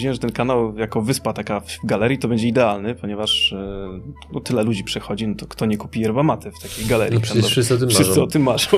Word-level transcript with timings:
że 0.00 0.18
ten 0.18 0.32
kanał 0.32 0.78
jako 0.78 1.02
wyspa 1.02 1.32
taka 1.32 1.60
w 1.60 1.78
galerii 1.84 2.18
to 2.18 2.28
będzie 2.28 2.48
idealny, 2.48 2.94
ponieważ 2.94 3.52
e, 3.52 4.00
no, 4.32 4.40
tyle 4.40 4.62
ludzi 4.62 4.84
przechodzi, 4.84 5.28
no 5.28 5.34
to 5.34 5.46
kto 5.46 5.66
nie 5.66 5.76
kupi 5.76 6.00
yerba 6.00 6.22
mate 6.22 6.50
w 6.52 6.58
takiej 6.62 6.86
galerii? 6.86 7.14
No 7.14 7.20
przecież 7.20 7.46
wszyscy 7.46 7.74
o 7.74 7.78
tym 7.78 7.88
Wszyscy 7.88 8.08
marzą. 8.10 8.22
o 8.22 8.26
tym 8.26 8.42
marzą. 8.42 8.76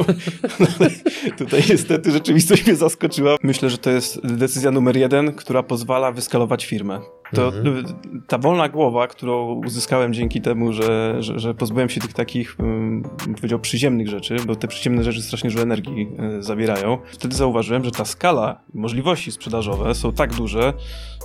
Tutaj 1.38 1.62
niestety 1.70 2.12
rzeczywistość 2.12 2.66
mnie 2.66 2.76
zaskoczyła. 2.76 3.36
Myślę, 3.42 3.70
że 3.70 3.78
to 3.78 3.90
jest 3.90 4.26
decyzja 4.26 4.70
numer 4.70 4.96
jeden, 4.96 5.32
która 5.32 5.62
pozwala 5.62 6.12
wyskalować 6.12 6.66
firmę. 6.66 7.00
To 7.34 7.46
Mhm. 7.46 7.84
ta 8.26 8.38
wolna 8.38 8.68
głowa, 8.68 9.08
którą 9.08 9.54
uzyskałem 9.66 10.14
dzięki 10.14 10.40
temu, 10.40 10.72
że, 10.72 11.16
że, 11.22 11.38
że 11.38 11.54
pozbyłem 11.54 11.88
się 11.88 12.00
tych 12.00 12.12
takich, 12.12 12.56
um, 12.58 13.02
bym 13.24 13.34
powiedział, 13.34 13.58
przyziemnych 13.58 14.08
rzeczy, 14.08 14.36
bo 14.46 14.56
te 14.56 14.68
przyziemne 14.68 15.04
rzeczy 15.04 15.22
strasznie 15.22 15.50
dużo 15.50 15.62
energii 15.62 16.08
e, 16.18 16.42
zabierają. 16.42 16.98
Wtedy 17.12 17.36
zauważyłem, 17.36 17.84
że 17.84 17.90
ta 17.90 18.04
skala, 18.04 18.60
możliwości 18.74 19.32
sprzedażowe 19.32 19.94
są 19.94 20.12
tak 20.12 20.34
duże, 20.34 20.72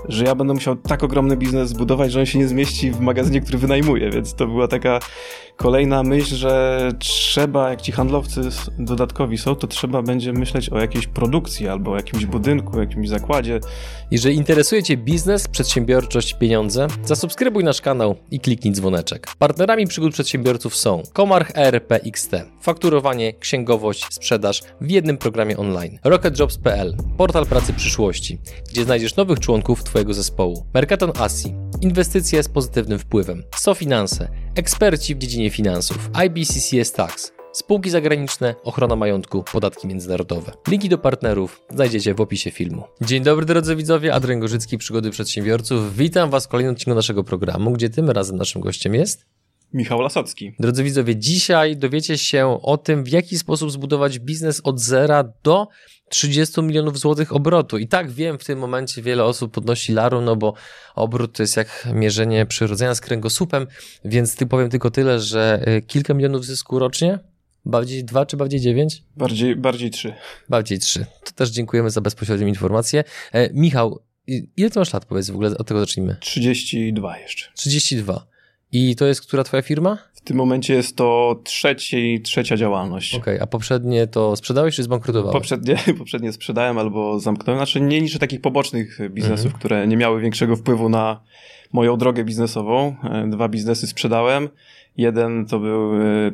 że 0.09 0.25
ja 0.25 0.35
będę 0.35 0.53
musiał 0.53 0.75
tak 0.75 1.03
ogromny 1.03 1.37
biznes 1.37 1.69
zbudować, 1.69 2.11
że 2.11 2.19
on 2.19 2.25
się 2.25 2.39
nie 2.39 2.47
zmieści 2.47 2.91
w 2.91 2.99
magazynie, 2.99 3.41
który 3.41 3.57
wynajmuję, 3.57 4.09
więc 4.09 4.35
to 4.35 4.47
była 4.47 4.67
taka 4.67 4.99
kolejna 5.55 6.03
myśl, 6.03 6.35
że 6.35 6.91
trzeba, 6.99 7.69
jak 7.69 7.81
ci 7.81 7.91
handlowcy 7.91 8.41
dodatkowi 8.79 9.37
są, 9.37 9.55
to 9.55 9.67
trzeba 9.67 10.01
będzie 10.01 10.33
myśleć 10.33 10.69
o 10.69 10.79
jakiejś 10.79 11.07
produkcji 11.07 11.67
albo 11.67 11.91
o 11.91 11.95
jakimś 11.95 12.25
budynku, 12.25 12.79
jakimś 12.79 13.09
zakładzie, 13.09 13.59
Jeżeli 14.11 14.35
interesuje 14.35 14.83
Cię 14.83 14.97
biznes, 14.97 15.47
przedsiębiorczość, 15.97 16.33
pieniądze, 16.33 16.87
zasubskrybuj 17.03 17.63
nasz 17.63 17.81
kanał 17.81 18.15
i 18.31 18.39
kliknij 18.39 18.73
dzwoneczek. 18.73 19.27
Partnerami 19.39 19.87
przygód 19.87 20.13
przedsiębiorców 20.13 20.75
są 20.75 21.03
Komarch 21.13 21.51
ERP 21.55 21.91
XT, 21.91 22.31
fakturowanie, 22.61 23.33
księgowość, 23.33 24.05
sprzedaż 24.09 24.63
w 24.81 24.89
jednym 24.91 25.17
programie 25.17 25.57
online. 25.57 25.99
RocketJobs.pl, 26.03 26.97
portal 27.17 27.45
pracy 27.45 27.73
przyszłości, 27.73 28.37
gdzie 28.71 28.83
znajdziesz 28.83 29.15
nowych 29.15 29.39
członków 29.39 29.83
Twojego 29.83 30.13
zespołu. 30.13 30.65
Mercaton 30.73 31.11
Asi, 31.19 31.53
inwestycje 31.81 32.43
z 32.43 32.49
pozytywnym 32.49 32.99
wpływem. 32.99 33.43
SoFinanse, 33.55 34.29
eksperci 34.55 35.15
w 35.15 35.17
dziedzinie 35.17 35.49
finansów. 35.49 36.09
IBCCS 36.25 36.91
Tax, 36.91 37.31
Spółki 37.57 37.89
zagraniczne, 37.89 38.55
ochrona 38.63 38.95
majątku, 38.95 39.43
podatki 39.43 39.87
międzynarodowe. 39.87 40.51
Linki 40.67 40.89
do 40.89 40.97
partnerów 40.97 41.61
znajdziecie 41.69 42.13
w 42.13 42.21
opisie 42.21 42.51
filmu. 42.51 42.83
Dzień 43.01 43.23
dobry 43.23 43.45
drodzy 43.45 43.75
widzowie, 43.75 44.13
Adrian 44.13 44.39
Gorzycki, 44.39 44.77
Przygody 44.77 45.11
Przedsiębiorców. 45.11 45.95
Witam 45.95 46.29
Was 46.29 46.45
w 46.45 46.47
kolejnym 46.47 46.73
odcinku 46.73 46.95
naszego 46.95 47.23
programu, 47.23 47.71
gdzie 47.71 47.89
tym 47.89 48.09
razem 48.09 48.37
naszym 48.37 48.61
gościem 48.61 48.95
jest... 48.95 49.25
Michał 49.73 50.01
Lasocki. 50.01 50.55
Drodzy 50.59 50.83
widzowie, 50.83 51.15
dzisiaj 51.15 51.77
dowiecie 51.77 52.17
się 52.17 52.59
o 52.61 52.77
tym, 52.77 53.03
w 53.03 53.07
jaki 53.07 53.37
sposób 53.37 53.71
zbudować 53.71 54.19
biznes 54.19 54.61
od 54.63 54.79
zera 54.79 55.23
do 55.43 55.67
30 56.09 56.61
milionów 56.61 56.99
złotych 56.99 57.35
obrotu. 57.35 57.77
I 57.77 57.87
tak 57.87 58.11
wiem, 58.11 58.39
w 58.39 58.43
tym 58.43 58.59
momencie 58.59 59.01
wiele 59.01 59.23
osób 59.23 59.51
podnosi 59.51 59.93
laru, 59.93 60.21
no 60.21 60.35
bo 60.35 60.53
obrót 60.95 61.37
to 61.37 61.43
jest 61.43 61.57
jak 61.57 61.87
mierzenie 61.93 62.45
przyrodzenia 62.45 62.95
z 62.95 63.01
kręgosłupem, 63.01 63.67
więc 64.05 64.35
ty 64.35 64.45
powiem 64.45 64.69
tylko 64.69 64.91
tyle, 64.91 65.19
że 65.19 65.63
y, 65.67 65.81
kilka 65.81 66.13
milionów 66.13 66.45
zysku 66.45 66.79
rocznie, 66.79 67.19
bardziej 67.67 68.03
dwa 68.03 68.25
czy 68.25 68.37
bardziej 68.37 68.59
dziewięć? 68.59 69.03
Bardziej, 69.17 69.55
bardziej 69.55 69.91
trzy. 69.91 70.13
Bardziej 70.49 70.79
trzy. 70.79 71.05
To 71.25 71.31
też 71.31 71.49
dziękujemy 71.49 71.89
za 71.89 72.01
bezpośrednią 72.01 72.47
informację. 72.47 73.03
E, 73.33 73.53
Michał, 73.53 73.99
ile 74.57 74.69
ty 74.69 74.79
masz 74.79 74.93
lat, 74.93 75.05
powiedz 75.05 75.29
w 75.29 75.33
ogóle, 75.33 75.57
od 75.57 75.67
tego 75.67 75.79
zacznijmy? 75.79 76.15
32 76.19 77.17
jeszcze. 77.19 77.45
32. 77.55 78.27
I 78.71 78.95
to 78.95 79.05
jest 79.05 79.21
która 79.21 79.43
twoja 79.43 79.61
firma? 79.63 79.97
W 80.13 80.21
tym 80.21 80.37
momencie 80.37 80.73
jest 80.73 80.95
to 80.95 81.39
trzeci, 81.43 82.21
trzecia 82.23 82.57
działalność. 82.57 83.15
Okej, 83.15 83.39
a 83.39 83.47
poprzednie 83.47 84.07
to 84.07 84.35
sprzedałeś 84.35 84.75
czy 84.75 84.83
zbankrutowałeś? 84.83 85.33
Poprzednie, 85.33 85.77
poprzednie 85.97 86.31
sprzedałem 86.33 86.77
albo 86.77 87.19
zamknąłem. 87.19 87.59
Znaczy 87.59 87.81
nie 87.81 87.99
liczę 88.01 88.19
takich 88.19 88.41
pobocznych 88.41 88.99
biznesów, 89.09 89.45
Mhm. 89.45 89.59
które 89.59 89.87
nie 89.87 89.97
miały 89.97 90.21
większego 90.21 90.55
wpływu 90.55 90.89
na 90.89 91.23
moją 91.73 91.97
drogę 91.97 92.23
biznesową. 92.23 92.95
E, 93.03 93.29
Dwa 93.29 93.49
biznesy 93.49 93.87
sprzedałem. 93.87 94.49
Jeden 94.97 95.45
to 95.45 95.59
był, 95.59 95.93
e, 96.01 96.31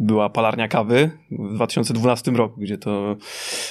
była 0.00 0.28
palarnia 0.30 0.68
kawy 0.68 1.10
w 1.30 1.54
2012 1.54 2.30
roku, 2.30 2.60
gdzie 2.60 2.78
to 2.78 3.16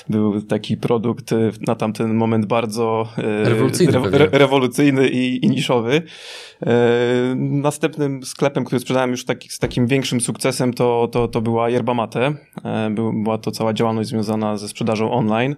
był 0.09 0.41
taki 0.41 0.77
produkt 0.77 1.31
e, 1.33 1.51
na 1.67 1.75
tamten 1.75 2.13
moment 2.13 2.45
bardzo 2.45 3.07
e, 3.17 3.49
Rewolucyjny 3.49 3.97
re, 3.97 4.09
re, 4.11 4.29
rewolucyjny 4.31 5.09
i, 5.09 5.45
i 5.45 5.49
niszowy. 5.49 6.01
E, 6.65 6.71
Następnym 7.35 8.23
sklepem, 8.23 8.65
który 8.65 8.79
sprzedałem 8.79 9.11
już 9.11 9.25
taki, 9.25 9.49
z 9.49 9.59
takim 9.59 9.87
większym 9.87 10.21
sukcesem, 10.21 10.73
to, 10.73 11.09
to, 11.11 11.27
to 11.27 11.41
była 11.41 11.69
Yerba 11.69 11.93
Mate. 11.93 12.33
Był- 12.91 13.23
Była 13.23 13.37
to 13.37 13.51
cała 13.51 13.73
działalność 13.73 14.09
związana 14.09 14.57
ze 14.57 14.67
sprzedażą 14.67 15.11
online. 15.11 15.55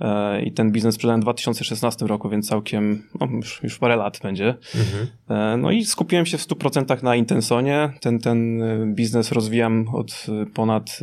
E, 0.00 0.42
I 0.42 0.52
ten 0.52 0.72
biznes 0.72 0.94
sprzedałem 0.94 1.20
w 1.20 1.24
2016 1.24 2.06
roku, 2.06 2.28
więc 2.28 2.48
całkiem, 2.48 3.02
no 3.20 3.28
już, 3.32 3.60
już 3.62 3.78
parę 3.78 3.96
lat 3.96 4.20
będzie. 4.22 4.54
Mhm. 4.74 5.06
E, 5.28 5.56
No 5.56 5.70
i 5.70 5.84
skupiłem 5.84 6.26
się 6.26 6.38
w 6.38 6.46
100% 6.46 7.02
na 7.02 7.16
Intensonie. 7.16 7.92
Ten, 8.00 8.18
ten 8.18 8.62
e, 8.62 8.86
biznes 8.86 9.32
rozwijam 9.32 9.88
od 9.92 10.26
ponad 10.54 10.98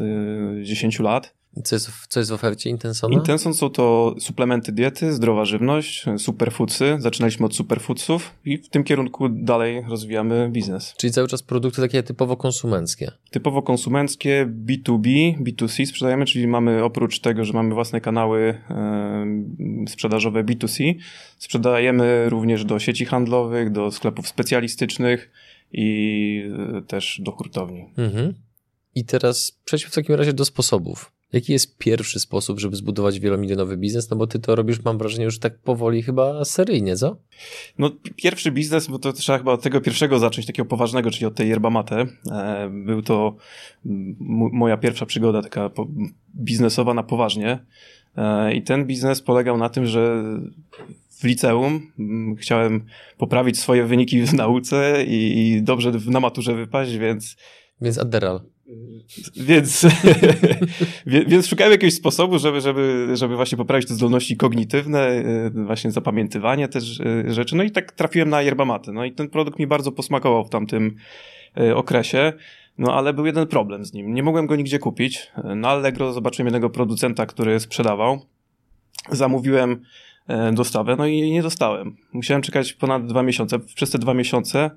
e, 0.59 0.63
10 0.63 0.99
lat. 0.99 1.33
Co 1.63 1.75
jest, 1.75 1.91
co 2.07 2.19
jest 2.19 2.31
w 2.31 2.33
ofercie 2.33 2.69
Intensona? 2.69 3.15
Intenson 3.15 3.53
są 3.53 3.69
to 3.69 4.15
suplementy 4.19 4.71
diety, 4.71 5.13
zdrowa 5.13 5.45
żywność, 5.45 6.05
superfoodsy. 6.17 6.95
Zaczynaliśmy 6.99 7.45
od 7.45 7.55
superfoodsów 7.55 8.31
i 8.45 8.57
w 8.57 8.69
tym 8.69 8.83
kierunku 8.83 9.29
dalej 9.29 9.83
rozwijamy 9.89 10.49
biznes. 10.49 10.93
Czyli 10.97 11.13
cały 11.13 11.27
czas 11.27 11.43
produkty 11.43 11.81
takie 11.81 12.03
typowo 12.03 12.37
konsumenckie. 12.37 13.11
Typowo 13.31 13.61
konsumenckie, 13.61 14.49
B2B, 14.65 15.37
B2C 15.43 15.85
sprzedajemy, 15.85 16.25
czyli 16.25 16.47
mamy 16.47 16.83
oprócz 16.83 17.19
tego, 17.19 17.45
że 17.45 17.53
mamy 17.53 17.73
własne 17.73 18.01
kanały 18.01 18.61
e, 18.69 19.85
sprzedażowe 19.89 20.43
B2C, 20.43 20.95
sprzedajemy 21.37 22.29
również 22.29 22.65
do 22.65 22.79
sieci 22.79 23.05
handlowych, 23.05 23.71
do 23.71 23.91
sklepów 23.91 24.27
specjalistycznych 24.27 25.31
i 25.71 26.43
e, 26.77 26.81
też 26.81 27.21
do 27.23 27.31
hurtowni. 27.31 27.85
Mhm. 27.97 28.33
I 28.95 29.05
teraz 29.05 29.59
przejdźmy 29.65 29.91
w 29.91 29.95
takim 29.95 30.15
razie 30.15 30.33
do 30.33 30.45
sposobów. 30.45 31.11
Jaki 31.33 31.51
jest 31.53 31.77
pierwszy 31.77 32.19
sposób, 32.19 32.59
żeby 32.59 32.75
zbudować 32.75 33.19
wielomilionowy 33.19 33.77
biznes? 33.77 34.09
No 34.09 34.17
bo 34.17 34.27
ty 34.27 34.39
to 34.39 34.55
robisz, 34.55 34.83
mam 34.83 34.97
wrażenie, 34.97 35.25
już 35.25 35.39
tak 35.39 35.59
powoli 35.59 36.03
chyba 36.03 36.45
seryjnie, 36.45 36.95
co? 36.95 37.17
No, 37.77 37.89
pi- 37.89 38.13
pierwszy 38.13 38.51
biznes, 38.51 38.87
bo 38.87 38.99
to 38.99 39.13
trzeba 39.13 39.37
chyba 39.37 39.51
od 39.53 39.61
tego 39.61 39.81
pierwszego 39.81 40.19
zacząć, 40.19 40.47
takiego 40.47 40.65
poważnego, 40.69 41.11
czyli 41.11 41.25
od 41.25 41.35
tej 41.35 41.49
yerba 41.49 41.69
mate. 41.69 42.05
E, 42.31 42.69
Był 42.85 43.01
to 43.01 43.35
mo- 44.19 44.49
moja 44.53 44.77
pierwsza 44.77 45.05
przygoda 45.05 45.41
taka 45.41 45.69
biznesowa 46.35 46.93
na 46.93 47.03
poważnie. 47.03 47.59
E, 48.17 48.53
I 48.53 48.61
ten 48.61 48.85
biznes 48.85 49.21
polegał 49.21 49.57
na 49.57 49.69
tym, 49.69 49.85
że 49.85 50.23
w 51.19 51.23
liceum 51.23 51.91
chciałem 52.39 52.85
poprawić 53.17 53.59
swoje 53.59 53.85
wyniki 53.85 54.21
w 54.21 54.33
nauce 54.33 55.03
i, 55.07 55.59
dobrze 55.63 55.91
w- 55.91 56.09
na 56.09 56.19
maturze 56.19 56.55
wypaść, 56.55 56.97
więc 56.97 57.35
Więc 57.81 57.97
Adderal. 57.97 58.41
Więc, 59.35 59.85
wie- 61.05 61.25
więc 61.25 61.47
szukałem 61.47 61.71
jakiegoś 61.71 61.93
sposobu, 61.93 62.39
żeby, 62.39 62.61
żeby, 62.61 63.07
żeby 63.13 63.35
właśnie 63.35 63.57
poprawić 63.57 63.87
te 63.87 63.93
zdolności 63.93 64.37
kognitywne, 64.37 65.11
y, 65.55 65.65
właśnie 65.65 65.91
zapamiętywanie 65.91 66.67
też 66.67 66.99
y, 66.99 67.33
rzeczy. 67.33 67.55
No 67.55 67.63
i 67.63 67.71
tak 67.71 67.91
trafiłem 67.91 68.29
na 68.29 68.41
yerba 68.41 68.65
mate. 68.65 68.91
No 68.91 69.05
i 69.05 69.11
ten 69.11 69.29
produkt 69.29 69.59
mi 69.59 69.67
bardzo 69.67 69.91
posmakował 69.91 70.45
w 70.45 70.49
tamtym 70.49 70.95
y, 71.59 71.75
okresie. 71.75 72.33
No 72.77 72.93
ale 72.93 73.13
był 73.13 73.25
jeden 73.25 73.47
problem 73.47 73.85
z 73.85 73.93
nim. 73.93 74.13
Nie 74.13 74.23
mogłem 74.23 74.47
go 74.47 74.55
nigdzie 74.55 74.79
kupić. 74.79 75.31
Na 75.55 75.69
Allegro 75.69 76.13
zobaczyłem 76.13 76.47
jednego 76.47 76.69
producenta, 76.69 77.25
który 77.25 77.59
sprzedawał. 77.59 78.25
Zamówiłem 79.11 79.81
dostawę, 80.53 80.95
no 80.95 81.07
i 81.07 81.31
nie 81.31 81.41
dostałem. 81.43 81.95
Musiałem 82.13 82.41
czekać 82.41 82.73
ponad 82.73 83.05
dwa 83.05 83.23
miesiące. 83.23 83.59
Przez 83.59 83.89
te 83.91 83.97
dwa 83.99 84.13
miesiące 84.13 84.71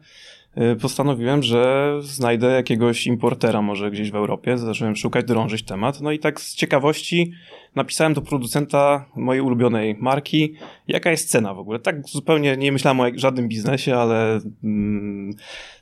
postanowiłem, 0.81 1.43
że 1.43 1.93
znajdę 2.03 2.47
jakiegoś 2.47 3.07
importera 3.07 3.63
może 3.63 3.91
gdzieś 3.91 4.11
w 4.11 4.15
Europie. 4.15 4.59
Zacząłem 4.59 4.97
szukać, 4.97 5.25
drążyć 5.25 5.63
temat. 5.63 6.01
No 6.01 6.13
i 6.13 6.19
tak 6.19 6.41
z 6.41 6.55
ciekawości 6.55 7.33
napisałem 7.75 8.15
do 8.15 8.23
producenta 8.23 9.05
mojej 9.17 9.43
ulubionej 9.43 9.97
marki, 10.01 10.55
jaka 10.89 11.11
jest 11.11 11.31
cena 11.31 11.55
w 11.55 11.59
ogóle. 11.59 11.79
Tak 11.79 12.09
zupełnie 12.09 12.57
nie 12.57 12.73
myślałem 12.73 13.01
o 13.01 13.19
żadnym 13.19 13.49
biznesie, 13.49 13.97
ale 13.97 14.41
mm, 14.65 15.35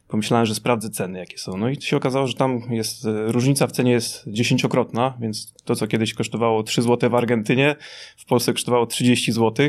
pomyślałem, 0.09 0.47
że 0.47 0.55
sprawdzę 0.55 0.91
ceny, 0.91 1.19
jakie 1.19 1.39
są. 1.39 1.57
No 1.57 1.69
i 1.69 1.83
się 1.83 1.97
okazało, 1.97 2.27
że 2.27 2.35
tam 2.35 2.61
jest, 2.71 3.07
e, 3.07 3.33
różnica 3.33 3.67
w 3.67 3.73
cenie 3.73 3.93
jest 3.93 4.25
dziesięciokrotna, 4.27 5.15
więc 5.21 5.55
to, 5.65 5.75
co 5.75 5.87
kiedyś 5.87 6.15
kosztowało 6.15 6.63
3 6.63 6.83
zł 6.83 7.11
w 7.11 7.15
Argentynie, 7.15 7.77
w 8.17 8.25
Polsce 8.25 8.53
kosztowało 8.53 8.87
30 8.87 9.33
zł, 9.33 9.69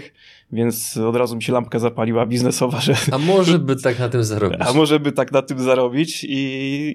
więc 0.51 0.97
od 0.97 1.15
razu 1.15 1.36
mi 1.36 1.44
się 1.44 1.53
lampka 1.53 1.80
zapaliła 1.80 2.25
biznesowa, 2.25 2.80
że 2.81 2.95
A 3.12 3.18
może 3.18 3.59
by 3.59 3.75
tak 3.75 4.00
na 4.00 4.09
tym 4.09 4.24
zarobić? 4.24 4.59
a 4.62 4.74
może 4.74 5.00
by 5.00 5.12
tak 5.12 5.31
na 5.31 5.42
tym 5.42 5.59
zarobić 5.59 6.24
i, 6.24 6.38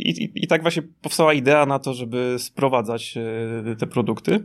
i, 0.08 0.30
i 0.44 0.46
tak 0.46 0.62
właśnie 0.62 0.82
powstała 1.02 1.32
idea 1.34 1.66
na 1.66 1.78
to, 1.78 1.94
żeby 1.94 2.36
sprowadzać 2.38 3.14
e, 3.72 3.76
te 3.76 3.86
produkty. 3.86 4.44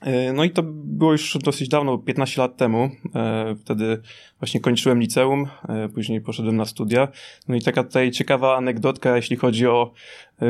E, 0.00 0.32
No 0.32 0.44
i 0.44 0.50
to 0.50 0.62
było 0.72 1.12
już 1.12 1.38
dosyć 1.44 1.68
dawno, 1.68 1.98
15 1.98 2.40
lat 2.40 2.56
temu. 2.56 2.90
E, 3.14 3.54
Wtedy 3.60 4.00
właśnie 4.40 4.60
kończyłem 4.60 5.00
liceum, 5.00 5.46
później 5.94 6.20
poszedłem 6.20 6.56
na 6.56 6.64
studia. 6.64 7.08
No 7.48 7.54
i 7.56 7.62
taka 7.62 7.84
tutaj 7.84 8.10
ciekawa 8.10 8.56
anegdotka, 8.56 9.16
jeśli 9.16 9.36
chodzi 9.36 9.66
o 9.66 9.92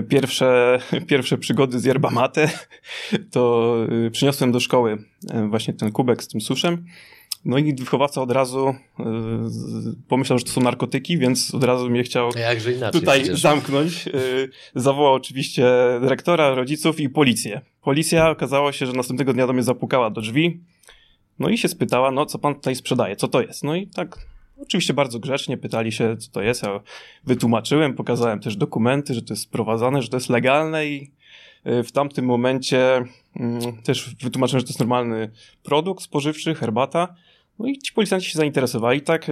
pierwsze, 0.08 0.78
pierwsze 1.08 1.38
przygody 1.38 1.80
z 1.80 1.84
yerba 1.84 2.10
mate, 2.10 2.50
to 3.32 3.74
przyniosłem 4.12 4.52
do 4.52 4.60
szkoły 4.60 4.98
właśnie 5.50 5.74
ten 5.74 5.92
kubek 5.92 6.22
z 6.22 6.28
tym 6.28 6.40
suszem. 6.40 6.84
No 7.44 7.58
i 7.58 7.74
wychowawca 7.74 8.22
od 8.22 8.30
razu 8.30 8.68
y, 8.68 9.02
pomyślał, 10.08 10.38
że 10.38 10.44
to 10.44 10.50
są 10.50 10.60
narkotyki, 10.60 11.18
więc 11.18 11.54
od 11.54 11.64
razu 11.64 11.90
mnie 11.90 12.02
chciał 12.02 12.30
tutaj 12.92 13.20
przecież. 13.20 13.40
zamknąć. 13.40 14.06
Y, 14.06 14.50
zawołał 14.74 15.14
oczywiście 15.14 15.64
dyrektora, 16.00 16.54
rodziców 16.54 17.00
i 17.00 17.08
policję. 17.08 17.60
Policja 17.82 18.30
okazało 18.30 18.72
się, 18.72 18.86
że 18.86 18.92
następnego 18.92 19.32
dnia 19.32 19.46
do 19.46 19.52
mnie 19.52 19.62
zapukała 19.62 20.10
do 20.10 20.20
drzwi. 20.20 20.60
No 21.38 21.48
i 21.48 21.58
się 21.58 21.68
spytała, 21.68 22.10
no 22.10 22.26
co 22.26 22.38
pan 22.38 22.54
tutaj 22.54 22.76
sprzedaje, 22.76 23.16
co 23.16 23.28
to 23.28 23.42
jest? 23.42 23.64
No 23.64 23.76
i 23.76 23.86
tak 23.86 24.18
oczywiście 24.58 24.94
bardzo 24.94 25.18
grzecznie 25.18 25.58
pytali 25.58 25.92
się, 25.92 26.16
co 26.16 26.30
to 26.30 26.42
jest. 26.42 26.62
Ja 26.62 26.80
wytłumaczyłem, 27.24 27.94
pokazałem 27.94 28.40
też 28.40 28.56
dokumenty, 28.56 29.14
że 29.14 29.22
to 29.22 29.32
jest 29.32 29.42
sprowadzane, 29.42 30.02
że 30.02 30.08
to 30.08 30.16
jest 30.16 30.28
legalne 30.28 30.86
i 30.86 31.10
y, 31.66 31.82
w 31.82 31.92
tamtym 31.92 32.24
momencie 32.24 33.04
mm, 33.36 33.82
też 33.82 34.14
wytłumaczyłem, 34.22 34.60
że 34.60 34.64
to 34.64 34.70
jest 34.70 34.80
normalny 34.80 35.30
produkt 35.62 36.04
spożywczy, 36.04 36.54
herbata. 36.54 37.14
No 37.58 37.66
i 37.66 37.78
ci 37.78 37.92
policjanci 37.92 38.30
się 38.30 38.38
zainteresowali, 38.38 39.00
tak? 39.00 39.26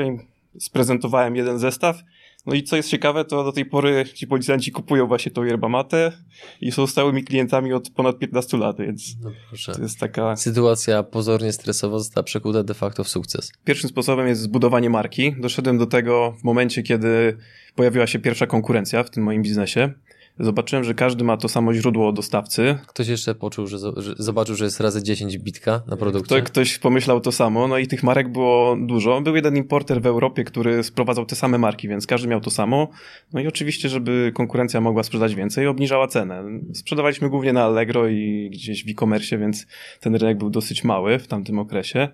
Sprezentowałem 0.58 1.36
jeden 1.36 1.58
zestaw. 1.58 2.02
No 2.46 2.54
i 2.54 2.62
co 2.62 2.76
jest 2.76 2.88
ciekawe, 2.88 3.24
to 3.24 3.44
do 3.44 3.52
tej 3.52 3.66
pory 3.66 4.04
ci 4.14 4.26
policjanci 4.26 4.72
kupują 4.72 5.06
właśnie 5.06 5.32
tą 5.32 5.44
yerba 5.44 5.68
mate 5.68 6.12
i 6.60 6.72
są 6.72 6.86
stałymi 6.86 7.24
klientami 7.24 7.72
od 7.72 7.90
ponad 7.90 8.18
15 8.18 8.56
lat, 8.56 8.78
więc 8.78 9.16
No 9.22 9.30
to 9.74 9.82
jest 9.82 9.98
taka... 9.98 10.36
Sytuacja 10.36 11.02
pozornie 11.02 11.52
stresowa 11.52 11.98
została 11.98 12.24
przekuta 12.24 12.62
de 12.62 12.74
facto 12.74 13.04
w 13.04 13.08
sukces. 13.08 13.52
Pierwszym 13.64 13.90
sposobem 13.90 14.28
jest 14.28 14.40
zbudowanie 14.40 14.90
marki. 14.90 15.34
Doszedłem 15.40 15.78
do 15.78 15.86
tego 15.86 16.34
w 16.40 16.44
momencie, 16.44 16.82
kiedy 16.82 17.36
pojawiła 17.74 18.06
się 18.06 18.18
pierwsza 18.18 18.46
konkurencja 18.46 19.02
w 19.02 19.10
tym 19.10 19.22
moim 19.22 19.42
biznesie. 19.42 19.92
Zobaczyłem, 20.38 20.84
że 20.84 20.94
każdy 20.94 21.24
ma 21.24 21.36
to 21.36 21.48
samo 21.48 21.74
źródło 21.74 22.12
dostawcy. 22.12 22.78
Ktoś 22.86 23.08
jeszcze 23.08 23.34
poczuł, 23.34 23.66
że, 23.66 23.78
że 23.96 24.14
zobaczył, 24.18 24.54
że 24.54 24.64
jest 24.64 24.80
razy 24.80 25.02
10 25.02 25.38
bitka 25.38 25.82
na 25.86 25.96
produkcie. 25.96 26.40
To 26.40 26.46
ktoś 26.46 26.78
pomyślał 26.78 27.20
to 27.20 27.32
samo, 27.32 27.68
no 27.68 27.78
i 27.78 27.86
tych 27.86 28.02
marek 28.02 28.32
było 28.32 28.76
dużo. 28.80 29.20
Był 29.20 29.36
jeden 29.36 29.56
importer 29.56 30.02
w 30.02 30.06
Europie, 30.06 30.44
który 30.44 30.82
sprowadzał 30.82 31.26
te 31.26 31.36
same 31.36 31.58
marki, 31.58 31.88
więc 31.88 32.06
każdy 32.06 32.28
miał 32.28 32.40
to 32.40 32.50
samo. 32.50 32.88
No 33.32 33.40
i 33.40 33.46
oczywiście, 33.46 33.88
żeby 33.88 34.32
konkurencja 34.34 34.80
mogła 34.80 35.02
sprzedać 35.02 35.34
więcej, 35.34 35.66
obniżała 35.66 36.08
cenę. 36.08 36.44
Sprzedawaliśmy 36.74 37.30
głównie 37.30 37.52
na 37.52 37.64
Allegro 37.64 38.08
i 38.08 38.50
gdzieś 38.52 38.84
w 38.84 38.88
e-commerce, 38.88 39.38
więc 39.38 39.66
ten 40.00 40.14
rynek 40.14 40.38
był 40.38 40.50
dosyć 40.50 40.84
mały 40.84 41.18
w 41.18 41.26
tamtym 41.26 41.58
okresie. 41.58 42.08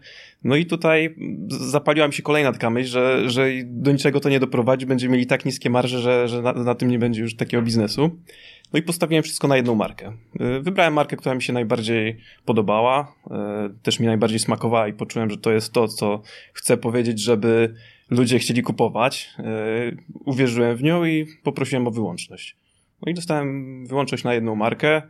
No 0.47 0.57
i 0.57 0.67
tutaj 0.67 1.15
zapaliła 1.49 2.07
mi 2.07 2.13
się 2.13 2.23
kolejna 2.23 2.53
taka 2.53 2.71
myśl, 2.71 2.89
że, 2.89 3.31
że 3.31 3.49
do 3.65 3.93
niczego 3.93 4.21
to 4.21 4.29
nie 4.29 4.41
doprowadzi, 4.41 4.87
będziemy 4.87 5.13
mieli 5.13 5.27
tak 5.27 5.45
niskie 5.45 5.71
marże, 5.71 6.01
że, 6.01 6.29
że 6.29 6.43
na, 6.43 6.53
na 6.53 6.75
tym 6.75 6.91
nie 6.91 6.99
będzie 6.99 7.23
już 7.23 7.37
takiego 7.37 7.63
biznesu. 7.63 8.11
No 8.73 8.79
i 8.79 8.83
postawiłem 8.83 9.23
wszystko 9.23 9.49
na 9.49 9.57
jedną 9.57 9.75
markę. 9.75 10.13
Y, 10.41 10.61
Wybrałem 10.61 10.95
markę, 10.95 11.17
która 11.17 11.35
mi 11.35 11.43
się 11.43 11.53
najbardziej 11.53 12.17
podobała, 12.45 13.15
y, 13.27 13.31
też 13.83 14.01
mi 14.01 14.07
najbardziej 14.07 14.39
smakowała 14.39 14.89
i 14.89 14.93
poczułem, 14.93 15.31
że 15.31 15.37
to 15.37 15.53
jest 15.53 15.73
to, 15.73 15.89
co 15.89 16.23
chcę 16.53 16.77
powiedzieć, 16.77 17.21
żeby 17.21 17.75
ludzie 18.11 18.39
chcieli 18.39 18.63
kupować. 18.63 19.31
Y, 19.39 19.97
Uwierzyłem 20.25 20.77
w 20.77 20.83
nią 20.83 21.05
i 21.05 21.27
poprosiłem 21.43 21.87
o 21.87 21.91
wyłączność. 21.91 22.57
No 23.03 23.11
i 23.11 23.15
dostałem 23.15 23.87
wyłączność 23.87 24.25
na 24.25 24.35
jedną 24.35 24.55
markę. 24.55 25.03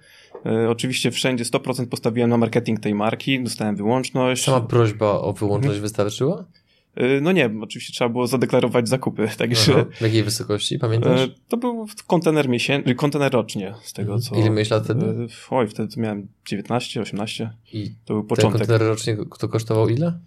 Y, 0.65 0.69
Oczywiście 0.69 1.11
wszędzie 1.11 1.45
100% 1.45 1.87
postawiłem 1.87 2.31
na 2.31 2.37
marketing 2.37 2.81
tej 2.81 2.95
marki, 2.95 3.43
dostałem 3.43 3.77
wyłączność. 3.77 4.45
Sama 4.45 4.61
prośba 4.61 5.07
o 5.07 5.17
Mhm. 5.19 5.35
wyłączność 5.37 5.79
wystarczyła? 5.81 6.45
Y, 7.01 7.21
No 7.23 7.33
nie, 7.33 7.49
także 7.49 7.93
trzeba 7.93 8.09
było 8.09 8.27
zadeklarować 8.27 8.89
zakupy, 8.89 9.29
także 9.39 9.73
Aha. 9.77 9.85
W 9.95 10.01
jakiej 10.01 10.23
wysokości, 10.23 10.79
pamiętasz? 10.79 11.21
y, 11.21 11.35
to 11.49 11.57
był 11.57 11.87
kontener 12.07 12.49
miesięczny, 12.49 12.95
kontener 12.95 13.33
rocznie 13.33 13.75
z 13.83 13.93
tego 13.93 14.15
Mhm. 14.15 14.21
co... 14.23 14.37
Ile 14.41 14.51
miałeś 14.51 14.71
lat 14.71 14.85
wtedy? 14.85 15.07
Y, 15.07 15.27
Oj, 15.51 15.69
wtedy 15.69 16.01
miałem 16.01 16.29
19, 16.49 17.01
18, 17.01 17.51
I 17.73 17.91
to 18.05 18.15
był 18.15 18.23
ten 18.23 18.29
początek. 18.29 18.59
kontener 18.61 18.89
rocznie 18.89 19.17
to 19.39 19.49
kosztował 19.49 19.89
ile? 19.89 20.19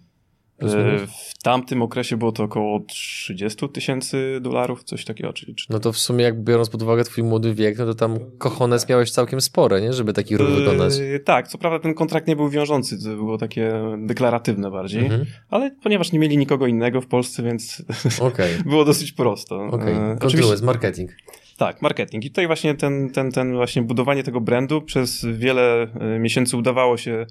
Minus? 0.62 1.02
W 1.38 1.42
tamtym 1.42 1.82
okresie 1.82 2.16
było 2.16 2.32
to 2.32 2.42
około 2.42 2.80
30 2.80 3.68
tysięcy 3.68 4.38
dolarów, 4.40 4.84
coś 4.84 5.04
takiego, 5.04 5.32
czyli 5.32 5.54
No 5.70 5.80
to 5.80 5.92
w 5.92 5.98
sumie 5.98 6.24
jak 6.24 6.42
biorąc 6.44 6.68
pod 6.70 6.82
uwagę 6.82 7.04
twój 7.04 7.24
młody 7.24 7.54
wiek, 7.54 7.78
no 7.78 7.86
to 7.86 7.94
tam 7.94 8.18
kochones 8.38 8.88
miałeś 8.88 9.10
całkiem 9.10 9.40
spore, 9.40 9.80
nie? 9.80 9.92
Żeby 9.92 10.12
taki 10.12 10.36
ruch 10.36 10.48
wykonać. 10.50 10.98
Yy, 10.98 11.20
tak, 11.20 11.48
co 11.48 11.58
prawda 11.58 11.78
ten 11.78 11.94
kontrakt 11.94 12.26
nie 12.28 12.36
był 12.36 12.48
wiążący, 12.48 13.02
to 13.04 13.08
było 13.16 13.38
takie 13.38 13.72
deklaratywne 13.98 14.70
bardziej, 14.70 15.02
Mhm. 15.02 15.26
ale 15.50 15.70
ponieważ 15.82 16.12
nie 16.12 16.18
mieli 16.18 16.36
nikogo 16.38 16.66
innego 16.66 17.00
w 17.00 17.06
Polsce, 17.06 17.42
więc 17.42 17.82
Okej, 18.20 18.50
było 18.66 18.84
dosyć 18.84 19.12
prosto. 19.12 19.64
okej. 19.66 19.94
Yy, 19.94 20.16
Kontynuuj, 20.20 20.56
z 20.56 20.62
marketing. 20.62 21.10
Tak, 21.56 21.82
marketing. 21.82 22.24
I 22.24 22.28
tutaj 22.30 22.46
właśnie 22.46 22.74
ten, 22.74 23.10
ten, 23.10 23.32
ten 23.32 23.54
właśnie 23.54 23.82
budowanie 23.82 24.22
tego 24.22 24.40
brandu 24.40 24.82
przez 24.82 25.24
wiele 25.32 25.82
e, 26.00 26.18
miesięcy 26.18 26.56
udawało 26.56 26.96
się 26.96 27.26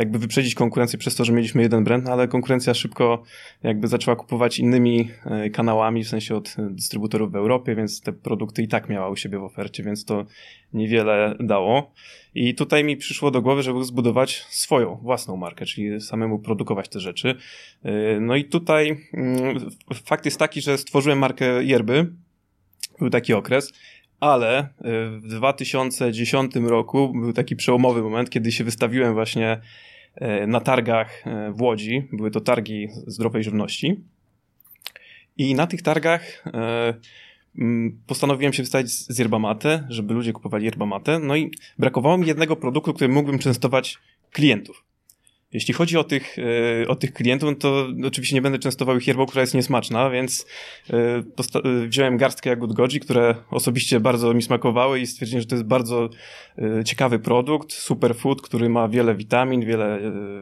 jakby 0.00 0.18
wyprzedzić 0.18 0.54
konkurencję 0.54 0.98
przez 0.98 1.14
to, 1.14 1.24
że 1.24 1.32
mieliśmy 1.32 1.62
jeden 1.62 1.84
brand, 1.84 2.04
no 2.04 2.12
ale 2.12 2.28
konkurencja 2.28 2.74
szybko 2.74 3.22
jakby 3.62 3.88
zaczęła 3.88 4.16
kupować 4.16 4.58
innymi 4.58 5.10
e, 5.24 5.50
kanałami, 5.50 6.04
w 6.04 6.08
sensie 6.08 6.36
od 6.36 6.56
e, 6.58 6.70
dystrybutorów 6.70 7.32
w 7.32 7.36
Europie, 7.36 7.74
więc 7.74 8.00
te 8.00 8.12
produkty 8.12 8.62
i 8.62 8.68
tak 8.68 8.88
miała 8.88 9.08
u 9.08 9.16
siebie 9.16 9.38
w 9.38 9.42
ofercie, 9.42 9.82
więc 9.82 10.04
to 10.04 10.26
niewiele 10.72 11.36
dało. 11.40 11.92
I 12.34 12.54
tutaj 12.54 12.84
mi 12.84 12.96
przyszło 12.96 13.30
do 13.30 13.42
głowy, 13.42 13.62
żeby 13.62 13.84
zbudować 13.84 14.46
swoją, 14.50 14.96
własną 14.96 15.36
markę, 15.36 15.66
czyli 15.66 16.00
samemu 16.00 16.38
produkować 16.38 16.88
te 16.88 17.00
rzeczy. 17.00 17.34
E, 17.82 18.20
No 18.20 18.36
i 18.36 18.44
tutaj 18.44 18.96
mm, 19.14 19.70
fakt 20.04 20.24
jest 20.24 20.38
taki, 20.38 20.60
że 20.60 20.78
stworzyłem 20.78 21.18
markę 21.18 21.64
Yerby, 21.64 22.12
był 22.98 23.10
taki 23.10 23.32
okres, 23.32 23.72
ale 24.20 24.68
w 25.22 25.28
2010 25.28 26.54
roku 26.56 27.12
był 27.12 27.32
taki 27.32 27.56
przełomowy 27.56 28.02
moment, 28.02 28.30
kiedy 28.30 28.52
się 28.52 28.64
wystawiłem 28.64 29.14
właśnie 29.14 29.60
na 30.46 30.60
targach 30.60 31.26
y, 31.26 31.52
w 31.52 31.62
Łodzi. 31.62 32.08
Były 32.12 32.30
to 32.30 32.40
targi 32.40 32.88
zdrowej 33.06 33.44
żywności. 33.44 34.00
I 35.36 35.54
na 35.54 35.66
tych 35.66 35.82
targach 35.82 36.44
mm, 37.58 38.00
postanowiłem 38.06 38.52
się 38.52 38.62
wystawić 38.62 38.90
z 38.90 39.18
yerba 39.18 39.54
żeby 39.88 40.14
ludzie 40.14 40.32
kupowali 40.32 40.64
yerba. 40.64 41.00
No 41.22 41.36
i 41.36 41.50
brakowało 41.78 42.18
mi 42.18 42.26
jednego 42.26 42.56
produktu, 42.56 42.94
który 42.94 43.12
mógłbym 43.12 43.38
częstować 43.38 43.98
klientów. 44.32 44.84
Jeśli 45.52 45.74
chodzi 45.74 45.96
o 45.96 46.04
tych, 46.04 46.36
e, 46.82 46.88
o 46.88 46.96
tych 46.96 47.12
klientów, 47.12 47.50
no 47.50 47.56
to 47.56 47.86
oczywiście 48.06 48.34
nie 48.34 48.42
będę 48.42 48.58
częstował 48.58 48.96
ich 48.96 49.06
yerbą, 49.06 49.26
która 49.26 49.40
jest 49.40 49.54
niesmaczna, 49.54 50.10
więc 50.10 50.46
e, 50.90 50.96
e, 51.64 51.86
wziąłem 51.88 52.16
garstkę 52.16 52.50
jagód 52.50 52.72
goji, 52.72 53.00
które 53.00 53.34
osobiście 53.50 54.00
bardzo 54.00 54.34
mi 54.34 54.42
smakowały 54.42 55.00
i 55.00 55.06
stwierdziłem, 55.06 55.40
że 55.40 55.48
to 55.48 55.54
jest 55.54 55.66
bardzo 55.66 56.10
ciekawy 56.84 57.18
produkt, 57.18 57.72
superfood, 57.72 58.42
który 58.42 58.68
ma 58.68 58.88
wiele 58.88 59.14
witamin, 59.14 59.64
wiele 59.64 59.98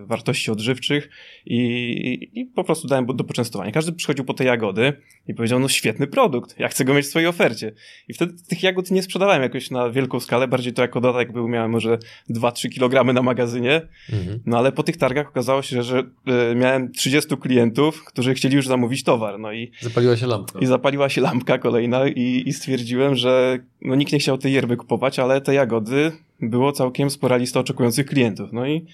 wartości 0.07 0.51
odżywczych 0.51 1.11
i, 1.47 1.57
i, 1.57 2.41
i 2.41 2.47
po 2.47 2.65
prostu 2.65 2.89
dałem 2.89 3.07
do 3.07 3.25
poczęstowania. 3.25 3.73
Każdy 3.73 3.93
przychodził 3.93 4.25
po 4.25 4.35
te 4.35 4.45
jagody 4.45 4.93
i 5.29 5.35
powiedział, 5.35 5.59
no 5.59 5.69
świetny 5.69 6.07
produkt, 6.07 6.59
ja 6.59 6.69
chcę 6.69 6.85
go 6.85 6.95
mieć 6.95 7.07
w 7.07 7.09
swojej 7.09 7.29
ofercie. 7.29 7.73
I 8.09 8.15
wtedy 8.15 8.35
tych 8.49 8.63
jagód 8.63 8.91
nie 8.91 9.03
sprzedawałem 9.03 9.43
jakoś 9.43 9.71
na 9.71 9.91
wielką 9.91 10.21
skalę, 10.21 10.49
bardziej 10.49 10.73
to 10.73 10.83
jako 10.83 11.01
dodatek 11.01 11.33
był, 11.33 11.49
miałem 11.49 11.71
może 11.71 11.99
2-3 12.31 12.69
kg 12.75 13.15
na 13.15 13.23
magazynie, 13.23 13.81
Mhm. 14.13 14.41
no 14.47 14.59
ale 14.59 14.73
po 14.73 14.83
tych 14.83 14.98
targach 14.99 15.29
okazało 15.29 15.63
się, 15.63 15.83
że, 15.83 15.83
że 15.83 16.03
e, 16.51 16.55
miałem 16.55 16.93
30 16.93 17.37
klientów, 17.37 18.05
którzy 18.05 18.35
chcieli 18.35 18.57
już 18.57 18.67
zamówić 18.67 19.05
towar. 19.05 19.39
No 19.39 19.53
i, 19.53 19.71
Zapaliła 19.81 20.17
się 20.17 20.27
lampka. 20.27 20.59
i 20.59 20.67
zapaliła 20.67 21.09
się 21.09 21.21
lampka 21.21 21.59
kolejna 21.59 22.09
i, 22.09 22.43
i 22.47 22.53
stwierdziłem, 22.53 23.15
że 23.15 23.59
no, 23.83 23.95
nikt 23.95 24.13
nie 24.13 24.19
chciał 24.19 24.39
tej 24.39 24.53
yerby 24.53 24.77
kupować, 24.77 25.19
ale 25.19 25.41
te 25.41 25.55
jagody 25.55 26.13
było 26.41 26.73
całkiem 26.73 27.11
spora 27.11 27.37
lista 27.37 27.61
oczekujących 27.61 28.07
klientów. 28.07 28.53
No 28.53 28.67
i 28.67 28.87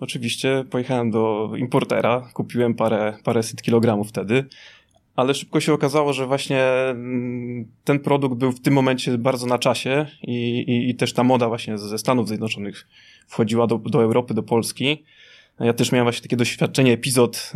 oczywiście 0.00 0.64
pojechałem 0.70 1.10
do 1.10 1.52
importera, 1.56 2.28
kupiłem 2.32 2.74
parę, 2.74 3.16
paręset 3.24 3.62
kilogramów 3.62 4.08
wtedy. 4.08 4.44
Ale 5.16 5.34
szybko 5.34 5.60
się 5.60 5.72
okazało, 5.72 6.12
że 6.12 6.26
właśnie 6.26 6.62
mm, 6.64 7.66
ten 7.84 7.98
produkt 7.98 8.36
był 8.38 8.52
w 8.52 8.60
tym 8.60 8.74
momencie 8.74 9.18
bardzo 9.18 9.46
na 9.46 9.58
czasie 9.58 10.06
i, 10.22 10.58
i, 10.60 10.90
i 10.90 10.94
też 10.94 11.12
ta 11.12 11.24
moda 11.24 11.48
właśnie 11.48 11.78
ze 11.78 11.98
Stanów 11.98 12.28
Zjednoczonych 12.28 12.88
wchodziła 13.26 13.66
do, 13.66 13.78
do 13.78 14.02
Europy, 14.02 14.34
do 14.34 14.42
Polski. 14.42 15.04
Ja 15.62 15.72
też 15.72 15.92
miałem 15.92 16.04
właśnie 16.04 16.22
takie 16.22 16.36
doświadczenie, 16.36 16.92
epizod 16.92 17.52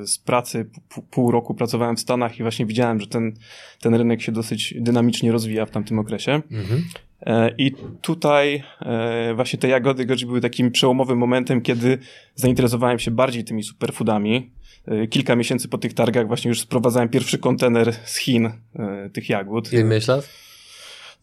yy, 0.00 0.06
z 0.06 0.18
pracy. 0.18 0.70
Pół 1.10 1.30
roku 1.30 1.54
pracowałem 1.54 1.96
w 1.96 2.00
Stanach 2.00 2.38
i 2.38 2.42
właśnie 2.42 2.66
widziałem, 2.66 3.00
że 3.00 3.06
ten, 3.06 3.32
ten 3.80 3.94
rynek 3.94 4.22
się 4.22 4.32
dosyć 4.32 4.74
dynamicznie 4.80 5.32
rozwija 5.32 5.66
w 5.66 5.70
tamtym 5.70 5.98
okresie. 5.98 6.42
Mhm. 6.50 6.84
E, 7.20 7.54
I 7.58 7.72
tutaj 8.00 8.62
e, 8.80 9.34
właśnie 9.34 9.58
te 9.58 9.68
jagody 9.68 10.06
goji 10.06 10.26
były 10.26 10.40
takim 10.40 10.70
przełomowym 10.70 11.18
momentem, 11.18 11.60
kiedy 11.60 11.98
zainteresowałem 12.34 12.98
się 12.98 13.10
bardziej 13.10 13.44
tymi 13.44 13.62
superfoodami. 13.62 14.50
E, 14.86 15.06
Kilka 15.06 15.36
miesięcy 15.36 15.68
po 15.68 15.78
tych 15.78 15.94
targach 15.94 16.26
właśnie 16.26 16.48
już 16.48 16.60
sprowadzałem 16.60 17.08
pierwszy 17.08 17.38
kontener 17.38 17.94
z 18.04 18.16
Chin 18.16 18.46
e, 18.46 19.10
tych 19.12 19.28
jagód. 19.28 19.72
Ile 19.72 20.00
lat? 20.08 20.28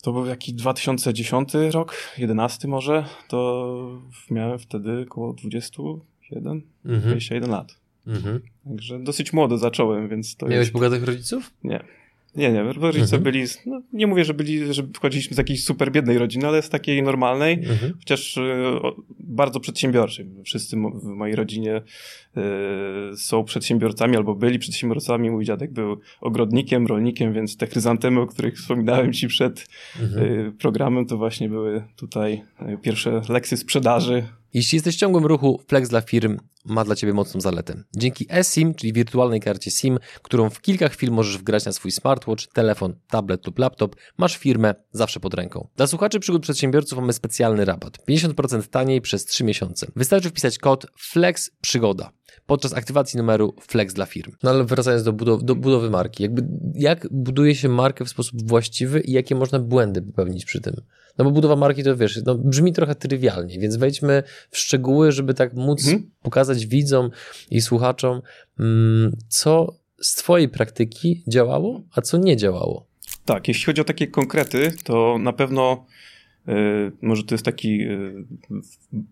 To 0.08 0.14
był 0.14 0.26
jakiś 0.26 0.54
2010 0.54 1.54
rok, 1.72 1.96
11 2.18 2.68
może, 2.68 3.06
to 3.28 4.02
miałem 4.32 4.60
wtedy 4.60 5.06
około 5.10 5.34
21, 5.34 6.62
Mhm. 6.86 7.02
21 7.02 7.50
lat. 7.50 7.80
Mhm. 8.08 8.42
Także 8.66 9.00
dosyć 9.00 9.34
młodo 9.34 9.58
zacząłem, 9.58 10.10
więc 10.10 10.36
to 10.36 10.46
Miałeś 10.46 10.60
jest... 10.60 10.72
bogatych 10.72 11.04
rodziców? 11.04 11.54
Nie. 11.64 11.84
Nie, 12.36 12.52
nie, 12.52 12.64
rodzice 12.64 13.04
mhm. 13.04 13.24
byli, 13.24 13.46
no, 13.66 13.82
nie 13.94 14.08
mówię, 14.08 14.26
że 14.26 14.34
byli, 14.34 14.74
że 14.74 14.84
wchodziliśmy 14.94 15.36
z 15.36 15.38
jakiejś 15.38 15.64
super 15.64 15.92
biednej 15.92 16.18
rodziny, 16.18 16.48
ale 16.48 16.62
z 16.62 16.70
takiej 16.70 17.04
normalnej, 17.04 17.54
mhm. 17.54 17.94
chociaż 18.00 18.38
y, 18.38 18.42
o, 18.82 18.96
bardzo 19.20 19.60
przedsiębiorczej. 19.60 20.30
Wszyscy 20.46 20.76
w 20.76 21.04
mojej 21.04 21.36
rodzinie 21.36 21.82
y, 23.14 23.18
są 23.18 23.44
przedsiębiorcami 23.44 24.18
albo 24.18 24.36
byli 24.36 24.60
przedsiębiorcami. 24.60 25.32
Mój 25.32 25.46
dziadek 25.46 25.72
był 25.72 26.00
ogrodnikiem, 26.22 26.88
rolnikiem, 26.88 27.34
więc 27.34 27.58
te 27.58 27.68
chryzantemy, 27.68 28.22
o 28.22 28.28
których 28.28 28.56
wspominałem 28.56 29.14
ci 29.14 29.28
przed 29.28 29.68
mhm. 30.02 30.48
y, 30.48 30.52
programem, 30.52 31.06
to 31.06 31.18
właśnie 31.18 31.50
były 31.50 31.84
tutaj 31.96 32.44
pierwsze 32.82 33.22
lekcje 33.30 33.58
sprzedaży, 33.58 34.24
jeśli 34.58 34.76
jesteś 34.76 34.96
w 34.96 35.00
ciągłym 35.00 35.26
ruchu, 35.26 35.62
Flex 35.68 35.90
dla 35.90 36.02
firm 36.02 36.38
ma 36.66 36.86
dla 36.86 36.96
Ciebie 36.96 37.14
mocną 37.14 37.42
zaletę. 37.42 37.84
Dzięki 37.98 38.28
eSIM, 38.30 38.74
czyli 38.76 38.94
wirtualnej 38.94 39.40
karcie 39.40 39.72
SIM, 39.72 40.00
którą 40.22 40.50
w 40.50 40.62
kilka 40.62 40.90
chwil 40.90 41.12
możesz 41.12 41.38
wgrać 41.38 41.66
na 41.66 41.72
swój 41.72 41.92
smartwatch, 41.92 42.48
telefon, 42.54 42.96
tablet 43.08 43.46
lub 43.48 43.60
laptop, 43.60 43.96
masz 44.18 44.38
firmę 44.38 44.76
zawsze 44.92 45.20
pod 45.20 45.34
ręką. 45.34 45.68
Dla 45.76 45.88
słuchaczy 45.88 46.20
przygód 46.20 46.42
przedsiębiorców 46.42 47.00
mamy 47.00 47.14
specjalny 47.14 47.66
rabat. 47.66 47.98
50% 48.10 48.68
taniej 48.68 49.02
przez 49.02 49.26
3 49.26 49.44
miesiące. 49.44 49.88
Wystarczy 49.96 50.30
wpisać 50.30 50.58
kod 50.58 50.86
FLEX 50.98 51.52
PRzyGODA 51.62 52.12
podczas 52.46 52.74
aktywacji 52.74 53.18
numeru 53.18 53.56
Flex 53.62 53.94
dla 53.94 54.06
firm. 54.06 54.32
No 54.44 54.50
ale 54.50 54.64
wracając 54.64 55.04
do, 55.04 55.14
budow 55.14 55.44
do 55.44 55.56
budowy 55.56 55.90
marki, 55.90 56.24
jakby 56.24 56.48
jak 56.76 57.08
buduje 57.12 57.56
się 57.56 57.70
markę 57.70 58.06
w 58.06 58.10
sposób 58.10 58.50
właściwy 58.50 59.02
i 59.02 59.12
jakie 59.12 59.36
można 59.36 59.60
błędy 59.60 60.02
popełnić 60.02 60.46
przy 60.46 60.62
tym? 60.62 60.76
No 61.18 61.26
bo 61.26 61.32
budowa 61.32 61.56
marki 61.56 61.84
to 61.84 61.96
wiesz, 61.96 62.20
no, 62.26 62.36
brzmi 62.36 62.74
trochę 62.74 62.96
trywialnie, 62.96 63.60
więc 63.60 63.76
wejdźmy 63.76 64.24
w 64.52 64.58
szczegóły, 64.58 65.12
żeby 65.12 65.34
tak 65.34 65.54
móc 65.54 65.86
mhm. 65.86 66.12
pokazać 66.22 66.66
widzom 66.66 67.10
i 67.52 67.62
słuchaczom, 67.62 68.22
mm, 68.60 69.18
co 69.28 69.76
z 70.02 70.16
Twojej 70.16 70.50
praktyki 70.50 71.24
działało, 71.28 71.82
a 71.92 72.02
co 72.02 72.18
nie 72.18 72.38
działało. 72.38 72.88
Tak, 73.26 73.48
jeśli 73.48 73.66
chodzi 73.66 73.82
o 73.82 73.84
takie 73.84 74.08
konkrety, 74.08 74.72
to 74.84 75.18
na 75.20 75.34
pewno 75.34 75.86
może 77.02 77.24
to 77.24 77.36
jest 77.36 77.46
taki 77.46 77.82
e, 77.82 77.98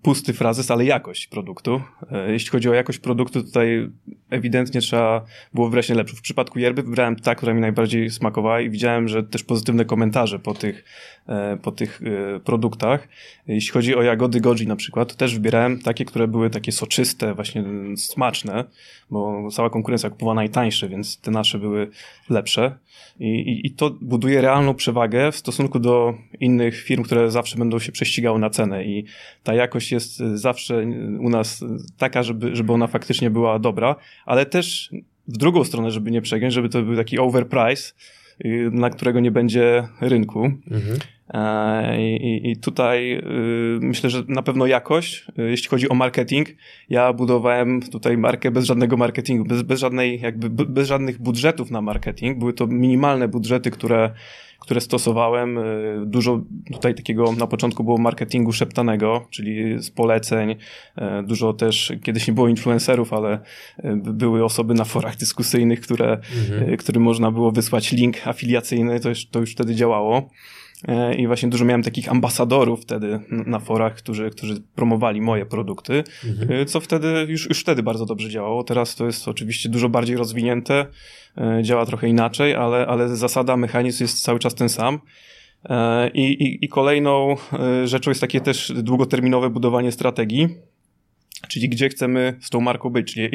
pusty 0.01 0.33
frazes, 0.33 0.71
ale 0.71 0.85
jakość 0.85 1.27
produktu. 1.27 1.81
E, 2.11 2.31
jeśli 2.31 2.49
chodzi 2.49 2.69
o 2.69 2.73
jakość 2.73 2.99
produktu, 2.99 3.43
tutaj 3.43 3.89
ewidentnie 4.29 4.81
trzeba 4.81 5.25
było 5.53 5.67
wybrać 5.67 5.89
najlepszą. 5.89 6.15
W 6.15 6.21
przypadku 6.21 6.59
yerby 6.59 6.83
wybrałem 6.83 7.15
ta, 7.15 7.35
która 7.35 7.53
mi 7.53 7.61
najbardziej 7.61 8.09
smakowała 8.09 8.61
i 8.61 8.69
widziałem, 8.69 9.07
że 9.07 9.23
też 9.23 9.43
pozytywne 9.43 9.85
komentarze 9.85 10.39
po 10.39 10.53
tych, 10.53 10.85
po 11.61 11.71
tych 11.71 12.01
produktach. 12.43 13.07
Jeśli 13.47 13.71
chodzi 13.71 13.95
o 13.95 14.01
jagody 14.01 14.41
goji 14.41 14.67
na 14.67 14.75
przykład, 14.75 15.09
to 15.09 15.15
też 15.15 15.33
wybierałem 15.33 15.79
takie, 15.79 16.05
które 16.05 16.27
były 16.27 16.49
takie 16.49 16.71
soczyste, 16.71 17.33
właśnie 17.33 17.63
smaczne, 17.95 18.63
bo 19.09 19.49
cała 19.51 19.69
konkurencja 19.69 20.09
kupowała 20.09 20.35
najtańsze, 20.35 20.89
więc 20.89 21.21
te 21.21 21.31
nasze 21.31 21.59
były 21.59 21.89
lepsze. 22.29 22.77
I, 23.19 23.27
i, 23.27 23.67
I 23.67 23.71
to 23.71 23.89
buduje 24.01 24.41
realną 24.41 24.73
przewagę 24.73 25.31
w 25.31 25.35
stosunku 25.35 25.79
do 25.79 26.13
innych 26.39 26.81
firm, 26.81 27.03
które 27.03 27.24
zawsze 27.31 27.57
będą 27.57 27.79
się 27.79 27.91
prześcigały 27.91 28.39
na 28.39 28.49
cenę 28.49 28.85
i 28.85 29.05
ta 29.43 29.53
jakość 29.53 29.91
jest 29.91 30.17
zawsze 30.17 30.85
u 31.19 31.29
nas 31.29 31.63
taka, 31.97 32.23
żeby, 32.23 32.55
żeby 32.55 32.73
ona 32.73 32.87
faktycznie 32.87 33.29
była 33.29 33.59
dobra, 33.59 33.95
ale 34.25 34.45
też 34.45 34.91
w 35.27 35.37
drugą 35.37 35.63
stronę, 35.63 35.91
żeby 35.91 36.11
nie 36.11 36.21
przegiąć, 36.21 36.53
żeby 36.53 36.69
to 36.69 36.81
był 36.81 36.95
taki 36.95 37.19
overprice, 37.19 37.93
y, 38.45 38.69
na 38.73 38.89
którego 38.89 39.19
nie 39.19 39.31
będzie 39.31 39.87
rynku. 40.01 40.45
Mhm. 40.71 40.99
E, 41.33 42.01
I, 42.01 42.51
I, 42.51 42.57
tutaj 42.57 43.13
y, 43.13 43.79
myślę, 43.81 44.09
że 44.09 44.23
na 44.27 44.41
pewno 44.41 44.65
jakość, 44.65 45.25
y, 45.39 45.49
jeśli 45.49 45.69
chodzi 45.69 45.89
o 45.89 45.95
marketing, 45.95 46.49
ja 46.89 47.13
budowałem 47.13 47.81
tutaj 47.81 48.17
markę 48.17 48.51
bez 48.51 48.65
żadnego 48.65 48.97
marketingu, 48.97 49.45
bez, 49.45 49.61
bez 49.61 49.79
żadnej, 49.79 50.21
jakby 50.21 50.49
bez 50.65 50.87
żadnych 50.87 51.21
budżetów 51.21 51.71
na 51.71 51.81
marketing. 51.81 52.39
Były 52.39 52.53
to 52.53 52.67
minimalne 52.67 53.27
budżety, 53.27 53.71
które, 53.71 54.11
które 54.59 54.81
stosowałem. 54.81 55.57
Y, 55.57 56.03
dużo 56.05 56.41
tutaj 56.73 56.95
takiego 56.95 57.31
na 57.31 57.47
początku 57.47 57.83
było 57.83 57.97
marketingu 57.97 58.51
szeptanego, 58.51 59.27
czyli 59.29 59.83
z 59.83 59.91
poleceń. 59.91 60.55
Dużo 61.23 61.53
też, 61.53 61.93
kiedyś 62.03 62.27
nie 62.27 62.33
było 62.33 62.47
influencerów, 62.47 63.13
ale 63.13 63.39
były 63.95 64.43
osoby 64.43 64.73
na 64.73 64.83
forach 64.83 65.17
dyskusyjnych, 65.17 65.81
które, 65.81 66.19
mhm. 66.51 66.77
którym 66.77 67.03
można 67.03 67.31
było 67.31 67.51
wysłać 67.51 67.91
link 67.91 68.27
afiliacyjny, 68.27 68.99
to 68.99 69.09
już, 69.09 69.25
to 69.25 69.39
już 69.39 69.51
wtedy 69.51 69.75
działało. 69.75 70.29
E, 70.87 71.15
i 71.15 71.27
właśnie 71.27 71.49
dużo 71.49 71.65
miałem 71.65 71.83
takich 71.83 72.11
ambasadorów 72.11 72.81
wtedy 72.81 73.19
na 73.29 73.59
forach, 73.59 73.95
którzy, 73.95 74.29
którzy 74.29 74.61
promowali 74.75 75.21
moje 75.21 75.45
produkty, 75.45 76.03
mhm. 76.25 76.61
E, 76.61 76.65
co 76.65 76.79
wtedy, 76.79 77.25
już, 77.29 77.49
już 77.49 77.59
wtedy 77.59 77.83
bardzo 77.83 78.05
dobrze 78.05 78.29
działało. 78.29 78.63
Teraz 78.63 78.95
to 78.95 79.05
jest 79.05 79.27
oczywiście 79.27 79.69
dużo 79.69 79.89
bardziej 79.89 80.17
rozwinięte, 80.17 80.85
e, 81.37 81.63
działa 81.63 81.85
trochę 81.85 82.07
inaczej, 82.07 82.55
ale, 82.55 82.87
ale 82.87 83.15
zasada, 83.15 83.57
mechanizm 83.57 84.03
jest 84.03 84.23
cały 84.23 84.39
czas 84.39 84.55
ten 84.55 84.69
sam. 84.69 84.99
I, 86.13 86.21
i, 86.21 86.65
I 86.65 86.69
kolejną 86.69 87.35
rzeczą 87.85 88.11
jest 88.11 88.21
takie 88.21 88.41
też 88.41 88.73
długoterminowe 88.75 89.49
budowanie 89.49 89.91
strategii 89.91 90.49
czyli 91.47 91.69
gdzie 91.69 91.89
chcemy 91.89 92.37
z 92.41 92.49
tą 92.49 92.61
marką 92.61 92.89
być, 92.89 93.13
czyli 93.13 93.29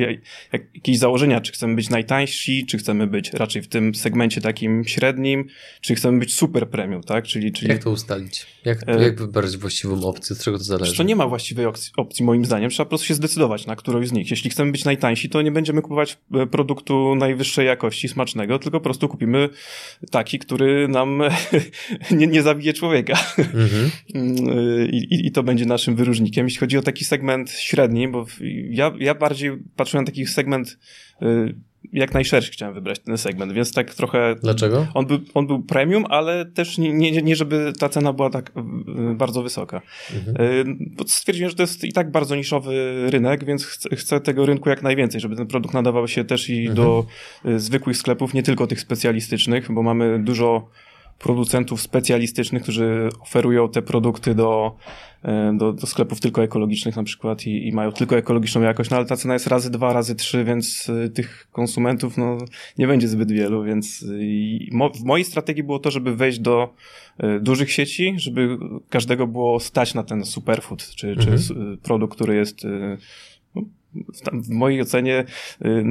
jakieś 0.52 0.98
założenia, 0.98 1.40
czy 1.40 1.52
chcemy 1.52 1.74
być 1.74 1.90
najtańsi, 1.90 2.66
czy 2.66 2.78
chcemy 2.78 3.06
być 3.06 3.32
raczej 3.32 3.62
w 3.62 3.68
tym 3.68 3.94
segmencie 3.94 4.40
takim 4.40 4.84
średnim, 4.84 5.46
czy 5.80 5.94
chcemy 5.94 6.18
być 6.18 6.34
super 6.34 6.68
premium, 6.68 7.02
tak? 7.02 7.24
Czyli, 7.24 7.52
czyli... 7.52 7.70
Jak 7.70 7.84
to 7.84 7.90
ustalić? 7.90 8.46
Jak, 8.64 8.88
e... 8.88 9.02
jak 9.02 9.18
wybrać 9.18 9.56
właściwą 9.56 10.04
opcję? 10.04 10.36
Od 10.36 10.42
czego 10.42 10.58
to 10.58 10.64
zależy? 10.64 10.96
To 10.96 11.02
nie 11.02 11.16
ma 11.16 11.26
właściwej 11.26 11.66
opcji, 11.96 12.24
moim 12.24 12.44
zdaniem. 12.44 12.70
Trzeba 12.70 12.84
po 12.84 12.88
prostu 12.88 13.06
się 13.06 13.14
zdecydować 13.14 13.66
na 13.66 13.76
którąś 13.76 14.08
z 14.08 14.12
nich. 14.12 14.30
Jeśli 14.30 14.50
chcemy 14.50 14.72
być 14.72 14.84
najtańsi, 14.84 15.28
to 15.28 15.42
nie 15.42 15.52
będziemy 15.52 15.82
kupować 15.82 16.18
e, 16.34 16.46
produktu 16.46 17.14
najwyższej 17.14 17.66
jakości, 17.66 18.08
smacznego, 18.08 18.58
tylko 18.58 18.80
po 18.80 18.84
prostu 18.84 19.08
kupimy 19.08 19.48
taki, 20.10 20.38
który 20.38 20.88
nam 20.88 21.22
nie, 22.10 22.26
nie 22.26 22.42
zabije 22.42 22.72
człowieka. 22.72 23.18
Mhm. 23.38 23.90
I, 24.92 24.96
i, 25.14 25.26
I 25.26 25.32
to 25.32 25.42
będzie 25.42 25.66
naszym 25.66 25.96
wyróżnikiem. 25.96 26.46
Jeśli 26.46 26.60
chodzi 26.60 26.78
o 26.78 26.82
taki 26.82 27.04
segment 27.04 27.50
średni, 27.50 27.99
bo 28.08 28.26
ja, 28.70 28.92
ja 28.98 29.14
bardziej 29.14 29.50
patrzyłem 29.76 30.04
na 30.04 30.06
taki 30.06 30.26
segment 30.26 30.78
y, 31.22 31.54
jak 31.92 32.14
najszerszy 32.14 32.52
chciałem 32.52 32.74
wybrać 32.74 32.98
ten 32.98 33.18
segment, 33.18 33.52
więc 33.52 33.72
tak 33.72 33.94
trochę... 33.94 34.36
Dlaczego? 34.42 34.86
On 34.94 35.06
był, 35.06 35.18
on 35.34 35.46
był 35.46 35.62
premium, 35.62 36.04
ale 36.08 36.44
też 36.44 36.78
nie, 36.78 36.92
nie, 36.92 37.22
nie 37.22 37.36
żeby 37.36 37.72
ta 37.78 37.88
cena 37.88 38.12
była 38.12 38.30
tak 38.30 38.50
y, 38.50 39.14
bardzo 39.14 39.42
wysoka. 39.42 39.82
Mhm. 40.14 40.46
Y, 40.46 40.64
bo 40.96 41.04
stwierdziłem, 41.08 41.50
że 41.50 41.56
to 41.56 41.62
jest 41.62 41.84
i 41.84 41.92
tak 41.92 42.10
bardzo 42.10 42.36
niszowy 42.36 43.04
rynek, 43.10 43.44
więc 43.44 43.64
chcę, 43.64 43.96
chcę 43.96 44.20
tego 44.20 44.46
rynku 44.46 44.68
jak 44.68 44.82
najwięcej, 44.82 45.20
żeby 45.20 45.36
ten 45.36 45.46
produkt 45.46 45.74
nadawał 45.74 46.08
się 46.08 46.24
też 46.24 46.50
i 46.50 46.58
mhm. 46.58 46.76
do 46.76 47.06
zwykłych 47.56 47.96
sklepów, 47.96 48.34
nie 48.34 48.42
tylko 48.42 48.66
tych 48.66 48.80
specjalistycznych, 48.80 49.72
bo 49.72 49.82
mamy 49.82 50.24
dużo 50.24 50.68
producentów 51.20 51.80
specjalistycznych, 51.80 52.62
którzy 52.62 53.08
oferują 53.20 53.68
te 53.68 53.82
produkty 53.82 54.34
do, 54.34 54.76
e, 55.22 55.56
do, 55.58 55.72
do 55.72 55.86
sklepów 55.86 56.20
tylko 56.20 56.42
ekologicznych 56.42 56.96
na 56.96 57.02
przykład 57.02 57.46
i, 57.46 57.68
i, 57.68 57.72
mają 57.72 57.92
tylko 57.92 58.16
ekologiczną 58.16 58.60
jakość, 58.62 58.90
no 58.90 58.96
ale 58.96 59.06
ta 59.06 59.16
cena 59.16 59.34
jest 59.34 59.46
razy 59.46 59.70
dwa, 59.70 59.92
razy 59.92 60.14
trzy, 60.14 60.44
więc 60.44 60.90
e, 60.90 61.08
tych 61.08 61.48
konsumentów 61.52 62.16
no, 62.16 62.38
nie 62.78 62.86
będzie 62.86 63.08
zbyt 63.08 63.32
wielu, 63.32 63.64
więc 63.64 64.04
mo, 64.72 64.90
w 64.90 65.04
mojej 65.04 65.24
strategii 65.24 65.62
było 65.62 65.78
to, 65.78 65.90
żeby 65.90 66.16
wejść 66.16 66.38
do 66.38 66.74
e, 67.18 67.40
dużych 67.40 67.72
sieci, 67.72 68.14
żeby 68.16 68.58
każdego 68.88 69.26
było 69.26 69.60
stać 69.60 69.94
na 69.94 70.02
ten 70.02 70.24
superfood, 70.24 70.90
czy, 70.90 71.08
mhm. 71.08 71.38
czy 71.38 71.54
produkt, 71.82 72.14
który 72.14 72.34
jest 72.34 72.66
no, 73.54 73.62
w, 73.94 74.46
w 74.46 74.50
mojej 74.50 74.80
ocenie 74.80 75.24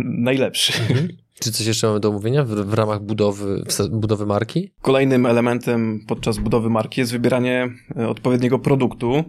najlepszy. 0.03 0.73
Mhm. 0.89 1.07
Czy 1.39 1.51
coś 1.51 1.67
jeszcze 1.67 1.87
mamy 1.87 1.99
do 1.99 2.09
omówienia 2.09 2.43
w, 2.43 2.49
w 2.49 2.73
ramach 2.73 3.01
budowy, 3.01 3.63
budowy 3.91 4.25
marki? 4.25 4.71
Kolejnym 4.81 5.25
elementem 5.25 5.99
podczas 6.07 6.37
budowy 6.37 6.69
marki 6.69 7.01
jest 7.01 7.11
wybieranie 7.11 7.69
e, 7.97 8.07
odpowiedniego 8.07 8.59
produktu, 8.59 9.23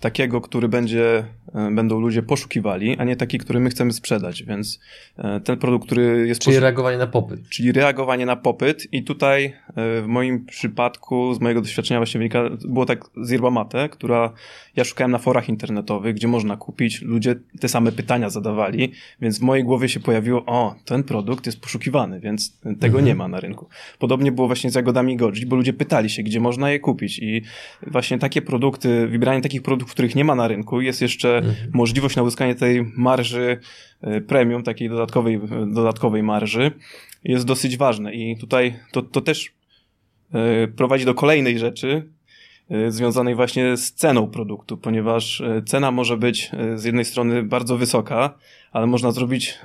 takiego, 0.00 0.40
który 0.40 0.68
będzie, 0.68 1.26
będą 1.54 2.00
ludzie 2.00 2.22
poszukiwali, 2.22 2.96
a 2.98 3.04
nie 3.04 3.16
taki, 3.16 3.38
który 3.38 3.60
my 3.60 3.70
chcemy 3.70 3.92
sprzedać, 3.92 4.42
więc 4.42 4.80
e, 5.18 5.40
ten 5.40 5.56
produkt, 5.56 5.86
który 5.86 6.28
jest... 6.28 6.40
Czyli 6.40 6.58
reagowanie 6.60 6.98
na 6.98 7.06
popyt. 7.06 7.48
Czyli 7.48 7.72
reagowanie 7.72 8.26
na 8.26 8.36
popyt 8.36 8.92
i 8.92 9.04
tutaj 9.04 9.52
w 9.76 10.04
moim 10.06 10.46
przypadku, 10.46 11.34
z 11.34 11.40
mojego 11.40 11.60
doświadczenia 11.60 12.00
właśnie 12.00 12.18
wynika, 12.18 12.42
było 12.68 12.86
tak 12.86 13.04
z 13.22 13.30
Yerba 13.30 13.50
Mate, 13.50 13.88
która 13.88 14.32
ja 14.76 14.84
szukałem 14.84 15.10
na 15.10 15.18
forach 15.18 15.48
internetowych, 15.48 16.14
gdzie 16.14 16.28
można 16.28 16.56
kupić, 16.56 17.02
ludzie 17.02 17.34
te 17.60 17.68
same 17.68 17.92
pytania 17.92 18.30
zadawali, 18.30 18.92
więc 19.20 19.38
w 19.38 19.42
mojej 19.42 19.64
głowie 19.64 19.88
się 19.88 20.00
pojawiło, 20.00 20.44
o, 20.46 20.74
ten 20.84 21.02
produkt 21.02 21.46
jest 21.46 21.60
poszukiwany, 21.60 22.20
więc 22.20 22.58
tego 22.60 22.86
mhm. 22.86 23.04
nie 23.04 23.14
ma 23.14 23.28
na 23.28 23.40
rynku. 23.40 23.68
Podobnie 23.98 24.32
było 24.32 24.46
właśnie 24.46 24.70
z 24.70 24.74
jagodami 24.74 25.16
goji, 25.16 25.46
bo 25.46 25.56
ludzie 25.56 25.72
pytali 25.72 26.10
się, 26.10 26.22
gdzie 26.22 26.40
można 26.40 26.70
je 26.70 26.80
kupić 26.80 27.18
i 27.18 27.42
właśnie 27.86 28.18
takie 28.18 28.42
produkty, 28.42 29.06
wybranie 29.06 29.42
takich 29.42 29.62
produktów, 29.62 29.92
których 29.92 30.14
nie 30.14 30.24
ma 30.24 30.34
na 30.34 30.48
rynku, 30.48 30.80
jest 30.80 31.02
jeszcze 31.02 31.35
mhm. 31.36 31.70
możliwość 31.72 32.16
na 32.16 32.22
uzyskanie 32.22 32.54
tej 32.54 32.92
marży 32.96 33.58
e, 34.00 34.20
premium, 34.20 34.62
takiej 34.62 34.88
dodatkowej, 34.88 35.40
dodatkowej 35.66 36.22
marży, 36.22 36.70
jest 37.24 37.46
dosyć 37.46 37.76
ważne 37.76 38.14
i 38.14 38.36
tutaj 38.38 38.76
to, 38.92 39.02
to 39.02 39.20
też 39.20 39.52
e, 40.32 40.68
prowadzi 40.68 41.04
do 41.04 41.14
kolejnej 41.14 41.58
rzeczy, 41.58 42.16
związanej 42.88 43.34
właśnie 43.34 43.76
z 43.76 43.92
ceną 43.92 44.26
produktu, 44.26 44.76
ponieważ 44.76 45.42
cena 45.66 45.90
może 45.90 46.16
być 46.16 46.50
z 46.74 46.84
jednej 46.84 47.04
strony 47.04 47.42
bardzo 47.42 47.76
wysoka, 47.76 48.38
ale 48.72 48.86
można 48.86 49.10
zrobić, 49.10 49.58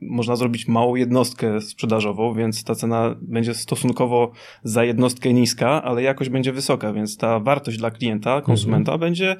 można 0.00 0.36
zrobić 0.36 0.68
małą 0.68 0.94
jednostkę 0.94 1.60
sprzedażową, 1.60 2.34
więc 2.34 2.64
ta 2.64 2.74
cena 2.74 3.16
będzie 3.20 3.54
stosunkowo 3.54 4.32
za 4.62 4.84
jednostkę 4.84 5.32
niska, 5.32 5.82
ale 5.82 6.02
jakość 6.02 6.30
będzie 6.30 6.52
wysoka, 6.52 6.92
więc 6.92 7.16
ta 7.16 7.40
wartość 7.40 7.78
dla 7.78 7.90
klienta, 7.90 8.40
konsumenta 8.40 8.92
mhm. 8.92 9.00
będzie 9.00 9.36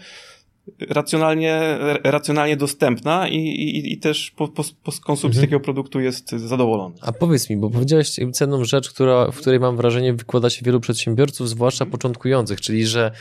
racjonalnie, 0.80 1.78
racjonalnie 2.04 2.56
dostępna 2.56 3.28
i, 3.28 3.36
i, 3.36 3.92
i 3.92 3.98
też 3.98 4.30
po, 4.30 4.48
po, 4.48 4.64
po 4.64 4.92
konsumpcji 4.92 5.26
mhm. 5.26 5.46
takiego 5.46 5.60
produktu 5.60 6.00
jest 6.00 6.30
zadowolony. 6.30 6.94
A 7.00 7.12
powiedz 7.12 7.50
mi, 7.50 7.56
bo 7.56 7.70
powiedziałeś 7.70 8.10
cenną 8.32 8.64
rzecz, 8.64 8.90
która, 8.90 9.30
w 9.30 9.36
której 9.36 9.60
mam 9.60 9.76
wrażenie 9.76 10.14
wykłada 10.14 10.50
się 10.50 10.64
wielu 10.64 10.80
przedsiębiorców, 10.80 11.48
zwłaszcza 11.48 11.86
początkujących, 11.86 12.60
czyli 12.60 12.86
że 12.86 13.12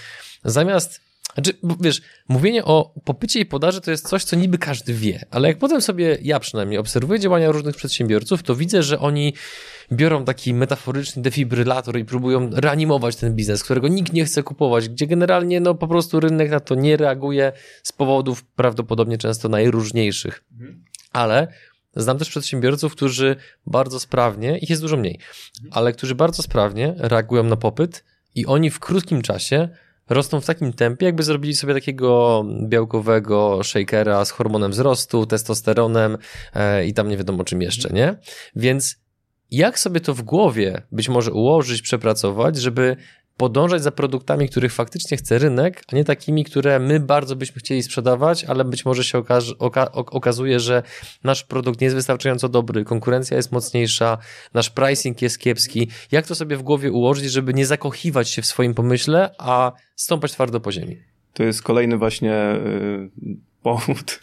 zamiast 0.43 1.10
znaczy, 1.33 1.53
wiesz, 1.79 2.01
mówienie 2.27 2.65
o 2.65 2.93
popycie 3.03 3.39
i 3.39 3.45
podaży 3.45 3.81
to 3.81 3.91
jest 3.91 4.09
coś, 4.09 4.23
co 4.23 4.35
niby 4.35 4.57
każdy 4.57 4.93
wie, 4.93 5.25
ale 5.31 5.47
jak 5.47 5.57
potem 5.57 5.81
sobie, 5.81 6.17
ja 6.21 6.39
przynajmniej, 6.39 6.79
obserwuję 6.79 7.19
działania 7.19 7.51
różnych 7.51 7.75
przedsiębiorców, 7.75 8.43
to 8.43 8.55
widzę, 8.55 8.83
że 8.83 8.99
oni 8.99 9.33
biorą 9.91 10.25
taki 10.25 10.53
metaforyczny 10.53 11.21
defibrylator 11.21 11.97
i 11.97 12.05
próbują 12.05 12.49
reanimować 12.53 13.15
ten 13.15 13.35
biznes, 13.35 13.63
którego 13.63 13.87
nikt 13.87 14.13
nie 14.13 14.25
chce 14.25 14.43
kupować, 14.43 14.89
gdzie 14.89 15.07
generalnie 15.07 15.59
no 15.59 15.75
po 15.75 15.87
prostu 15.87 16.19
rynek 16.19 16.51
na 16.51 16.59
to 16.59 16.75
nie 16.75 16.97
reaguje 16.97 17.51
z 17.83 17.91
powodów 17.91 18.43
prawdopodobnie 18.43 19.17
często 19.17 19.49
najróżniejszych. 19.49 20.43
Mhm. 20.51 20.83
Ale 21.11 21.47
Znam 21.95 22.17
też 22.17 22.29
przedsiębiorców, 22.29 22.95
którzy 22.95 23.35
bardzo 23.65 23.99
sprawnie, 23.99 24.57
ich 24.57 24.69
jest 24.69 24.81
dużo 24.81 24.97
mniej, 24.97 25.19
ale 25.71 25.93
którzy 25.93 26.15
bardzo 26.15 26.43
sprawnie 26.43 26.93
reagują 26.97 27.43
na 27.43 27.55
popyt 27.55 28.03
i 28.35 28.45
oni 28.45 28.69
w 28.69 28.79
krótkim 28.79 29.21
czasie 29.21 29.69
rosną 30.09 30.41
w 30.41 30.45
takim 30.45 30.73
tempie, 30.73 31.05
jakby 31.05 31.23
zrobili 31.23 31.55
sobie 31.55 31.73
takiego 31.73 32.43
białkowego 32.67 33.63
shakera 33.63 34.25
z 34.25 34.31
hormonem 34.31 34.71
wzrostu, 34.71 35.25
testosteronem 35.25 36.17
e, 36.53 36.85
i 36.85 36.93
tam 36.93 37.09
nie 37.09 37.17
wiadomo 37.17 37.43
czym 37.43 37.61
jeszcze, 37.61 37.89
nie? 37.89 38.15
Więc 38.55 39.01
jak 39.51 39.79
sobie 39.79 39.99
to 39.99 40.13
w 40.13 40.21
głowie 40.21 40.81
być 40.91 41.09
może 41.09 41.31
ułożyć, 41.31 41.81
przepracować, 41.81 42.57
żeby 42.57 42.97
podążać 43.41 43.83
za 43.83 43.91
produktami, 43.91 44.49
których 44.49 44.73
faktycznie 44.73 45.17
chce 45.17 45.37
rynek, 45.37 45.83
a 45.93 45.95
nie 45.95 46.05
takimi, 46.05 46.43
które 46.43 46.79
my 46.79 46.99
bardzo 46.99 47.35
byśmy 47.35 47.59
chcieli 47.59 47.83
sprzedawać, 47.83 48.43
ale 48.43 48.65
być 48.65 48.85
może 48.85 49.03
się 49.03 49.23
oka, 49.59 49.91
okazuje, 49.91 50.59
że 50.59 50.83
nasz 51.23 51.43
produkt 51.43 51.81
nie 51.81 51.85
jest 51.85 51.95
wystarczająco 51.95 52.49
dobry, 52.49 52.83
konkurencja 52.83 53.37
jest 53.37 53.51
mocniejsza, 53.51 54.17
nasz 54.53 54.69
pricing 54.69 55.21
jest 55.21 55.39
kiepski. 55.39 55.89
Jak 56.11 56.27
to 56.27 56.35
sobie 56.35 56.57
w 56.57 56.63
głowie 56.63 56.91
ułożyć, 56.91 57.31
żeby 57.31 57.53
nie 57.53 57.65
zakochiwać 57.65 58.29
się 58.29 58.41
w 58.41 58.45
swoim 58.45 58.73
pomyśle, 58.73 59.35
a 59.37 59.71
stąpać 59.95 60.31
twardo 60.31 60.59
po 60.59 60.71
ziemi? 60.71 60.97
To 61.33 61.43
jest 61.43 61.63
kolejny 61.63 61.97
właśnie 61.97 62.59
yy, 63.23 63.37
powód, 63.63 64.19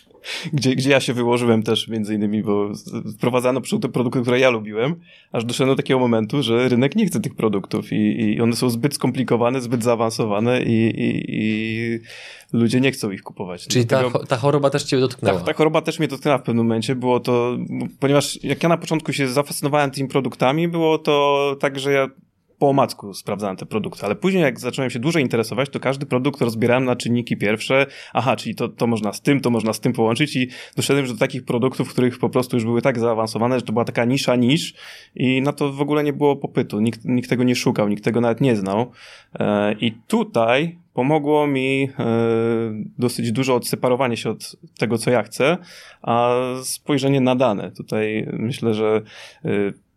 gdzie, 0.52 0.74
gdzie 0.74 0.90
ja 0.90 1.00
się 1.00 1.12
wyłożyłem 1.12 1.62
też 1.62 1.88
między 1.88 2.14
innymi, 2.14 2.42
bo 2.42 2.70
wprowadzano 3.16 3.60
te 3.82 3.88
produkty, 3.88 4.22
które 4.22 4.40
ja 4.40 4.50
lubiłem, 4.50 4.94
aż 5.32 5.44
doszedłem 5.44 5.76
do 5.76 5.82
takiego 5.82 6.00
momentu, 6.00 6.42
że 6.42 6.68
rynek 6.68 6.96
nie 6.96 7.06
chce 7.06 7.20
tych 7.20 7.34
produktów 7.34 7.92
i, 7.92 8.34
i 8.34 8.40
one 8.40 8.56
są 8.56 8.70
zbyt 8.70 8.94
skomplikowane, 8.94 9.60
zbyt 9.60 9.84
zaawansowane 9.84 10.62
i, 10.62 11.00
i, 11.00 11.24
i 11.28 11.98
ludzie 12.52 12.80
nie 12.80 12.92
chcą 12.92 13.10
ich 13.10 13.22
kupować. 13.22 13.66
Czyli 13.66 13.86
ta, 13.86 14.04
ta 14.28 14.36
choroba 14.36 14.70
też 14.70 14.84
cię 14.84 15.00
dotknęła? 15.00 15.36
Tak, 15.36 15.46
ta 15.46 15.52
choroba 15.52 15.80
też 15.80 15.98
mnie 15.98 16.08
dotknęła 16.08 16.38
w 16.38 16.42
pewnym 16.42 16.66
momencie. 16.66 16.94
Było 16.94 17.20
to, 17.20 17.58
ponieważ 18.00 18.44
jak 18.44 18.62
ja 18.62 18.68
na 18.68 18.76
początku 18.76 19.12
się 19.12 19.28
zafascynowałem 19.28 19.90
tymi 19.90 20.08
produktami, 20.08 20.68
było 20.68 20.98
to 20.98 21.56
tak, 21.60 21.78
że 21.78 21.92
ja 21.92 22.08
po 22.58 22.68
omacku 22.68 23.14
sprawdzałem 23.14 23.56
te 23.56 23.66
produkty, 23.66 24.06
ale 24.06 24.16
później 24.16 24.42
jak 24.42 24.60
zacząłem 24.60 24.90
się 24.90 24.98
dłużej 24.98 25.22
interesować, 25.22 25.68
to 25.70 25.80
każdy 25.80 26.06
produkt 26.06 26.40
rozbierałem 26.40 26.84
na 26.84 26.96
czynniki 26.96 27.36
pierwsze. 27.36 27.86
Aha, 28.12 28.36
czyli 28.36 28.54
to, 28.54 28.68
to 28.68 28.86
można 28.86 29.12
z 29.12 29.20
tym, 29.20 29.40
to 29.40 29.50
można 29.50 29.72
z 29.72 29.80
tym 29.80 29.92
połączyć 29.92 30.36
i 30.36 30.48
doszedłem 30.76 31.06
do 31.06 31.16
takich 31.16 31.44
produktów, 31.44 31.92
których 31.92 32.18
po 32.18 32.30
prostu 32.30 32.56
już 32.56 32.64
były 32.64 32.82
tak 32.82 32.98
zaawansowane, 32.98 33.58
że 33.58 33.62
to 33.62 33.72
była 33.72 33.84
taka 33.84 34.04
nisza 34.04 34.36
nisz 34.36 34.74
i 35.14 35.42
na 35.42 35.52
to 35.52 35.72
w 35.72 35.80
ogóle 35.80 36.04
nie 36.04 36.12
było 36.12 36.36
popytu. 36.36 36.80
Nikt, 36.80 37.04
nikt 37.04 37.30
tego 37.30 37.44
nie 37.44 37.54
szukał, 37.54 37.88
nikt 37.88 38.04
tego 38.04 38.20
nawet 38.20 38.40
nie 38.40 38.56
znał. 38.56 38.90
E, 39.34 39.72
I 39.72 39.92
tutaj 39.92 40.78
pomogło 40.94 41.46
mi 41.46 41.88
e, 41.98 42.04
dosyć 42.98 43.32
dużo 43.32 43.54
odseparowanie 43.54 44.16
się 44.16 44.30
od 44.30 44.56
tego, 44.78 44.98
co 44.98 45.10
ja 45.10 45.22
chcę, 45.22 45.56
a 46.02 46.34
spojrzenie 46.62 47.20
na 47.20 47.36
dane. 47.36 47.72
Tutaj 47.72 48.28
myślę, 48.32 48.74
że 48.74 49.02
e, 49.44 49.48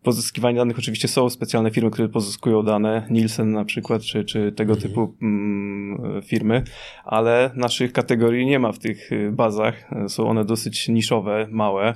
pozyskiwanie 0.02 0.58
danych 0.58 0.78
oczywiście 0.78 1.08
są 1.08 1.30
specjalne 1.30 1.70
firmy, 1.70 1.90
które 1.90 2.08
pozyskują 2.08 2.62
dane, 2.62 3.06
Nielsen 3.10 3.52
na 3.52 3.64
przykład, 3.64 4.02
czy, 4.02 4.24
czy 4.24 4.52
tego 4.52 4.72
mhm. 4.72 4.90
typu 4.90 5.14
mm, 5.22 6.22
firmy, 6.22 6.64
ale 7.04 7.50
naszych 7.54 7.92
kategorii 7.92 8.46
nie 8.46 8.58
ma 8.58 8.72
w 8.72 8.78
tych 8.78 9.12
y, 9.12 9.32
bazach. 9.32 9.90
Są 10.08 10.28
one 10.28 10.44
dosyć 10.44 10.88
niszowe, 10.88 11.48
małe. 11.50 11.94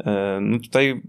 E, 0.00 0.38
no 0.42 0.58
tutaj 0.58 1.02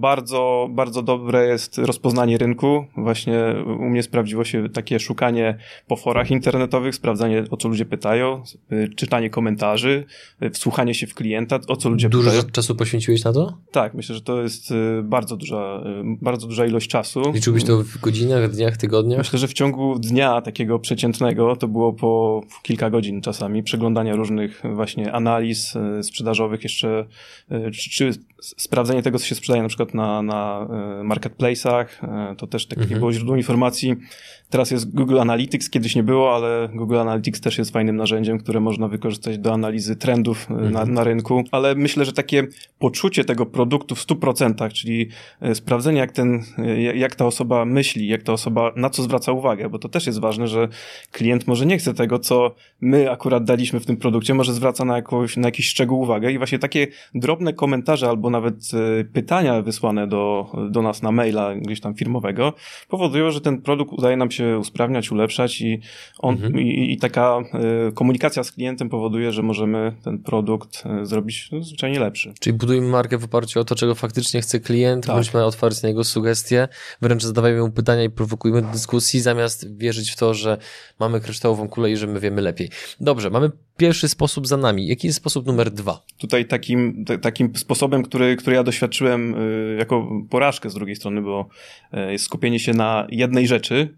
bardzo, 0.00 0.68
bardzo 0.70 1.02
dobre 1.02 1.46
jest 1.46 1.78
rozpoznanie 1.78 2.38
rynku. 2.38 2.84
Właśnie 2.96 3.54
u 3.66 3.90
mnie 3.90 4.02
sprawdziło 4.02 4.44
się 4.44 4.68
takie 4.68 5.00
szukanie 5.00 5.58
po 5.86 5.96
forach 5.96 6.30
internetowych, 6.30 6.94
sprawdzanie 6.94 7.44
o 7.50 7.56
co 7.56 7.68
ludzie 7.68 7.84
pytają, 7.84 8.42
e, 8.70 8.88
czytanie 8.88 9.30
komentarzy, 9.30 10.04
e, 10.40 10.50
wsłuchanie 10.50 10.94
się 10.94 11.06
w 11.06 11.14
klienta, 11.14 11.60
o 11.68 11.76
co 11.76 11.88
ludzie 11.88 12.08
Dużo 12.08 12.24
pytają. 12.24 12.42
Dużo 12.42 12.52
czasu 12.52 12.74
poświęciłeś 12.74 13.24
na 13.24 13.32
to? 13.32 13.58
Tak, 13.70 13.94
myślę, 13.94 14.14
że 14.14 14.20
to 14.20 14.42
jest 14.42 14.74
bardzo 15.02 15.36
duża, 15.36 15.84
bardzo 16.04 16.46
duża 16.46 16.66
ilość 16.66 16.88
czasu. 16.88 17.22
Liczyłbyś 17.34 17.64
to 17.64 17.82
w 17.82 17.98
godzinach, 17.98 18.50
dniach, 18.50 18.76
tygodniach? 18.76 19.18
Myślę, 19.18 19.38
że 19.38 19.48
w 19.48 19.52
ciągu 19.52 19.98
dnia 19.98 20.40
takiego 20.40 20.78
przeciętnego 20.78 21.56
to 21.56 21.68
było 21.68 21.92
po 21.92 22.42
kilka 22.62 22.90
godzin 22.90 23.20
czasami 23.20 23.62
przeglądania 23.62 24.16
różnych 24.16 24.62
właśnie 24.74 25.12
analiz 25.12 25.74
sprzedażowych 26.02 26.62
jeszcze, 26.62 27.06
czy, 27.72 27.90
czy 27.90 28.21
sprawdzenie 28.42 29.02
tego, 29.02 29.18
co 29.18 29.26
się 29.26 29.34
sprzedaje 29.34 29.62
na 29.62 29.68
przykład 29.68 29.94
na, 29.94 30.22
na 30.22 30.66
e, 31.00 31.04
marketplace'ach, 31.04 31.86
e, 32.02 32.36
to 32.36 32.46
też 32.46 32.66
takie 32.66 32.82
mhm. 32.82 33.00
było 33.00 33.12
źródło 33.12 33.36
informacji. 33.36 33.96
Teraz 34.50 34.70
jest 34.70 34.94
Google 34.94 35.20
Analytics, 35.20 35.70
kiedyś 35.70 35.96
nie 35.96 36.02
było, 36.02 36.34
ale 36.34 36.68
Google 36.74 36.98
Analytics 36.98 37.40
też 37.40 37.58
jest 37.58 37.70
fajnym 37.70 37.96
narzędziem, 37.96 38.38
które 38.38 38.60
można 38.60 38.88
wykorzystać 38.88 39.38
do 39.38 39.52
analizy 39.52 39.96
trendów 39.96 40.46
e, 40.50 40.54
mhm. 40.54 40.72
na, 40.72 40.84
na 40.84 41.04
rynku, 41.04 41.44
ale 41.50 41.74
myślę, 41.74 42.04
że 42.04 42.12
takie 42.12 42.46
poczucie 42.78 43.24
tego 43.24 43.46
produktu 43.46 43.94
w 43.94 44.06
100%, 44.06 44.72
czyli 44.72 45.08
sprawdzenie, 45.54 45.98
jak 45.98 46.12
ten, 46.12 46.42
jak 46.94 47.14
ta 47.14 47.26
osoba 47.26 47.64
myśli, 47.64 48.08
jak 48.08 48.22
ta 48.22 48.32
osoba, 48.32 48.72
na 48.76 48.90
co 48.90 49.02
zwraca 49.02 49.32
uwagę, 49.32 49.68
bo 49.68 49.78
to 49.78 49.88
też 49.88 50.06
jest 50.06 50.20
ważne, 50.20 50.48
że 50.48 50.68
klient 51.12 51.46
może 51.46 51.66
nie 51.66 51.78
chce 51.78 51.94
tego, 51.94 52.18
co 52.18 52.54
my 52.80 53.10
akurat 53.10 53.44
daliśmy 53.44 53.80
w 53.80 53.86
tym 53.86 53.96
produkcie, 53.96 54.34
może 54.34 54.54
zwraca 54.54 54.84
na, 54.84 54.96
jakąś, 54.96 55.36
na 55.36 55.48
jakiś 55.48 55.68
szczegół 55.68 56.00
uwagę 56.00 56.32
i 56.32 56.38
właśnie 56.38 56.58
takie 56.58 56.86
drobne 57.14 57.52
komentarze 57.52 58.10
albo 58.12 58.30
nawet 58.30 58.54
e, 59.00 59.04
pytania 59.04 59.62
wysłane 59.62 60.06
do, 60.06 60.52
do 60.70 60.82
nas 60.82 61.02
na 61.02 61.12
maila 61.12 61.54
gdzieś 61.54 61.80
tam 61.80 61.94
firmowego 61.94 62.52
powodują, 62.88 63.30
że 63.30 63.40
ten 63.40 63.62
produkt 63.62 63.92
udaje 63.92 64.16
nam 64.16 64.30
się 64.30 64.58
usprawniać, 64.58 65.12
ulepszać 65.12 65.60
i, 65.60 65.80
on, 66.18 66.34
mhm. 66.34 66.60
i, 66.60 66.92
i, 66.92 66.98
taka 66.98 67.38
e, 67.88 67.92
komunikacja 67.92 68.44
z 68.44 68.52
klientem 68.52 68.88
powoduje, 68.88 69.32
że 69.32 69.42
możemy 69.42 69.96
ten 70.04 70.18
produkt 70.18 70.82
e, 70.86 71.06
zrobić 71.06 71.50
zwyczajnie 71.60 72.00
lepszy. 72.00 72.34
Czyli 72.40 72.56
budujemy 72.56 72.88
markę 72.88 73.18
w 73.18 73.24
oparciu 73.24 73.60
o 73.60 73.64
to, 73.64 73.74
czego 73.74 73.94
faktycznie 73.94 74.40
chce 74.40 74.60
klient, 74.60 75.06
tak. 75.06 75.14
bądźmy 75.14 75.44
otwarci 75.44 75.80
na 75.82 75.88
jego 75.88 76.04
sugestie, 76.04 76.68
wręcz 77.00 77.22
zadawajmy 77.22 77.60
mu 77.60 77.70
pytania 77.70 78.04
i 78.04 78.10
prowokujemy 78.10 78.62
do 78.62 78.68
dyskusji, 78.68 79.20
zamiast 79.20 79.76
wierzyć 79.76 80.10
w 80.10 80.16
to, 80.16 80.34
że 80.34 80.58
mamy 81.00 81.20
kryształową 81.20 81.68
kulę 81.68 81.90
i 81.90 81.96
że 81.96 82.06
my 82.06 82.20
wiemy 82.20 82.42
lepiej. 82.42 82.68
Dobrze, 83.00 83.30
mamy 83.30 83.50
pierwszy 83.76 84.08
sposób 84.08 84.46
za 84.46 84.56
nami. 84.56 84.86
Jaki 84.86 85.06
jest 85.06 85.16
sposób 85.16 85.46
numer 85.46 85.70
dwa? 85.70 86.02
Tutaj 86.18 86.46
takim, 86.46 87.04
takim 87.22 87.56
sposobem, 87.56 88.01
który, 88.02 88.36
który 88.36 88.56
ja 88.56 88.62
doświadczyłem 88.62 89.34
y, 89.34 89.76
jako 89.78 90.08
porażkę 90.30 90.70
z 90.70 90.74
drugiej 90.74 90.96
strony, 90.96 91.22
bo 91.22 91.48
y, 91.94 92.12
jest 92.12 92.24
skupienie 92.24 92.58
się 92.58 92.72
na 92.72 93.06
jednej 93.10 93.46
rzeczy, 93.46 93.94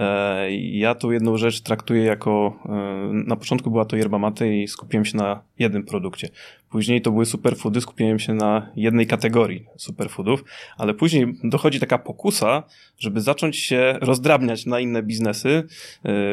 E, 0.00 0.50
ja 0.56 0.94
tu 0.94 1.12
jedną 1.12 1.36
rzecz 1.36 1.60
traktuję 1.60 2.04
jako, 2.04 2.58
e, 2.64 2.70
na 3.12 3.36
początku 3.36 3.70
była 3.70 3.84
to 3.84 3.96
yerba 3.96 4.18
mate 4.18 4.54
i 4.56 4.68
skupiłem 4.68 5.04
się 5.04 5.16
na 5.16 5.42
jednym 5.60 5.84
produkcie. 5.84 6.28
Później 6.70 7.02
to 7.02 7.10
były 7.10 7.26
superfoody, 7.26 7.80
skupiłem 7.80 8.18
się 8.18 8.34
na 8.34 8.70
jednej 8.76 9.06
kategorii 9.06 9.66
superfoodów, 9.76 10.44
ale 10.76 10.94
później 10.94 11.34
dochodzi 11.44 11.80
taka 11.80 11.98
pokusa, 11.98 12.62
żeby 12.98 13.20
zacząć 13.20 13.56
się 13.56 13.98
rozdrabniać 14.00 14.66
na 14.66 14.80
inne 14.80 15.02
biznesy. 15.02 15.48
E, 15.48 15.62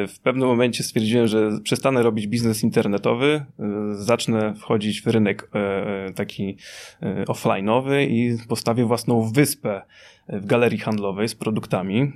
w 0.07 0.19
pewnym 0.23 0.47
momencie 0.47 0.83
stwierdziłem, 0.83 1.27
że 1.27 1.49
przestanę 1.63 2.03
robić 2.03 2.27
biznes 2.27 2.63
internetowy, 2.63 3.45
zacznę 3.91 4.53
wchodzić 4.55 5.01
w 5.01 5.07
rynek 5.07 5.49
taki 6.15 6.57
offline'owy 7.27 8.07
i 8.09 8.37
postawię 8.47 8.85
własną 8.85 9.31
wyspę 9.31 9.81
w 10.29 10.45
galerii 10.45 10.79
handlowej 10.79 11.29
z 11.29 11.35
produktami. 11.35 12.13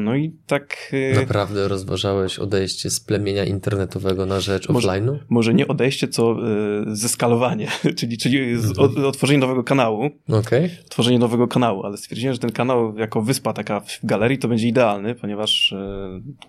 No 0.00 0.16
i 0.16 0.32
tak. 0.46 0.92
Naprawdę 1.14 1.68
rozważałeś 1.68 2.38
odejście 2.38 2.90
z 2.90 3.00
plemienia 3.00 3.44
internetowego 3.44 4.26
na 4.26 4.40
rzecz 4.40 4.68
może, 4.68 4.88
offline'u? 4.88 5.18
Może 5.28 5.54
nie 5.54 5.68
odejście, 5.68 6.08
co 6.08 6.35
to 6.36 6.96
zeskalowanie, 6.96 7.68
czyli, 7.98 8.18
czyli 8.18 8.38
mhm. 8.38 9.04
otworzenie 9.04 9.38
nowego 9.38 9.64
kanału. 9.64 10.10
Okay. 10.28 10.70
Tworzenie 10.88 11.18
nowego 11.18 11.48
kanału, 11.48 11.82
ale 11.82 11.96
stwierdziłem, 11.96 12.34
że 12.34 12.40
ten 12.40 12.52
kanał 12.52 12.98
jako 12.98 13.22
wyspa 13.22 13.52
taka 13.52 13.80
w 13.80 13.98
galerii 14.02 14.38
to 14.38 14.48
będzie 14.48 14.68
idealny, 14.68 15.14
ponieważ 15.14 15.74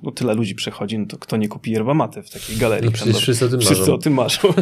no, 0.04 0.12
tyle 0.12 0.34
ludzi 0.34 0.56
przechodzi, 0.56 1.00
no 1.00 1.06
to 1.06 1.17
kto 1.17 1.38
nie 1.38 1.47
kupi 1.47 1.71
yerba 1.71 1.93
mate 1.93 2.23
w 2.23 2.30
takiej 2.30 2.58
galerii? 2.58 2.86
No 2.86 2.91
przecież 2.91 3.17
wszyscy 3.17 3.45
o 3.45 3.50
tym 3.50 3.60
wszyscy 3.60 3.80
marzą. 3.80 3.93
o 3.93 3.97
tym 3.97 4.13
marzą. 4.13 4.54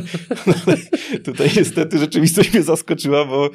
tutaj 1.26 1.50
niestety 1.58 1.98
rzeczywistość 1.98 2.54
mnie 2.54 2.64
zaskoczyła, 2.64 3.26
bo 3.26 3.50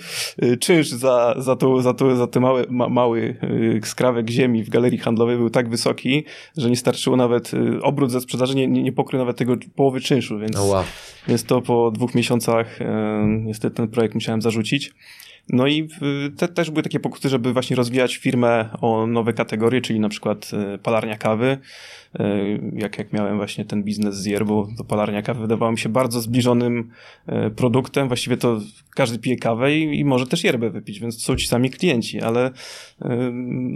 czynsz 0.60 0.88
za, 0.88 1.34
za, 1.38 1.56
to, 1.56 1.82
za, 1.82 1.94
to, 1.94 2.16
za 2.16 2.26
te 2.26 2.40
małe, 2.40 2.64
ma, 2.68 2.88
mały 2.88 3.36
skrawek 3.84 4.30
ziemi 4.30 4.64
w 4.64 4.70
galerii 4.70 4.98
handlowej 4.98 5.36
był 5.36 5.50
tak 5.50 5.68
wysoki, 5.68 6.24
że 6.56 6.70
nie 6.70 6.76
starczyło 6.76 7.16
nawet, 7.16 7.52
obrót 7.82 8.10
ze 8.10 8.20
sprzedaży 8.20 8.54
nie, 8.54 8.66
nie, 8.66 8.82
nie 8.82 8.92
pokrył 8.92 9.18
nawet 9.18 9.36
tego 9.36 9.56
połowy 9.76 10.00
czynszu, 10.00 10.38
więc, 10.38 10.56
oh 10.56 10.64
wow. 10.64 10.84
więc 11.28 11.44
to 11.44 11.59
po 11.62 11.90
dwóch 11.90 12.14
miesiącach 12.14 12.82
e, 12.82 13.24
niestety 13.26 13.76
ten 13.76 13.88
projekt 13.88 14.14
musiałem 14.14 14.42
zarzucić. 14.42 14.92
No 15.48 15.66
i 15.66 15.88
te, 16.36 16.48
też 16.48 16.70
były 16.70 16.82
takie 16.82 17.00
pokusy, 17.00 17.28
żeby 17.28 17.52
właśnie 17.52 17.76
rozwijać 17.76 18.16
firmę 18.16 18.68
o 18.80 19.06
nowe 19.06 19.32
kategorie, 19.32 19.80
czyli 19.80 20.00
na 20.00 20.08
przykład 20.08 20.50
e, 20.52 20.78
palarnia 20.78 21.18
kawy, 21.18 21.58
jak, 22.72 22.98
jak 22.98 23.12
miałem 23.12 23.36
właśnie 23.36 23.64
ten 23.64 23.82
biznes 23.82 24.16
z 24.16 24.26
yerbą, 24.26 24.68
to 24.78 24.84
palarnia 24.84 25.22
kawy 25.22 25.40
wydawało 25.40 25.72
mi 25.72 25.78
się 25.78 25.88
bardzo 25.88 26.20
zbliżonym 26.20 26.90
e, 27.26 27.50
produktem. 27.50 28.08
Właściwie 28.08 28.36
to 28.36 28.60
każdy 28.94 29.18
pije 29.18 29.36
kawę 29.36 29.76
i, 29.76 29.98
i 29.98 30.04
może 30.04 30.26
też 30.26 30.44
yerbę 30.44 30.70
wypić, 30.70 31.00
więc 31.00 31.22
są 31.22 31.36
ci 31.36 31.46
sami 31.46 31.70
klienci, 31.70 32.20
ale 32.20 32.50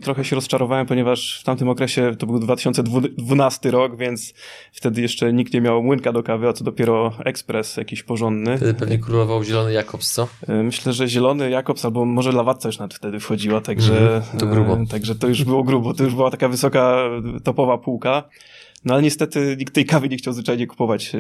trochę 0.03 0.25
się 0.25 0.37
rozczarowałem, 0.37 0.87
ponieważ 0.87 1.41
w 1.41 1.45
tamtym 1.45 1.69
okresie 1.69 2.17
to 2.19 2.27
był 2.27 2.39
2012 2.39 3.71
rok, 3.71 3.97
więc 3.97 4.35
wtedy 4.73 5.03
jeszcze 5.03 5.33
nikt 5.33 5.55
nie 5.55 5.61
miał 5.61 5.83
młynka 5.83 6.13
do 6.13 6.23
kawy, 6.23 6.49
a 6.49 6.53
co 6.53 6.65
dopiero 6.65 7.13
ekspres 7.25 7.77
jakiś 7.77 8.03
porządny. 8.03 8.57
Wtedy 8.57 8.75
pewnie 8.75 8.99
królował 8.99 9.45
zielony 9.45 9.73
Jakobs, 9.73 10.13
co? 10.13 10.29
Myślę, 10.49 10.93
że 10.93 11.09
zielony 11.09 11.51
Jakobs 11.51 11.85
albo 11.85 12.05
może 12.05 12.33
lawatca 12.33 12.69
już 12.69 12.79
nawet 12.79 12.95
wtedy 12.95 13.21
wchodziła, 13.21 13.61
także, 13.61 14.17
mm, 14.17 14.39
to 14.39 14.47
grubo. 14.47 14.79
także 14.91 15.15
to 15.15 15.29
już 15.29 15.45
było 15.45 15.65
grubo, 15.65 15.95
to 15.95 16.05
już 16.05 16.15
była 16.15 16.31
taka 16.31 16.49
wysoka 16.49 16.99
topowa 17.45 17.79
półka. 17.79 18.24
No 18.85 18.95
ale 18.95 19.03
niestety 19.03 19.57
nikt 19.59 19.75
tej 19.75 19.87
kawy 19.87 20.09
nie 20.09 20.17
chciał 20.17 20.35
zwyczajnie 20.35 20.67
kupować. 20.67 21.15
E, 21.15 21.19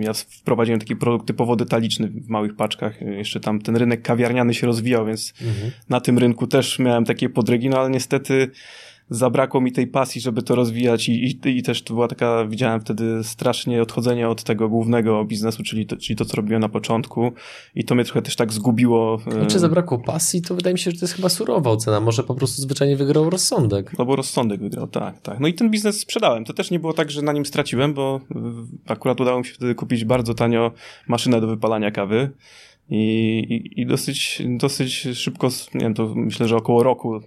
ja 0.00 0.12
wprowadziłem 0.12 0.80
taki 0.80 0.96
produkt 0.96 1.26
typowo 1.26 1.56
detaliczny 1.56 2.08
w 2.08 2.28
małych 2.28 2.56
paczkach. 2.56 3.00
Jeszcze 3.02 3.40
tam 3.40 3.60
ten 3.60 3.76
rynek 3.76 4.02
kawiarniany 4.02 4.54
się 4.54 4.66
rozwijał, 4.66 5.06
więc 5.06 5.34
mhm. 5.42 5.70
na 5.88 6.00
tym 6.00 6.18
rynku 6.18 6.46
też 6.46 6.78
miałem 6.78 7.04
takie 7.04 7.28
podrygi, 7.28 7.68
no 7.68 7.78
ale 7.78 7.90
niestety 7.90 8.50
zabrakło 9.10 9.60
mi 9.60 9.72
tej 9.72 9.86
pasji, 9.86 10.20
żeby 10.20 10.42
to 10.42 10.54
rozwijać 10.54 11.08
i, 11.08 11.12
i, 11.12 11.58
i, 11.58 11.62
też 11.62 11.82
to 11.82 11.94
była 11.94 12.08
taka, 12.08 12.46
widziałem 12.46 12.80
wtedy 12.80 13.24
strasznie 13.24 13.82
odchodzenie 13.82 14.28
od 14.28 14.42
tego 14.42 14.68
głównego 14.68 15.24
biznesu, 15.24 15.62
czyli 15.62 15.86
to, 15.86 15.96
czyli 15.96 16.16
to, 16.16 16.24
co 16.24 16.36
robiłem 16.36 16.60
na 16.60 16.68
początku 16.68 17.32
i 17.74 17.84
to 17.84 17.94
mnie 17.94 18.04
trochę 18.04 18.22
też 18.22 18.36
tak 18.36 18.52
zgubiło. 18.52 19.18
Czy 19.48 19.58
zabrakło 19.58 19.98
pasji, 19.98 20.42
to 20.42 20.54
wydaje 20.54 20.74
mi 20.74 20.78
się, 20.78 20.90
że 20.90 20.96
to 20.98 21.04
jest 21.04 21.14
chyba 21.14 21.28
surowa 21.28 21.70
ocena, 21.70 22.00
może 22.00 22.22
po 22.22 22.34
prostu 22.34 22.62
zwyczajnie 22.62 22.96
wygrał 22.96 23.30
rozsądek. 23.30 23.98
No 23.98 24.04
bo 24.04 24.16
rozsądek 24.16 24.60
wygrał, 24.60 24.86
tak, 24.86 25.20
tak. 25.20 25.40
No 25.40 25.48
i 25.48 25.54
ten 25.54 25.70
biznes 25.70 26.00
sprzedałem. 26.00 26.44
To 26.44 26.52
też 26.52 26.70
nie 26.70 26.78
było 26.78 26.92
tak, 26.92 27.10
że 27.10 27.22
na 27.22 27.32
nim 27.32 27.46
straciłem, 27.46 27.94
bo 27.94 28.20
akurat 28.86 29.20
udało 29.20 29.38
mi 29.38 29.44
się 29.44 29.54
wtedy 29.54 29.74
kupić 29.74 30.04
bardzo 30.04 30.34
tanio 30.34 30.72
maszynę 31.08 31.40
do 31.40 31.46
wypalania 31.46 31.90
kawy. 31.90 32.30
I, 32.90 33.38
i, 33.38 33.80
I, 33.80 33.86
dosyć, 33.86 34.42
dosyć 34.46 35.08
szybko, 35.14 35.48
nie 35.74 35.80
wiem, 35.80 35.94
to 35.94 36.14
myślę, 36.14 36.48
że 36.48 36.56
około 36.56 36.82
roku 36.82 37.16
y, 37.16 37.20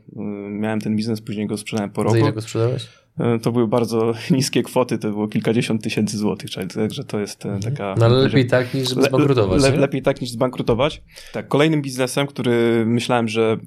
miałem 0.50 0.82
ten 0.82 0.96
biznes, 0.96 1.22
później 1.22 1.48
go 1.48 1.58
sprzedałem 1.58 1.90
po 1.90 2.04
roku. 2.04 2.16
Za 2.16 2.22
ile 2.22 2.34
go 2.34 2.42
sprzedałeś? 2.42 2.88
Y, 3.36 3.40
to 3.40 3.52
były 3.52 3.68
bardzo 3.68 4.14
niskie 4.32 4.64
kwoty, 4.64 4.98
to 4.98 5.10
było 5.10 5.28
kilkadziesiąt 5.28 5.84
tysięcy 5.84 6.18
złotych, 6.18 6.50
także 6.76 7.04
to 7.04 7.20
jest 7.20 7.46
y, 7.46 7.50
mhm. 7.50 7.74
taka... 7.74 7.96
No 7.98 8.06
ale 8.06 8.16
lepiej 8.16 8.48
tak 8.48 8.74
niż 8.74 8.88
zbankrutować. 8.88 9.62
Le, 9.62 9.70
le, 9.70 9.78
lepiej 9.78 10.02
tak 10.02 10.22
niż 10.22 10.30
zbankrutować. 10.30 11.02
Tak, 11.34 11.48
kolejnym 11.48 11.82
biznesem, 11.82 12.28
który 12.28 12.86
myślałem, 12.86 13.28
że 13.28 13.58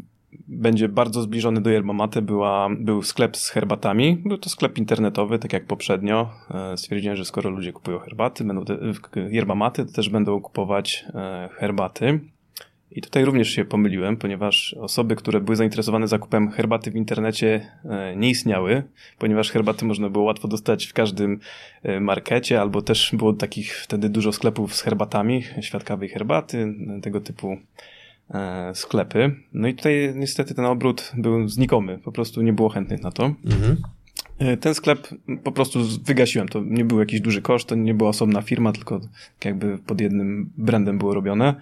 będzie 0.48 0.88
bardzo 0.88 1.22
zbliżony 1.22 1.60
do 1.60 1.70
Yerba 1.70 2.08
była, 2.22 2.68
był 2.78 3.02
sklep 3.02 3.36
z 3.36 3.48
herbatami. 3.48 4.22
Był 4.24 4.38
to 4.38 4.50
sklep 4.50 4.78
internetowy, 4.78 5.38
tak 5.38 5.52
jak 5.52 5.66
poprzednio. 5.66 6.30
E, 6.50 6.76
stwierdziłem, 6.76 7.16
że 7.16 7.24
skoro 7.24 7.50
ludzie 7.50 7.72
kupują 7.72 7.98
herbaty, 7.98 8.44
będą 8.44 8.64
te, 8.64 8.76
to 9.84 9.92
też 9.92 10.08
będą 10.08 10.40
kupować 10.40 11.04
e, 11.14 11.48
herbaty. 11.52 12.20
I 12.90 13.02
tutaj 13.02 13.24
również 13.24 13.48
się 13.48 13.64
pomyliłem, 13.64 14.16
ponieważ 14.16 14.74
osoby, 14.80 15.16
które 15.16 15.40
były 15.40 15.56
zainteresowane 15.56 16.08
zakupem 16.08 16.50
herbaty 16.50 16.90
w 16.90 16.96
internecie 16.96 17.70
e, 17.84 18.16
nie 18.16 18.30
istniały, 18.30 18.82
ponieważ 19.18 19.50
herbaty 19.50 19.84
można 19.84 20.10
było 20.10 20.24
łatwo 20.24 20.48
dostać 20.48 20.86
w 20.86 20.92
każdym 20.92 21.40
markecie, 22.00 22.60
albo 22.60 22.82
też 22.82 23.10
było 23.12 23.32
takich 23.32 23.76
wtedy 23.76 24.08
dużo 24.08 24.32
sklepów 24.32 24.74
z 24.74 24.82
herbatami, 24.82 25.42
świadkawej 25.60 26.08
herbaty, 26.08 26.74
tego 27.02 27.20
typu 27.20 27.56
sklepy. 28.74 29.34
No 29.52 29.68
i 29.68 29.74
tutaj 29.74 30.12
niestety 30.14 30.54
ten 30.54 30.64
obrót 30.64 31.12
był 31.16 31.48
znikomy, 31.48 31.98
po 31.98 32.12
prostu 32.12 32.42
nie 32.42 32.52
było 32.52 32.68
chętnych 32.68 33.02
na 33.02 33.10
to. 33.10 33.24
Mhm. 33.24 33.76
E, 34.38 34.56
ten 34.56 34.74
sklep 34.74 35.08
po 35.44 35.52
prostu 35.52 35.78
wygasiłem. 36.04 36.48
To 36.48 36.62
nie 36.66 36.84
był 36.84 37.00
jakiś 37.00 37.20
duży 37.20 37.42
koszt, 37.42 37.68
to 37.68 37.74
nie 37.74 37.94
była 37.94 38.10
osobna 38.10 38.42
firma, 38.42 38.72
tylko 38.72 39.00
jakby 39.44 39.78
pod 39.78 40.00
jednym 40.00 40.50
brandem 40.56 40.98
było 40.98 41.14
robione. 41.14 41.54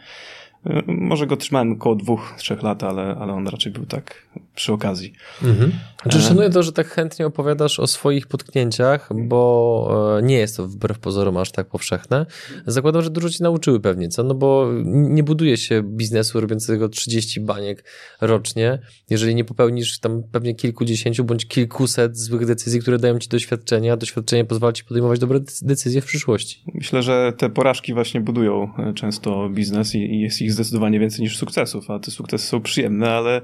E, 0.66 0.82
może 0.86 1.26
go 1.26 1.36
trzymałem 1.36 1.72
około 1.72 1.94
dwóch, 1.94 2.34
trzech 2.38 2.62
lat, 2.62 2.82
ale, 2.82 3.16
ale 3.20 3.32
on 3.32 3.48
raczej 3.48 3.72
był 3.72 3.86
tak 3.86 4.28
przy 4.54 4.72
okazji. 4.72 5.12
Mhm. 5.42 5.72
Znaczy, 6.02 6.20
szanuję 6.20 6.50
to, 6.50 6.62
że 6.62 6.72
tak 6.72 6.86
chętnie 6.86 7.26
opowiadasz 7.26 7.80
o 7.80 7.86
swoich 7.86 8.26
potknięciach, 8.26 9.08
bo 9.14 10.18
e, 10.18 10.22
nie 10.22 10.38
jest 10.38 10.56
to 10.56 10.66
wbrew 10.68 10.98
pozorom 10.98 11.36
aż 11.36 11.52
tak 11.52 11.66
powszechne. 11.66 12.26
Zakładam, 12.66 13.02
że 13.02 13.10
dużo 13.10 13.30
ci 13.30 13.42
nauczyły 13.42 13.80
pewnie, 13.80 14.08
co? 14.08 14.22
No 14.22 14.34
bo 14.34 14.70
nie 14.84 15.22
buduje 15.22 15.56
się 15.56 15.82
biznesu 15.82 16.40
robiącego 16.40 16.88
30 16.88 17.40
baniek 17.40 17.84
rocznie, 18.20 18.78
jeżeli 19.10 19.34
nie 19.34 19.44
popełnisz 19.44 20.00
tam 20.00 20.22
pewnie 20.32 20.54
kilkudziesięciu 20.54 21.24
bądź 21.24 21.46
kilkuset 21.46 22.18
złych 22.18 22.46
decyzji, 22.46 22.80
które 22.80 22.98
dają 22.98 23.18
ci 23.18 23.28
doświadczenie, 23.28 23.92
a 23.92 23.96
doświadczenie 23.96 24.44
pozwala 24.44 24.72
ci 24.72 24.84
podejmować 24.84 25.18
dobre 25.18 25.40
decyzje 25.62 26.00
w 26.00 26.06
przyszłości. 26.06 26.64
Myślę, 26.74 27.02
że 27.02 27.32
te 27.38 27.50
porażki 27.50 27.94
właśnie 27.94 28.20
budują 28.20 28.74
e, 28.78 28.94
często 28.94 29.48
biznes 29.48 29.94
i 29.94 30.20
jest 30.20 30.42
ich 30.42 30.51
zdecydowanie 30.52 31.00
więcej 31.00 31.20
niż 31.20 31.38
sukcesów, 31.38 31.90
a 31.90 31.98
te 31.98 32.10
sukcesy 32.10 32.46
są 32.46 32.60
przyjemne, 32.60 33.10
ale 33.10 33.40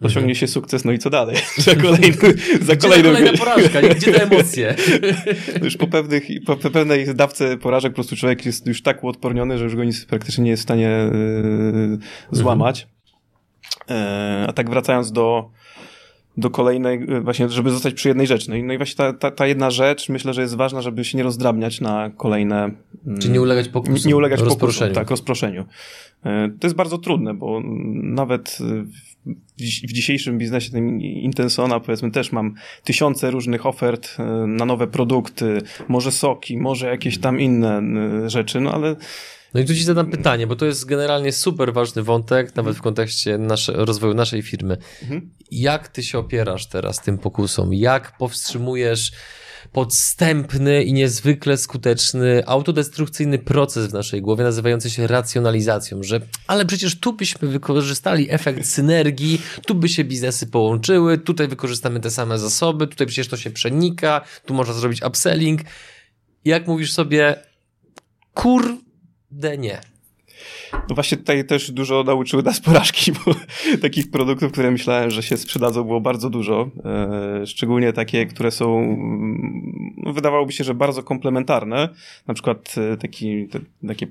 osiągnie 0.00 0.34
się 0.34 0.46
sukces, 0.46 0.84
no 0.84 0.92
i 0.92 0.98
co 0.98 1.10
dalej? 1.10 1.36
za 1.58 1.74
kolejny, 1.74 2.16
za 2.60 2.76
kolejną... 2.76 3.10
kolejna 3.10 3.38
porażka, 3.38 3.82
gdzie 3.82 4.12
te 4.12 4.22
emocje? 4.22 4.74
już 5.64 5.76
po, 5.76 5.86
pewnych, 5.86 6.24
po 6.46 6.56
pewnej 6.56 7.14
dawce 7.14 7.56
porażek 7.56 7.92
po 7.92 7.94
prostu 7.94 8.16
człowiek 8.16 8.46
jest 8.46 8.66
już 8.66 8.82
tak 8.82 9.04
uodporniony, 9.04 9.58
że 9.58 9.64
już 9.64 9.76
go 9.76 9.84
nic 9.84 10.04
praktycznie 10.04 10.44
nie 10.44 10.50
jest 10.50 10.62
w 10.62 10.66
stanie 10.66 11.10
yy, 11.12 11.98
złamać. 12.30 12.88
Mhm. 13.88 14.40
Yy, 14.40 14.48
a 14.48 14.52
tak 14.52 14.70
wracając 14.70 15.12
do 15.12 15.50
do 16.36 16.50
kolejnej, 16.50 17.06
właśnie, 17.22 17.48
żeby 17.48 17.70
zostać 17.70 17.94
przy 17.94 18.08
jednej 18.08 18.26
rzeczy. 18.26 18.50
No 18.50 18.56
i, 18.56 18.62
no 18.62 18.72
i 18.72 18.76
właśnie 18.76 18.96
ta, 18.96 19.12
ta, 19.12 19.30
ta, 19.30 19.46
jedna 19.46 19.70
rzecz, 19.70 20.08
myślę, 20.08 20.34
że 20.34 20.42
jest 20.42 20.56
ważna, 20.56 20.82
żeby 20.82 21.04
się 21.04 21.18
nie 21.18 21.24
rozdrabniać 21.24 21.80
na 21.80 22.10
kolejne... 22.16 22.70
Czy 23.20 23.30
nie 23.30 23.40
ulegać 23.40 23.68
pokusom? 23.68 24.08
Nie, 24.08 24.16
ulegać 24.16 24.40
rozproszeniu. 24.40 24.88
Pokusom, 24.88 25.02
tak, 25.04 25.10
rozproszeniu. 25.10 25.64
To 26.60 26.66
jest 26.66 26.76
bardzo 26.76 26.98
trudne, 26.98 27.34
bo 27.34 27.60
nawet 27.94 28.58
w 29.88 29.92
dzisiejszym 29.92 30.38
biznesie 30.38 30.70
tym 30.70 31.00
Intensona 31.00 31.80
powiedzmy 31.80 32.10
też 32.10 32.32
mam 32.32 32.54
tysiące 32.84 33.30
różnych 33.30 33.66
ofert 33.66 34.16
na 34.46 34.64
nowe 34.64 34.86
produkty, 34.86 35.58
może 35.88 36.12
soki, 36.12 36.56
może 36.58 36.86
jakieś 36.86 37.18
tam 37.18 37.40
inne 37.40 37.82
rzeczy, 38.30 38.60
no 38.60 38.72
ale 38.72 38.96
no 39.54 39.60
i 39.60 39.64
tu 39.64 39.74
ci 39.74 39.84
zadam 39.84 40.10
pytanie, 40.10 40.46
bo 40.46 40.56
to 40.56 40.66
jest 40.66 40.84
generalnie 40.84 41.32
super 41.32 41.72
ważny 41.72 42.02
wątek, 42.02 42.56
nawet 42.56 42.76
w 42.76 42.82
kontekście 42.82 43.38
nasze, 43.38 43.72
rozwoju 43.72 44.14
naszej 44.14 44.42
firmy. 44.42 44.76
Mhm. 45.02 45.30
Jak 45.50 45.88
ty 45.88 46.02
się 46.02 46.18
opierasz 46.18 46.66
teraz 46.66 47.00
tym 47.02 47.18
pokusom? 47.18 47.74
Jak 47.74 48.18
powstrzymujesz 48.18 49.12
podstępny 49.72 50.84
i 50.84 50.92
niezwykle 50.92 51.56
skuteczny, 51.56 52.42
autodestrukcyjny 52.46 53.38
proces 53.38 53.86
w 53.86 53.92
naszej 53.92 54.22
głowie, 54.22 54.44
nazywający 54.44 54.90
się 54.90 55.06
racjonalizacją, 55.06 56.02
że 56.02 56.20
ale 56.46 56.66
przecież 56.66 57.00
tu 57.00 57.12
byśmy 57.12 57.48
wykorzystali 57.48 58.30
efekt 58.30 58.66
synergii, 58.66 59.42
tu 59.66 59.74
by 59.74 59.88
się 59.88 60.04
biznesy 60.04 60.46
połączyły, 60.46 61.18
tutaj 61.18 61.48
wykorzystamy 61.48 62.00
te 62.00 62.10
same 62.10 62.38
zasoby, 62.38 62.86
tutaj 62.86 63.06
przecież 63.06 63.28
to 63.28 63.36
się 63.36 63.50
przenika, 63.50 64.20
tu 64.46 64.54
można 64.54 64.74
zrobić 64.74 65.02
upselling. 65.02 65.60
Jak 66.44 66.66
mówisz 66.66 66.92
sobie, 66.92 67.42
kurde 69.30 69.58
nie. 69.58 69.80
No 70.88 70.94
właśnie 70.94 71.18
tutaj 71.18 71.44
też 71.44 71.70
dużo 71.70 72.02
nauczyły 72.04 72.42
nas 72.42 72.60
porażki, 72.60 73.12
bo 73.12 73.34
takich 73.82 74.10
produktów, 74.10 74.52
które 74.52 74.70
myślałem, 74.70 75.10
że 75.10 75.22
się 75.22 75.36
sprzedadzą, 75.36 75.84
było 75.84 76.00
bardzo 76.00 76.30
dużo. 76.30 76.70
E, 76.84 77.46
szczególnie 77.46 77.92
takie, 77.92 78.26
które 78.26 78.50
są, 78.50 78.78
mm, 78.78 79.94
no 79.96 80.12
wydawałoby 80.12 80.52
się, 80.52 80.64
że 80.64 80.74
bardzo 80.74 81.02
komplementarne. 81.02 81.88
Na 82.26 82.34
przykład 82.34 82.74
e, 82.92 82.96
taki, 82.96 83.48
te, 83.48 83.60
takie 83.88 84.06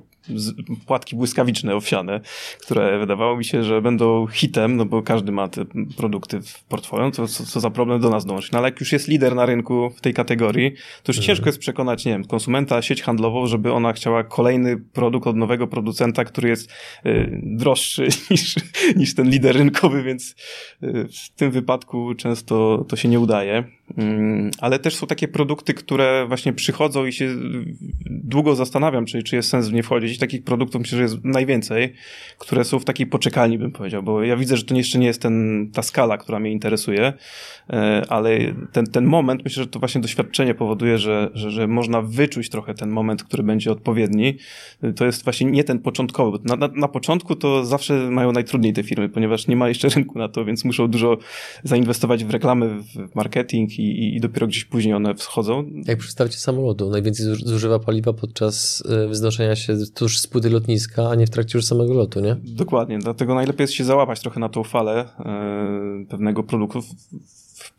płatki 0.86 1.16
błyskawiczne, 1.16 1.76
owsiane, 1.76 2.22
które 2.62 3.00
wydawało 3.00 3.38
mi 3.38 3.46
się, 3.46 3.64
że 3.64 3.82
będą 3.82 4.28
hitem, 4.28 4.76
no 4.76 4.86
bo 4.86 5.02
każdy 5.04 5.32
ma 5.32 5.48
te 5.48 5.66
produkty 5.98 6.42
w 6.42 6.64
portfolio, 6.64 7.12
to 7.12 7.28
co, 7.28 7.46
co 7.46 7.60
za 7.60 7.70
problem 7.70 8.02
do 8.02 8.10
nas 8.10 8.26
dołączyć. 8.26 8.52
No 8.52 8.60
ale 8.60 8.68
jak 8.68 8.80
już 8.80 8.92
jest 8.92 9.08
lider 9.08 9.36
na 9.36 9.46
rynku 9.46 9.90
w 9.90 10.02
tej 10.02 10.14
kategorii, 10.14 10.72
to 11.04 11.12
już 11.12 11.18
mhm. 11.18 11.28
ciężko 11.28 11.50
jest 11.50 11.60
przekonać, 11.60 12.06
nie 12.06 12.12
wiem, 12.12 12.26
konsumenta, 12.26 12.82
sieć 12.82 13.02
handlową, 13.02 13.48
żeby 13.48 13.74
ona 13.74 13.94
chciała 13.94 14.24
kolejny 14.24 14.78
produkt 14.78 15.28
od 15.28 15.36
nowego 15.36 15.68
producenta, 15.68 16.26
który 16.26 16.50
jest 16.50 16.72
y, 17.06 17.42
droższy 17.44 18.08
niż, 18.32 18.56
niż 18.96 19.16
ten 19.16 19.30
lider 19.30 19.56
rynkowy, 19.56 20.04
więc 20.04 20.36
y, 20.84 21.08
w 21.08 21.30
tym 21.36 21.52
wypadku 21.52 22.16
często 22.16 22.86
to 22.88 22.96
się 22.96 23.10
nie 23.10 23.20
udaje. 23.20 23.79
Mm, 23.98 24.52
ale 24.60 24.80
też 24.80 24.96
są 24.96 25.08
takie 25.08 25.28
produkty, 25.28 25.74
które 25.74 26.26
właśnie 26.28 26.54
przychodzą 26.54 27.06
i 27.06 27.14
się 27.14 27.36
długo 28.10 28.56
zastanawiam, 28.56 29.06
czy, 29.06 29.24
czy 29.24 29.36
jest 29.36 29.50
sens 29.50 29.68
w 29.68 29.74
nie 29.74 29.84
wchodzić. 29.84 30.18
Takich 30.18 30.44
produktów 30.44 30.82
myślę, 30.82 30.98
że 30.98 31.04
jest 31.04 31.24
najwięcej, 31.24 31.94
które 32.38 32.64
są 32.64 32.80
w 32.80 32.86
takiej 32.86 33.08
poczekalni, 33.08 33.58
bym 33.58 33.72
powiedział, 33.72 34.04
bo 34.04 34.24
ja 34.24 34.38
widzę, 34.38 34.58
że 34.58 34.64
to 34.64 34.76
jeszcze 34.76 35.00
nie 35.00 35.08
jest 35.08 35.22
ten, 35.22 35.68
ta 35.74 35.82
skala, 35.82 36.18
która 36.18 36.40
mnie 36.40 36.52
interesuje, 36.52 37.14
e, 37.70 38.06
ale 38.10 38.40
ten, 38.72 38.86
ten 38.86 39.06
moment, 39.06 39.44
myślę, 39.44 39.64
że 39.64 39.70
to 39.70 39.80
właśnie 39.80 40.02
doświadczenie 40.02 40.54
powoduje, 40.54 40.98
że, 40.98 41.30
że, 41.34 41.52
że 41.52 41.68
można 41.68 42.02
wyczuć 42.02 42.50
trochę 42.50 42.74
ten 42.74 42.90
moment, 42.90 43.24
który 43.24 43.44
będzie 43.44 43.72
odpowiedni. 43.72 44.38
To 44.96 45.06
jest 45.06 45.24
właśnie 45.24 45.52
nie 45.52 45.64
ten 45.64 45.80
początkowy. 45.80 46.38
Na, 46.44 46.56
na, 46.56 46.70
na 46.76 46.88
początku 46.88 47.36
to 47.36 47.66
zawsze 47.66 47.94
mają 48.12 48.32
najtrudniej 48.32 48.74
te 48.74 48.84
firmy, 48.84 49.10
ponieważ 49.10 49.48
nie 49.48 49.56
ma 49.56 49.68
jeszcze 49.68 49.90
rynku 49.90 50.20
na 50.20 50.28
to, 50.28 50.46
więc 50.46 50.66
muszą 50.66 50.88
dużo 50.88 51.18
zainwestować 51.64 52.26
w 52.26 52.30
reklamy, 52.30 52.70
w 52.82 53.16
marketing 53.16 53.79
i, 53.80 54.16
i 54.16 54.20
dopiero 54.20 54.48
gdzieś 54.48 54.66
później 54.66 54.94
one 54.94 55.16
wschodzą. 55.16 55.70
Jak 55.86 56.00
przy 56.00 56.12
starcie 56.12 56.38
samolotu, 56.38 56.90
najwięcej 56.90 57.26
zużywa 57.26 57.80
paliwa 57.80 58.14
podczas 58.14 58.84
e, 58.90 59.08
wznoszenia 59.08 59.56
się 59.56 59.78
tuż 59.94 60.20
z 60.20 60.28
płyty 60.28 60.50
lotniska, 60.50 61.10
a 61.10 61.16
nie 61.16 61.28
w 61.28 61.30
trakcie 61.30 61.58
już 61.58 61.66
samego 61.66 61.94
lotu, 61.94 62.20
nie? 62.20 62.36
Dokładnie, 62.44 63.00
dlatego 63.00 63.36
najlepiej 63.36 63.64
jest 63.64 63.74
się 63.74 63.84
załapać 63.84 64.20
trochę 64.20 64.40
na 64.40 64.50
tą 64.50 64.64
falę 64.64 65.06
e, 65.20 66.06
pewnego 66.10 66.44
produktu 66.44 66.82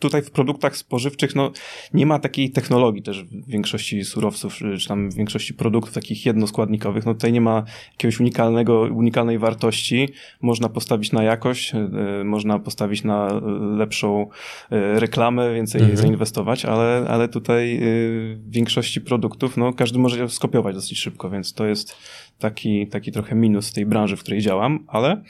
tutaj 0.01 0.23
w 0.23 0.31
produktach 0.31 0.77
spożywczych 0.77 1.35
no, 1.35 1.53
nie 1.95 2.07
ma 2.07 2.19
takiej 2.19 2.51
technologii 2.51 3.03
też 3.03 3.25
w 3.25 3.47
większości 3.47 4.05
surowców, 4.05 4.55
czy 4.79 4.89
tam 4.89 5.11
w 5.11 5.15
większości 5.15 5.55
produktów 5.55 5.95
takich 5.95 6.27
jednoskładnikowych. 6.27 7.07
No 7.07 7.15
tutaj 7.15 7.33
nie 7.33 7.41
ma 7.41 7.65
jakiegoś 7.91 8.21
unikalnego, 8.21 8.81
unikalnej 8.81 9.39
wartości. 9.39 10.09
Można 10.41 10.69
postawić 10.69 11.13
na 11.13 11.23
jakość, 11.23 11.75
e, 11.75 12.25
można 12.25 12.59
postawić 12.59 13.05
na 13.05 13.41
lepszą 13.77 14.27
e, 14.71 15.01
reklamę, 15.01 15.55
więcej 15.55 15.81
mhm. 15.81 15.99
zainwestować, 15.99 16.65
ale, 16.65 17.07
ale 17.09 17.29
tutaj 17.29 17.79
w 17.81 18.51
większości 18.51 19.01
produktów 19.01 19.57
no, 19.57 19.73
każdy 19.73 19.99
może 19.99 20.29
skopiować 20.29 20.75
dosyć 20.75 20.99
szybko, 20.99 21.31
więc 21.31 21.55
to 21.55 21.67
jest 21.67 21.97
taki, 22.39 22.87
taki 22.87 23.13
trochę 23.13 23.35
minus 23.35 23.73
tej 23.73 23.87
branży, 23.87 24.17
w 24.17 24.21
której 24.21 24.41
działam, 24.41 24.85
ale 24.89 25.23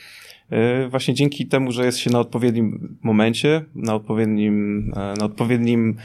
właśnie 0.91 1.15
dzięki 1.15 1.47
temu, 1.47 1.73
że 1.73 1.85
jest 1.85 1.99
się 1.99 2.11
na 2.11 2.21
odpowiednim 2.21 2.99
momencie, 3.03 3.65
na 3.75 3.95
odpowiednim, 3.95 4.93
e, 4.97 5.15
na 5.19 5.25
odpowiednim, 5.25 5.97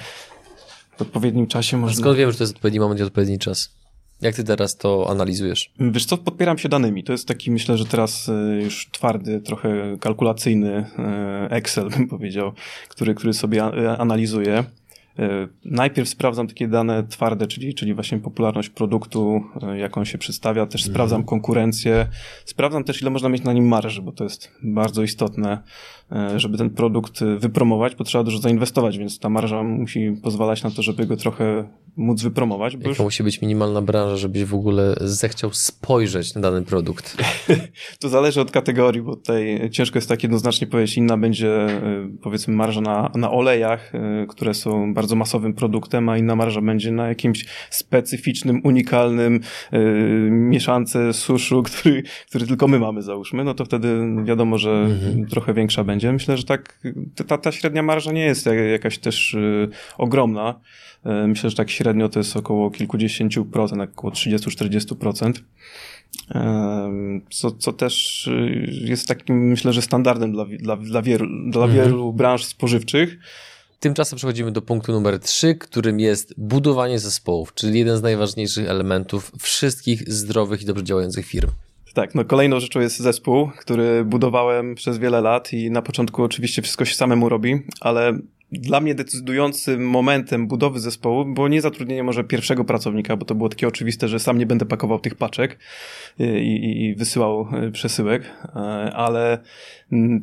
w 0.98 1.02
odpowiednim 1.02 1.48
czasie 1.48 1.78
można... 1.78 2.02
skąd 2.02 2.18
wiem, 2.18 2.32
że 2.32 2.38
to 2.38 2.44
jest 2.44 2.56
odpowiedni 2.56 2.80
moment 2.80 3.00
i 3.00 3.04
odpowiedni 3.04 3.40
czas? 3.40 3.76
Jak 4.22 4.36
ty 4.36 4.44
teraz 4.44 4.78
to 4.78 5.10
analizujesz? 5.10 5.74
Wiesz 5.80 6.06
co, 6.06 6.18
podpieram 6.18 6.58
się 6.58 6.70
danymi. 6.70 7.04
To 7.04 7.12
jest 7.12 7.28
taki, 7.28 7.52
myślę, 7.52 7.78
że 7.78 7.86
teraz 7.86 8.30
e, 8.30 8.64
już 8.64 8.90
twardy, 8.92 9.42
trochę 9.42 9.98
kalkulacyjny 10.00 10.86
Excel, 11.50 11.90
bym 11.98 12.08
powiedział, 12.08 12.52
który, 12.90 13.16
który 13.16 13.34
sobie 13.34 13.64
analizuje. 13.98 14.64
E, 15.20 15.48
najpierw 15.66 16.10
sprawdzam 16.10 16.48
takie 16.48 16.68
dane 16.68 17.04
twarde, 17.04 17.48
czyli, 17.48 17.74
czyli 17.74 17.94
właśnie 17.94 18.20
popularność 18.20 18.70
produktu, 18.70 19.44
e, 19.62 19.78
jak 19.78 19.98
on 19.98 20.06
się 20.06 20.18
przedstawia, 20.18 20.66
też 20.66 20.82
mhm. 20.82 20.94
sprawdzam 20.94 21.24
konkurencję, 21.24 22.08
sprawdzam 22.46 22.84
też 22.84 23.02
ile 23.02 23.12
można 23.12 23.30
mieć 23.30 23.44
na 23.44 23.54
nim 23.54 23.68
marży, 23.68 24.02
bo 24.02 24.12
to 24.12 24.24
jest 24.24 24.52
bardzo 24.64 25.04
istotne 25.04 25.64
E, 26.12 26.40
żeby 26.40 26.58
ten 26.58 26.70
produkt 26.70 27.24
wypromować, 27.24 27.96
bo 27.96 28.04
trzeba 28.04 28.24
dużo 28.24 28.38
zainwestować, 28.38 28.98
więc 28.98 29.20
ta 29.20 29.30
marża 29.30 29.64
musi 29.64 30.12
pozwalać 30.24 30.64
na 30.64 30.72
to, 30.72 30.82
żeby 30.82 31.06
go 31.06 31.18
trochę 31.18 31.68
móc 31.98 32.22
wypromować. 32.22 32.74
Jaka 32.74 32.90
już... 32.90 33.00
musi 33.00 33.24
być 33.24 33.42
minimalna 33.42 33.82
branża, 33.82 34.16
żebyś 34.16 34.44
w 34.44 34.54
ogóle 34.54 34.96
zechciał 35.02 35.54
spojrzeć 35.54 36.36
na 36.36 36.42
dany 36.42 36.62
produkt? 36.62 37.18
to 38.00 38.10
zależy 38.10 38.42
od 38.42 38.52
kategorii, 38.52 39.02
bo 39.02 39.16
tutaj 39.16 39.70
ciężko 39.72 39.98
jest 39.98 40.10
tak 40.10 40.24
jednoznacznie 40.24 40.68
powiedzieć. 40.68 40.98
Inna 40.98 41.18
będzie 41.18 41.68
powiedzmy 42.22 42.54
marża 42.54 42.82
na, 42.82 43.12
na 43.16 43.32
olejach, 43.32 43.92
które 44.30 44.54
są 44.54 44.94
bardzo 44.94 45.05
masowym 45.14 45.54
produktem, 45.54 46.10
a 46.10 46.18
inna 46.18 46.36
marża 46.36 46.62
będzie 46.62 46.92
na 46.92 47.08
jakimś 47.08 47.46
specyficznym, 47.70 48.62
unikalnym 48.64 49.40
mieszance 50.30 51.14
suszu, 51.14 51.64
który, 51.68 52.04
który 52.30 52.48
tylko 52.48 52.68
my 52.68 52.80
mamy 52.80 53.02
załóżmy, 53.02 53.44
no 53.44 53.54
to 53.54 53.66
wtedy 53.66 54.00
wiadomo, 54.24 54.58
że 54.58 54.72
mhm. 54.72 55.26
trochę 55.26 55.54
większa 55.54 55.84
będzie. 55.84 56.14
Myślę, 56.14 56.38
że 56.38 56.44
tak 56.44 56.80
ta, 57.28 57.38
ta 57.38 57.52
średnia 57.52 57.84
marża 57.84 58.12
nie 58.12 58.26
jest 58.26 58.50
jakaś 58.72 58.98
też 58.98 59.34
y, 59.34 59.70
ogromna. 59.98 60.60
Y, 61.06 61.28
myślę, 61.28 61.50
że 61.50 61.56
tak 61.56 61.70
średnio 61.70 62.10
to 62.10 62.20
jest 62.20 62.38
około 62.38 62.72
kilkudziesięciu 62.72 63.46
procent, 63.46 63.82
około 63.82 64.14
30-40%. 64.14 65.30
Y, 65.30 67.22
co, 67.30 67.52
co 67.52 67.74
też 67.74 68.30
jest 68.68 69.08
takim, 69.08 69.48
myślę, 69.48 69.74
że 69.74 69.82
standardem 69.82 70.32
dla, 70.32 70.46
dla, 70.46 70.78
dla, 70.78 71.02
wielu, 71.02 71.28
dla 71.50 71.66
mhm. 71.66 71.84
wielu 71.84 72.14
branż 72.14 72.44
spożywczych. 72.44 73.18
Tymczasem 73.80 74.18
przechodzimy 74.18 74.52
do 74.52 74.62
punktu 74.62 74.92
numer 74.92 75.20
3, 75.20 75.56
którym 75.56 76.00
jest 76.00 76.34
budowanie 76.38 77.00
zespołów, 77.00 77.54
czyli 77.54 77.80
jeden 77.80 77.98
z 77.98 78.02
najważniejszych 78.02 78.70
elementów 78.70 79.32
wszystkich 79.40 80.14
zdrowych 80.14 80.62
i 80.62 80.66
dobrze 80.66 80.84
działających 80.84 81.26
firm. 81.26 81.52
Tak, 81.94 82.16
no 82.16 82.26
kolejną 82.26 82.60
rzeczą 82.60 82.80
jest 82.80 83.00
zespół, 83.00 83.50
który 83.58 84.06
budowałem 84.06 84.76
przez 84.76 84.98
wiele 84.98 85.22
lat 85.22 85.54
i 85.54 85.72
na 85.72 85.82
początku 85.82 86.24
oczywiście 86.24 86.62
wszystko 86.62 86.86
się 86.86 86.96
samemu 86.96 87.30
robi, 87.30 87.60
ale 87.82 88.20
dla 88.52 88.80
mnie 88.80 88.96
decydującym 88.96 89.90
momentem 89.90 90.48
budowy 90.48 90.80
zespołu 90.80 91.26
było 91.26 91.48
nie 91.48 91.62
zatrudnienie 91.62 92.04
może 92.04 92.24
pierwszego 92.24 92.66
pracownika, 92.66 93.18
bo 93.18 93.26
to 93.26 93.36
było 93.36 93.50
takie 93.50 93.68
oczywiste, 93.68 94.08
że 94.08 94.20
sam 94.20 94.38
nie 94.38 94.46
będę 94.46 94.66
pakował 94.66 95.00
tych 95.00 95.16
paczek 95.16 95.60
i, 96.20 96.24
i, 96.24 96.86
i 96.86 96.96
wysyłał 96.96 97.48
e, 97.52 97.72
przesyłek, 97.72 98.24
e, 98.46 98.60
ale 98.96 99.40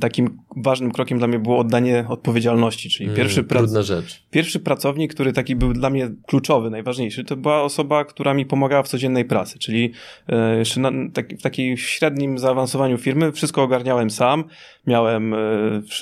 takim 0.01 0.39
ważnym 0.57 0.93
krokiem 0.93 1.19
dla 1.19 1.27
mnie 1.27 1.39
było 1.39 1.59
oddanie 1.59 2.05
odpowiedzialności, 2.09 2.91
czyli 2.91 3.05
mm, 3.05 3.17
pierwszy, 3.17 3.45
prac... 3.45 3.73
rzecz. 3.73 4.23
pierwszy 4.31 4.61
pracownik, 4.61 5.15
który 5.15 5.33
taki 5.33 5.57
był 5.57 5.73
dla 5.73 5.91
mnie 5.91 6.11
kluczowy, 6.27 6.71
najważniejszy, 6.71 7.25
to 7.25 7.37
była 7.37 7.63
osoba, 7.63 8.05
która 8.05 8.35
mi 8.35 8.47
pomagała 8.47 8.83
w 8.83 8.89
codziennej 8.89 9.25
pracy, 9.25 9.59
czyli 9.59 9.93
e, 10.29 10.59
jeszcze 10.59 10.81
na, 10.81 10.91
tak, 11.13 11.39
w 11.39 11.43
takim 11.43 11.77
średnim 11.77 12.39
zaawansowaniu 12.39 12.99
firmy 12.99 13.33
wszystko 13.33 13.63
ogarniałem 13.63 14.11
sam, 14.11 14.45
miałem 14.87 15.35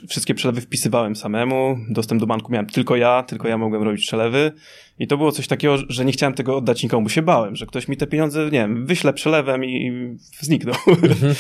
wszystkie 0.09 0.35
przelewy 0.35 0.61
wpisywałem 0.61 1.17
samemu, 1.17 1.77
dostęp 1.91 2.21
do 2.21 2.27
banku 2.27 2.53
miałem 2.53 2.67
tylko 2.67 2.97
ja, 2.97 3.23
tylko 3.23 3.49
ja 3.49 3.59
mogłem 3.59 3.83
robić 3.83 4.07
przelewy, 4.07 4.53
i 5.01 5.07
to 5.07 5.17
było 5.17 5.33
coś 5.33 5.47
takiego, 5.47 5.77
że 5.89 6.05
nie 6.05 6.13
chciałem 6.13 6.35
tego 6.35 6.57
oddać 6.57 6.83
nikomu, 6.83 7.09
się 7.09 7.23
bałem, 7.23 7.57
że 7.57 7.67
ktoś 7.67 7.89
mi 7.89 7.97
te 7.97 8.07
pieniądze, 8.07 8.45
nie 8.45 8.51
wiem, 8.51 8.87
wyśle 8.87 9.13
przelewem 9.13 9.65
i 9.65 9.93
znikną. 10.41 10.73
Mhm. 10.87 11.35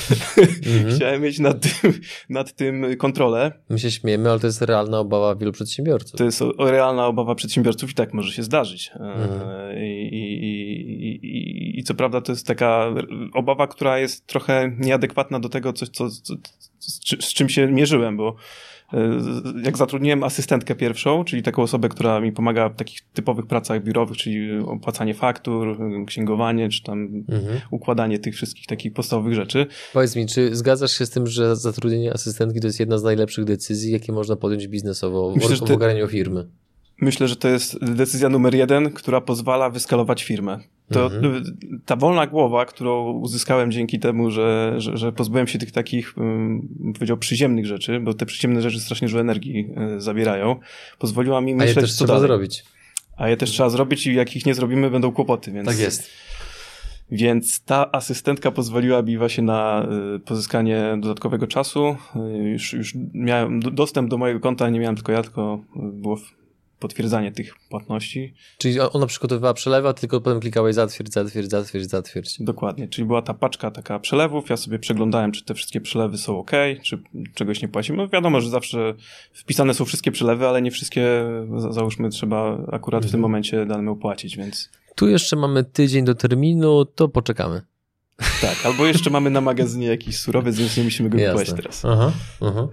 Chciałem 0.96 1.22
mieć 1.22 1.38
nad 1.38 1.60
tym, 1.60 1.92
nad 2.28 2.52
tym 2.52 2.96
kontrolę. 2.96 3.52
My 3.70 3.78
się 3.78 3.90
śmiejemy, 3.90 4.30
ale 4.30 4.40
to 4.40 4.46
jest 4.46 4.62
realna 4.62 4.98
obawa 4.98 5.34
wielu 5.34 5.52
przedsiębiorców. 5.52 6.18
To 6.18 6.24
jest 6.24 6.42
realna 6.58 7.06
obawa 7.06 7.34
przedsiębiorców 7.34 7.90
i 7.90 7.94
tak 7.94 8.14
może 8.14 8.32
się 8.32 8.42
zdarzyć. 8.42 8.90
E, 8.94 9.00
mhm. 9.00 9.78
I, 9.78 10.08
i, 10.12 11.26
i, 11.26 11.80
I, 11.80 11.84
co 11.84 11.94
prawda 11.94 12.20
to 12.20 12.32
jest 12.32 12.46
taka 12.46 12.94
obawa, 13.34 13.66
która 13.66 13.98
jest 13.98 14.26
trochę 14.26 14.72
nieadekwatna 14.78 15.40
do 15.40 15.48
tego, 15.48 15.72
co, 15.72 15.86
co, 15.86 16.10
co, 16.10 16.34
z, 16.78 17.24
z 17.24 17.34
czym 17.34 17.48
się 17.48 17.66
mierzyłem, 17.66 18.16
bo 18.16 18.36
jak 19.64 19.76
zatrudniłem 19.76 20.24
asystentkę 20.24 20.74
pierwszą, 20.74 21.24
czyli 21.24 21.42
taką 21.42 21.62
osobę, 21.62 21.88
która 21.88 22.20
mi 22.20 22.32
pomaga 22.32 22.68
w 22.68 22.76
takich 22.76 23.00
typowych 23.12 23.46
pracach 23.46 23.84
biurowych, 23.84 24.16
czyli 24.16 24.58
opłacanie 24.58 25.14
faktur, 25.14 25.78
księgowanie, 26.06 26.68
czy 26.68 26.82
tam 26.82 27.24
mhm. 27.28 27.60
układanie 27.70 28.18
tych 28.18 28.34
wszystkich 28.34 28.66
takich 28.66 28.92
podstawowych 28.92 29.34
rzeczy. 29.34 29.66
Powiedz 29.92 30.16
mi, 30.16 30.26
czy 30.26 30.56
zgadzasz 30.56 30.92
się 30.92 31.06
z 31.06 31.10
tym, 31.10 31.26
że 31.26 31.56
zatrudnienie 31.56 32.12
asystentki 32.12 32.60
to 32.60 32.66
jest 32.66 32.80
jedna 32.80 32.98
z 32.98 33.02
najlepszych 33.02 33.44
decyzji, 33.44 33.92
jakie 33.92 34.12
można 34.12 34.36
podjąć 34.36 34.68
biznesowo 34.68 35.32
Myślę, 35.36 35.56
w 35.56 35.70
ogarnianiu 35.70 36.08
firmy? 36.08 36.46
Myślę, 37.00 37.28
że 37.28 37.36
to 37.36 37.48
jest 37.48 37.84
decyzja 37.84 38.28
numer 38.28 38.54
jeden, 38.54 38.90
która 38.90 39.20
pozwala 39.20 39.70
wyskalować 39.70 40.24
firmę. 40.24 40.58
To 40.92 41.06
mhm. 41.06 41.44
ta 41.86 41.96
wolna 41.96 42.26
głowa, 42.26 42.66
którą 42.66 43.12
uzyskałem 43.12 43.72
dzięki 43.72 43.98
temu, 43.98 44.30
że, 44.30 44.74
że, 44.76 44.96
że 44.96 45.12
pozbyłem 45.12 45.46
się 45.46 45.58
tych 45.58 45.72
takich, 45.72 46.14
bym 46.16 46.92
powiedział, 46.94 47.16
przyziemnych 47.16 47.66
rzeczy, 47.66 48.00
bo 48.00 48.14
te 48.14 48.26
przyziemne 48.26 48.62
rzeczy 48.62 48.80
strasznie 48.80 49.08
dużo 49.08 49.20
energii 49.20 49.68
e, 49.76 50.00
zabierają, 50.00 50.56
pozwoliła 50.98 51.40
mi 51.40 51.54
myśleć, 51.54 51.76
A 51.76 51.80
je 51.80 51.86
też 51.86 51.92
co 51.92 52.04
trzeba 52.04 52.20
dalej. 52.20 52.28
zrobić. 52.28 52.64
A 53.16 53.28
je 53.28 53.36
też 53.36 53.50
trzeba 53.50 53.70
zrobić 53.70 54.06
i 54.06 54.14
jak 54.14 54.36
ich 54.36 54.46
nie 54.46 54.54
zrobimy, 54.54 54.90
będą 54.90 55.12
kłopoty, 55.12 55.52
więc... 55.52 55.68
Tak 55.68 55.78
jest. 55.78 56.10
Więc 57.10 57.64
ta 57.64 57.92
asystentka 57.92 58.50
pozwoliła 58.50 59.02
mi 59.02 59.18
właśnie 59.18 59.44
na 59.44 59.86
e, 60.16 60.18
pozyskanie 60.18 60.98
dodatkowego 61.00 61.46
czasu. 61.46 61.96
E, 62.16 62.38
już, 62.38 62.72
już 62.72 62.94
miałem 63.14 63.60
dostęp 63.60 64.10
do 64.10 64.18
mojego 64.18 64.40
konta, 64.40 64.70
nie 64.70 64.80
miałem 64.80 64.96
tylko 64.96 65.12
ja, 65.12 65.22
tylko 65.22 65.60
było 65.76 66.16
potwierdzanie 66.80 67.32
tych 67.32 67.54
płatności. 67.68 68.34
Czyli 68.58 68.80
ona 68.80 69.06
przygotowywała 69.06 69.54
przelewy, 69.54 69.88
a 69.88 69.92
tylko 69.92 70.20
potem 70.20 70.40
klikałeś 70.40 70.74
zatwierdź, 70.74 71.12
zatwierdź, 71.12 71.50
zatwierdź, 71.50 71.86
zatwierdź. 71.86 72.36
Dokładnie, 72.40 72.88
czyli 72.88 73.06
była 73.06 73.22
ta 73.22 73.34
paczka 73.34 73.70
taka 73.70 73.98
przelewów, 73.98 74.50
ja 74.50 74.56
sobie 74.56 74.78
przeglądałem, 74.78 75.32
czy 75.32 75.44
te 75.44 75.54
wszystkie 75.54 75.80
przelewy 75.80 76.18
są 76.18 76.38
ok, 76.38 76.50
czy 76.84 77.02
czegoś 77.34 77.62
nie 77.62 77.68
płacimy. 77.68 77.98
No 77.98 78.08
wiadomo, 78.08 78.40
że 78.40 78.50
zawsze 78.50 78.94
wpisane 79.32 79.74
są 79.74 79.84
wszystkie 79.84 80.12
przelewy, 80.12 80.48
ale 80.48 80.62
nie 80.62 80.70
wszystkie, 80.70 81.24
załóżmy, 81.70 82.08
trzeba 82.08 82.58
akurat 82.72 83.02
w 83.02 83.10
tym 83.10 83.18
mhm. 83.18 83.22
momencie 83.22 83.66
danemu 83.66 83.96
płacić, 83.96 84.36
więc... 84.36 84.70
Tu 84.94 85.08
jeszcze 85.08 85.36
mamy 85.36 85.64
tydzień 85.64 86.04
do 86.04 86.14
terminu, 86.14 86.84
to 86.84 87.08
poczekamy. 87.08 87.62
Tak, 88.40 88.66
albo 88.66 88.86
jeszcze 88.86 89.10
mamy 89.10 89.30
na 89.30 89.40
magazynie 89.40 89.86
jakiś 89.86 90.18
surowiec, 90.18 90.56
więc 90.56 90.76
nie 90.76 90.84
musimy 90.84 91.10
go 91.10 91.18
kupować 91.18 91.52
teraz. 91.52 91.84
Aha, 91.84 92.12
aha. 92.40 92.68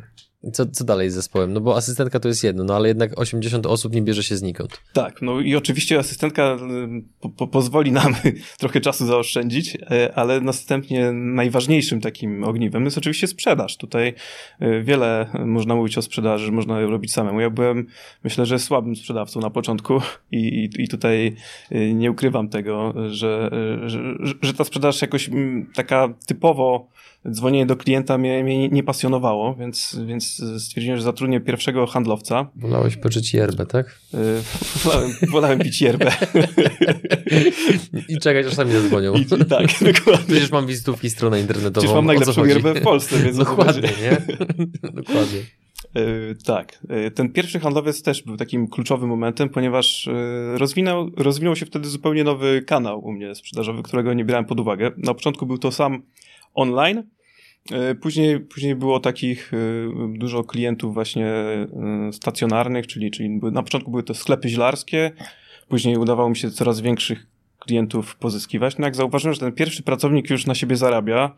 Co, 0.53 0.65
co 0.65 0.83
dalej 0.83 1.09
z 1.09 1.13
zespołem? 1.13 1.53
No 1.53 1.61
bo 1.61 1.75
asystentka 1.75 2.19
to 2.19 2.27
jest 2.27 2.43
jedno, 2.43 2.63
no 2.63 2.75
ale 2.75 2.87
jednak 2.87 3.19
80 3.19 3.65
osób 3.65 3.93
nie 3.93 4.01
bierze 4.01 4.23
się 4.23 4.37
znikąd. 4.37 4.81
Tak, 4.93 5.21
no 5.21 5.39
i 5.39 5.55
oczywiście 5.55 5.99
asystentka 5.99 6.55
y, 6.55 7.03
po, 7.19 7.29
po, 7.29 7.47
pozwoli 7.47 7.91
nam 7.91 8.15
trochę 8.59 8.81
czasu 8.81 9.05
zaoszczędzić, 9.05 9.75
y, 9.75 10.15
ale 10.15 10.41
następnie 10.41 11.11
najważniejszym 11.11 12.01
takim 12.01 12.43
ogniwem 12.43 12.85
jest 12.85 12.97
oczywiście 12.97 13.27
sprzedaż. 13.27 13.77
Tutaj 13.77 14.13
y, 14.61 14.83
wiele 14.83 15.29
można 15.45 15.75
mówić 15.75 15.97
o 15.97 16.01
sprzedaży, 16.01 16.51
można 16.51 16.81
ją 16.81 16.89
robić 16.89 17.13
samemu. 17.13 17.39
Ja 17.39 17.49
byłem, 17.49 17.87
myślę, 18.23 18.45
że 18.45 18.59
słabym 18.59 18.95
sprzedawcą 18.95 19.39
na 19.39 19.49
początku 19.49 20.01
i, 20.31 20.69
i, 20.77 20.87
tutaj 20.87 21.35
nie 21.93 22.11
ukrywam 22.11 22.49
tego, 22.49 22.93
że, 23.09 23.49
że, 23.85 23.99
że 24.41 24.53
ta 24.53 24.63
sprzedaż 24.63 25.01
jakoś 25.01 25.29
mm, 25.29 25.71
taka 25.75 26.13
typowo 26.27 26.89
dzwonienie 27.31 27.65
do 27.65 27.75
klienta 27.75 28.17
mnie, 28.17 28.43
mnie 28.43 28.69
nie 28.69 28.83
pasjonowało, 28.83 29.55
więc, 29.55 29.99
więc 30.05 30.43
stwierdziłem, 30.57 30.97
że 30.97 31.03
zatrudnię 31.03 31.39
pierwszego 31.39 31.87
handlowca. 31.87 32.49
Wolałeś 32.55 32.95
poczuć 32.95 33.33
yerbę, 33.33 33.65
tak? 33.65 33.99
Yy, 34.13 34.19
wolałem, 34.83 35.11
wolałem 35.31 35.59
pić 35.59 35.81
yerbę. 35.81 36.11
I 38.09 38.17
czekać, 38.17 38.45
aż 38.45 38.53
sami 38.53 38.71
zadzwonią. 38.71 39.13
I, 39.13 39.21
i 39.21 39.25
tak, 39.25 39.67
dokładnie. 39.93 40.25
Przecież 40.27 40.51
mam 40.51 40.67
wizytówki, 40.67 41.09
stronę 41.09 41.41
internetową. 41.41 41.81
Przecież 41.81 41.95
mam 41.95 42.05
najlepszą 42.05 42.45
yerbę 42.45 42.73
w 42.73 42.81
Polsce, 42.81 43.19
więc 43.19 43.37
Dokładnie, 43.37 43.89
nie? 44.01 44.37
Dokładnie. 44.91 45.39
Yy, 45.95 46.35
tak. 46.45 46.79
Yy, 46.89 47.11
ten 47.11 47.31
pierwszy 47.31 47.59
handlowiec 47.59 48.01
też 48.01 48.23
był 48.23 48.37
takim 48.37 48.67
kluczowym 48.67 49.09
momentem, 49.09 49.49
ponieważ 49.49 50.09
rozwinął, 50.53 51.11
rozwinął 51.17 51.55
się 51.55 51.65
wtedy 51.65 51.89
zupełnie 51.89 52.23
nowy 52.23 52.61
kanał 52.61 53.05
u 53.05 53.11
mnie 53.11 53.35
sprzedażowy, 53.35 53.83
którego 53.83 54.13
nie 54.13 54.25
brałem 54.25 54.45
pod 54.45 54.59
uwagę. 54.59 54.91
Na 54.97 55.13
początku 55.13 55.45
był 55.45 55.57
to 55.57 55.71
sam 55.71 56.01
online, 56.53 57.03
E, 57.03 57.16
później, 58.01 58.39
później 58.39 58.75
było 58.75 58.99
takich 58.99 59.51
e, 59.53 59.57
dużo 60.17 60.43
klientów 60.43 60.93
właśnie 60.93 61.27
e, 61.27 61.67
stacjonarnych, 62.13 62.87
czyli, 62.87 63.11
czyli 63.11 63.29
na 63.29 63.63
początku 63.63 63.91
były 63.91 64.03
to 64.03 64.13
sklepy 64.13 64.49
zielarskie, 64.49 65.11
później 65.67 65.97
udawało 65.97 66.29
mi 66.29 66.37
się 66.37 66.51
coraz 66.51 66.81
większych 66.81 67.27
klientów 67.59 68.15
pozyskiwać. 68.15 68.77
No 68.77 68.85
jak 68.85 68.95
zauważyłem, 68.95 69.33
że 69.33 69.39
ten 69.39 69.51
pierwszy 69.51 69.83
pracownik 69.83 70.29
już 70.29 70.45
na 70.45 70.55
siebie 70.55 70.75
zarabia 70.75 71.35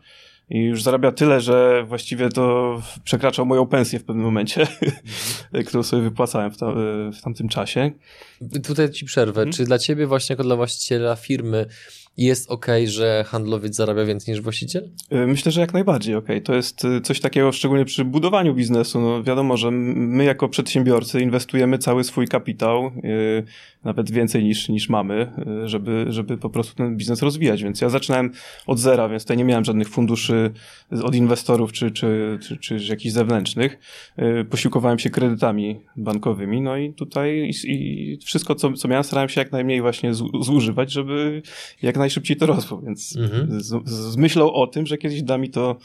i 0.50 0.58
już 0.58 0.82
zarabia 0.82 1.12
tyle, 1.12 1.40
że 1.40 1.84
właściwie 1.88 2.28
to 2.28 2.76
przekraczał 3.04 3.46
moją 3.46 3.66
pensję 3.66 3.98
w 3.98 4.04
pewnym 4.04 4.24
momencie, 4.24 4.66
którą 5.66 5.82
sobie 5.82 6.02
wypłacałem 6.02 6.50
w, 6.50 6.56
to, 6.56 6.74
w 7.12 7.20
tamtym 7.22 7.48
czasie. 7.48 7.90
Tutaj 8.64 8.90
ci 8.90 9.04
przerwę. 9.04 9.34
Hmm? 9.34 9.52
Czy 9.52 9.64
dla 9.64 9.78
ciebie 9.78 10.06
właśnie 10.06 10.32
jako 10.32 10.42
dla 10.42 10.56
właściciela 10.56 11.16
firmy 11.16 11.66
jest 12.16 12.50
ok, 12.50 12.66
że 12.84 13.24
handlowiec 13.28 13.76
zarabia 13.76 14.04
więcej 14.04 14.34
niż 14.34 14.42
właściciel? 14.42 14.90
Y, 15.12 15.26
myślę, 15.26 15.52
że 15.52 15.60
jak 15.60 15.72
najbardziej 15.72 16.14
ok. 16.14 16.26
To 16.44 16.54
jest 16.54 16.84
y, 16.84 17.00
coś 17.00 17.20
takiego, 17.20 17.52
szczególnie 17.52 17.84
przy 17.84 18.04
budowaniu 18.04 18.54
biznesu. 18.54 19.00
No 19.00 19.22
wiadomo, 19.22 19.56
że 19.56 19.70
my 19.70 20.24
jako 20.24 20.48
przedsiębiorcy 20.48 21.20
inwestujemy 21.20 21.78
cały 21.78 22.04
swój 22.04 22.28
kapitał, 22.28 22.90
yy, 23.02 23.44
nawet 23.84 24.10
więcej 24.10 24.44
niż, 24.44 24.68
niż 24.68 24.88
mamy, 24.88 25.32
yy, 25.46 25.68
żeby, 25.68 26.06
żeby 26.08 26.38
po 26.38 26.50
prostu 26.50 26.74
ten 26.74 26.96
biznes 26.96 27.22
rozwijać. 27.22 27.62
Więc 27.62 27.80
ja 27.80 27.88
zaczynałem 27.88 28.30
od 28.66 28.78
zera, 28.78 29.08
więc 29.08 29.22
tutaj 29.22 29.36
nie 29.36 29.44
miałem 29.44 29.64
żadnych 29.64 29.88
funduszy 29.88 30.50
od 31.02 31.14
inwestorów 31.14 31.72
czy, 31.72 31.90
czy, 31.90 32.38
czy, 32.42 32.56
czy 32.56 32.78
jakichś 32.88 33.14
zewnętrznych. 33.14 33.78
Yy, 34.16 34.44
posiłkowałem 34.44 34.98
się 34.98 35.10
kredytami 35.10 35.80
bankowymi, 35.96 36.60
no 36.60 36.76
i 36.76 36.92
tutaj 36.92 37.50
i, 37.64 38.18
wszystko, 38.24 38.54
co, 38.54 38.72
co 38.72 38.88
miałem, 38.88 39.04
starałem 39.04 39.28
się 39.28 39.40
jak 39.40 39.52
najmniej 39.52 39.80
właśnie 39.80 40.14
zużywać, 40.40 40.92
żeby 40.92 41.42
jak 41.82 41.96
najszybciej 41.96 42.36
to 42.36 42.46
rosło, 42.46 42.80
więc 42.80 43.16
mhm. 43.16 43.60
z, 43.60 43.88
z, 43.88 44.16
myślą 44.16 44.52
o 44.52 44.66
tym, 44.66 44.86
że 44.86 44.98
kiedyś 44.98 45.22
da 45.22 45.38
mi 45.38 45.50
to 45.50 45.76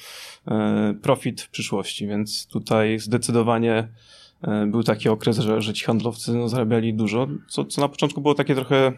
e, 0.47 0.93
profit 1.01 1.41
w 1.41 1.49
przyszłości, 1.49 2.07
więc 2.07 2.47
tutaj 2.47 2.99
zdecydowanie 2.99 3.87
był 4.67 4.83
taki 4.83 5.09
okres, 5.09 5.37
że, 5.37 5.61
że 5.61 5.73
ci 5.73 5.85
handlowcy 5.85 6.33
no, 6.33 6.49
zarabiali 6.49 6.93
dużo, 6.93 7.27
co, 7.47 7.65
co 7.65 7.81
na 7.81 7.87
początku 7.87 8.21
było 8.21 8.35
takie 8.35 8.55
trochę 8.55 8.93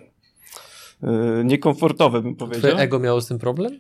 e, 1.03 1.43
niekomfortowe, 1.45 2.21
bym 2.21 2.35
powiedział. 2.35 2.71
Twoje 2.71 2.83
ego 2.83 2.99
miało 2.99 3.21
z 3.21 3.27
tym 3.27 3.39
problem? 3.39 3.79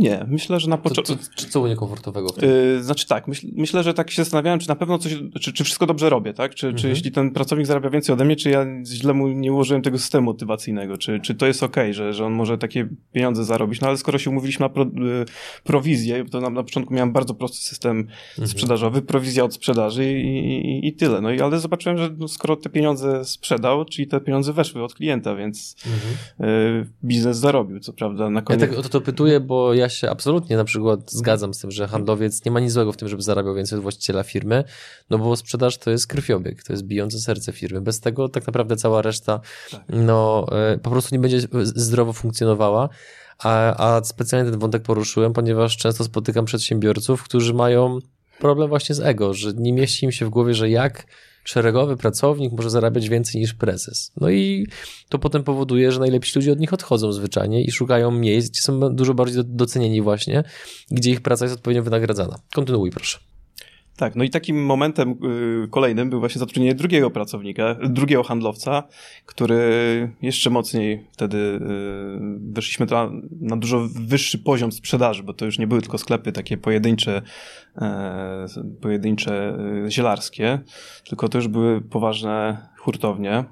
Nie, 0.00 0.26
myślę, 0.28 0.60
że 0.60 0.70
na 0.70 0.78
początku. 0.78 1.14
Co, 1.36 1.46
co, 1.46 1.68
niekomfortowego 1.68 2.28
w 2.28 2.34
tym? 2.34 2.50
Yy, 2.50 2.82
znaczy 2.82 3.06
tak, 3.06 3.28
myśl, 3.28 3.46
myślę, 3.52 3.82
że 3.82 3.94
tak 3.94 4.10
się 4.10 4.22
zastanawiałem, 4.22 4.60
czy 4.60 4.68
na 4.68 4.76
pewno 4.76 4.98
coś, 4.98 5.16
czy, 5.40 5.52
czy 5.52 5.64
wszystko 5.64 5.86
dobrze 5.86 6.10
robię, 6.10 6.34
tak? 6.34 6.54
Czy, 6.54 6.66
mhm. 6.66 6.82
czy 6.82 6.88
jeśli 6.88 7.12
ten 7.12 7.30
pracownik 7.30 7.66
zarabia 7.66 7.90
więcej 7.90 8.12
ode 8.12 8.24
mnie, 8.24 8.36
czy 8.36 8.50
ja 8.50 8.66
źle 8.86 9.14
mu 9.14 9.28
nie 9.28 9.52
ułożyłem 9.52 9.82
tego 9.82 9.98
systemu 9.98 10.24
motywacyjnego, 10.24 10.98
czy, 10.98 11.20
czy 11.20 11.34
to 11.34 11.46
jest 11.46 11.62
okej, 11.62 11.84
okay, 11.84 11.94
że, 11.94 12.12
że 12.12 12.26
on 12.26 12.32
może 12.32 12.58
takie 12.58 12.88
pieniądze 13.12 13.44
zarobić, 13.44 13.80
no 13.80 13.88
ale 13.88 13.96
skoro 13.96 14.18
się 14.18 14.30
umówiliśmy 14.30 14.64
na 14.64 14.68
pro, 14.68 14.84
yy, 14.84 15.24
prowizję, 15.64 16.24
to 16.24 16.40
na, 16.40 16.50
na 16.50 16.62
początku 16.62 16.94
miałem 16.94 17.12
bardzo 17.12 17.34
prosty 17.34 17.58
system 17.58 17.98
mhm. 17.98 18.48
sprzedażowy, 18.48 19.02
prowizja 19.02 19.44
od 19.44 19.54
sprzedaży 19.54 20.12
i, 20.12 20.38
i, 20.38 20.88
i 20.88 20.92
tyle. 20.92 21.20
No 21.20 21.30
i 21.30 21.40
ale 21.40 21.60
zobaczyłem, 21.60 21.98
że 21.98 22.10
no, 22.18 22.28
skoro 22.28 22.56
te 22.56 22.70
pieniądze 22.70 23.24
sprzedał, 23.24 23.84
czyli 23.84 24.08
te 24.08 24.20
pieniądze 24.20 24.52
weszły 24.52 24.84
od 24.84 24.94
klienta, 24.94 25.34
więc 25.34 25.76
mhm. 25.86 26.14
yy, 26.74 26.86
biznes 27.04 27.36
zarobił, 27.36 27.80
co 27.80 27.92
prawda 27.92 28.30
na 28.30 28.42
koniec. 28.42 28.62
Ja 28.62 28.68
tak 28.68 28.78
o 28.78 28.82
to 28.88 29.00
pytuję, 29.00 29.40
bo 29.40 29.74
ja 29.74 29.88
się 29.94 30.10
absolutnie 30.10 30.56
na 30.56 30.64
przykład 30.64 31.12
zgadzam 31.12 31.54
z 31.54 31.58
tym, 31.58 31.70
że 31.70 31.88
handlowiec 31.88 32.44
nie 32.44 32.50
ma 32.50 32.60
nic 32.60 32.72
złego 32.72 32.92
w 32.92 32.96
tym, 32.96 33.08
żeby 33.08 33.22
zarabiał 33.22 33.54
więcej 33.54 33.76
od 33.76 33.82
właściciela 33.82 34.22
firmy, 34.22 34.64
no 35.10 35.18
bo 35.18 35.36
sprzedaż 35.36 35.78
to 35.78 35.90
jest 35.90 36.06
krwiobieg, 36.06 36.62
to 36.62 36.72
jest 36.72 36.82
bijące 36.82 37.20
serce 37.20 37.52
firmy. 37.52 37.80
Bez 37.80 38.00
tego 38.00 38.28
tak 38.28 38.46
naprawdę 38.46 38.76
cała 38.76 39.02
reszta 39.02 39.40
tak. 39.70 39.82
no, 39.88 40.46
e, 40.52 40.78
po 40.78 40.90
prostu 40.90 41.14
nie 41.14 41.18
będzie 41.18 41.40
zdrowo 41.62 42.12
funkcjonowała. 42.12 42.88
A, 43.38 43.76
a 43.96 44.04
specjalnie 44.04 44.50
ten 44.50 44.60
wątek 44.60 44.82
poruszyłem, 44.82 45.32
ponieważ 45.32 45.76
często 45.76 46.04
spotykam 46.04 46.44
przedsiębiorców, 46.44 47.22
którzy 47.22 47.54
mają 47.54 47.98
problem 48.40 48.68
właśnie 48.68 48.94
z 48.94 49.00
ego, 49.00 49.34
że 49.34 49.52
nie 49.56 49.72
mieści 49.72 50.04
im 50.04 50.12
się 50.12 50.26
w 50.26 50.30
głowie, 50.30 50.54
że 50.54 50.70
jak 50.70 51.06
szeregowy 51.44 51.96
pracownik 51.96 52.52
może 52.52 52.70
zarabiać 52.70 53.08
więcej 53.08 53.40
niż 53.40 53.54
prezes. 53.54 54.12
No 54.20 54.30
i 54.30 54.66
to 55.08 55.18
potem 55.18 55.44
powoduje, 55.44 55.92
że 55.92 56.00
najlepsi 56.00 56.38
ludzie 56.38 56.52
od 56.52 56.60
nich 56.60 56.72
odchodzą 56.72 57.12
zwyczajnie 57.12 57.64
i 57.64 57.70
szukają 57.70 58.10
miejsc, 58.10 58.50
gdzie 58.50 58.60
są 58.60 58.94
dużo 58.94 59.14
bardziej 59.14 59.42
docenieni 59.46 60.02
właśnie, 60.02 60.44
gdzie 60.90 61.10
ich 61.10 61.20
praca 61.20 61.44
jest 61.44 61.54
odpowiednio 61.54 61.82
wynagradzana. 61.82 62.38
Kontynuuj 62.54 62.90
proszę. 62.90 63.29
Tak, 64.00 64.16
no 64.16 64.24
i 64.24 64.30
takim 64.30 64.64
momentem 64.64 65.10
y, 65.64 65.68
kolejnym 65.68 66.10
był 66.10 66.20
właśnie 66.20 66.38
zatrudnienie 66.38 66.74
drugiego 66.74 67.10
pracownika, 67.10 67.74
drugiego 67.74 68.22
handlowca, 68.22 68.82
który 69.26 69.60
jeszcze 70.22 70.50
mocniej 70.50 71.06
wtedy 71.12 71.38
y, 71.38 71.60
weszliśmy 72.52 72.86
to 72.86 72.94
na, 72.94 73.20
na, 73.40 73.56
dużo 73.56 73.88
wyższy 73.94 74.38
poziom 74.38 74.72
sprzedaży, 74.72 75.22
bo 75.22 75.34
to 75.34 75.44
już 75.44 75.58
nie 75.58 75.66
były 75.66 75.80
tylko 75.80 75.98
sklepy 75.98 76.32
takie 76.32 76.56
pojedyncze, 76.56 77.22
e, 77.76 78.46
pojedyncze 78.80 79.58
y, 79.86 79.90
zielarskie, 79.90 80.58
tylko 81.08 81.28
to 81.28 81.38
już 81.38 81.48
były 81.48 81.80
poważne 81.80 82.68
hurtownie, 82.78 83.44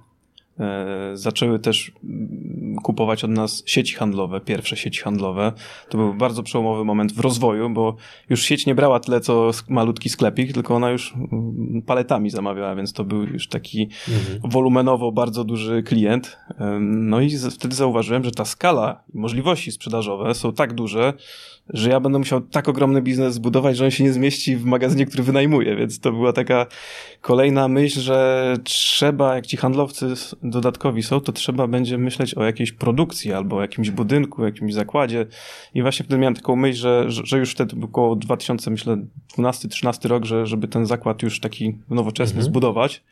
zaczęły 1.14 1.58
też 1.58 1.92
mm, 2.04 2.76
kupować 2.82 3.24
od 3.24 3.30
nas 3.30 3.62
sieci 3.66 3.94
handlowe, 3.94 4.40
pierwsze 4.40 4.76
sieci 4.76 5.00
handlowe. 5.00 5.52
To 5.88 5.98
był 5.98 6.14
bardzo 6.14 6.42
przełomowy 6.42 6.84
moment 6.84 7.12
w 7.12 7.20
rozwoju, 7.20 7.70
bo 7.70 7.96
już 8.30 8.42
sieć 8.42 8.66
nie 8.66 8.74
brała 8.74 9.00
tyle 9.00 9.20
co 9.20 9.50
malutki 9.68 10.08
sklepik, 10.08 10.52
tylko 10.52 10.74
ona 10.74 10.90
już 10.90 11.14
mm, 11.14 11.82
paletami 11.86 12.30
zamawiała, 12.30 12.74
więc 12.74 12.92
to 12.92 13.04
był 13.04 13.22
już 13.22 13.48
taki 13.48 13.88
mhm. 14.08 14.50
wolumenowo 14.52 15.12
bardzo 15.12 15.44
duży 15.44 15.82
klient. 15.82 16.36
E, 16.60 16.78
no 16.80 17.20
i 17.20 17.30
wtedy 17.50 17.74
zauważyłem, 17.74 18.24
że 18.24 18.30
ta 18.30 18.44
skala 18.44 19.02
i 19.14 19.18
możliwości 19.18 19.72
sprzedażowe 19.72 20.34
są 20.34 20.52
tak 20.52 20.74
duże, 20.74 21.12
że 21.68 21.90
ja 21.90 22.00
będę 22.00 22.18
musiał 22.18 22.40
tak 22.40 22.68
ogromny 22.68 23.02
biznes 23.02 23.34
zbudować, 23.34 23.76
że 23.76 23.84
on 23.84 23.90
się 23.90 24.04
nie 24.04 24.12
zmieści 24.12 24.56
w 24.56 24.64
magazynie, 24.64 25.06
który 25.06 25.22
wynajmuję, 25.22 25.76
więc 25.76 26.00
to 26.00 26.12
była 26.12 26.32
taka 26.32 26.66
kolejna 27.20 27.68
myśl, 27.68 28.00
że 28.00 28.56
trzeba, 28.64 29.34
jak 29.34 29.46
ci 29.46 29.56
handlowcy 29.56 30.06
dodatkowi 30.50 31.02
są, 31.02 31.20
to 31.20 31.32
trzeba 31.32 31.66
będzie 31.66 31.98
myśleć 31.98 32.34
o 32.34 32.44
jakiejś 32.44 32.72
produkcji 32.72 33.32
albo 33.32 33.56
o 33.56 33.60
jakimś 33.60 33.90
budynku, 33.90 34.44
jakimś 34.44 34.74
zakładzie 34.74 35.26
i 35.74 35.82
właśnie 35.82 36.04
wtedy 36.04 36.18
miałem 36.20 36.34
taką 36.34 36.56
myśl, 36.56 36.80
że, 36.80 37.06
że 37.08 37.38
już 37.38 37.52
wtedy 37.52 37.76
około 37.84 38.16
2000, 38.16 38.70
myślę, 38.70 38.96
12-13 39.38 40.08
rok, 40.08 40.24
że, 40.24 40.46
żeby 40.46 40.68
ten 40.68 40.86
zakład 40.86 41.22
już 41.22 41.40
taki 41.40 41.78
nowoczesny 41.90 42.36
mhm. 42.36 42.44
zbudować. 42.44 43.02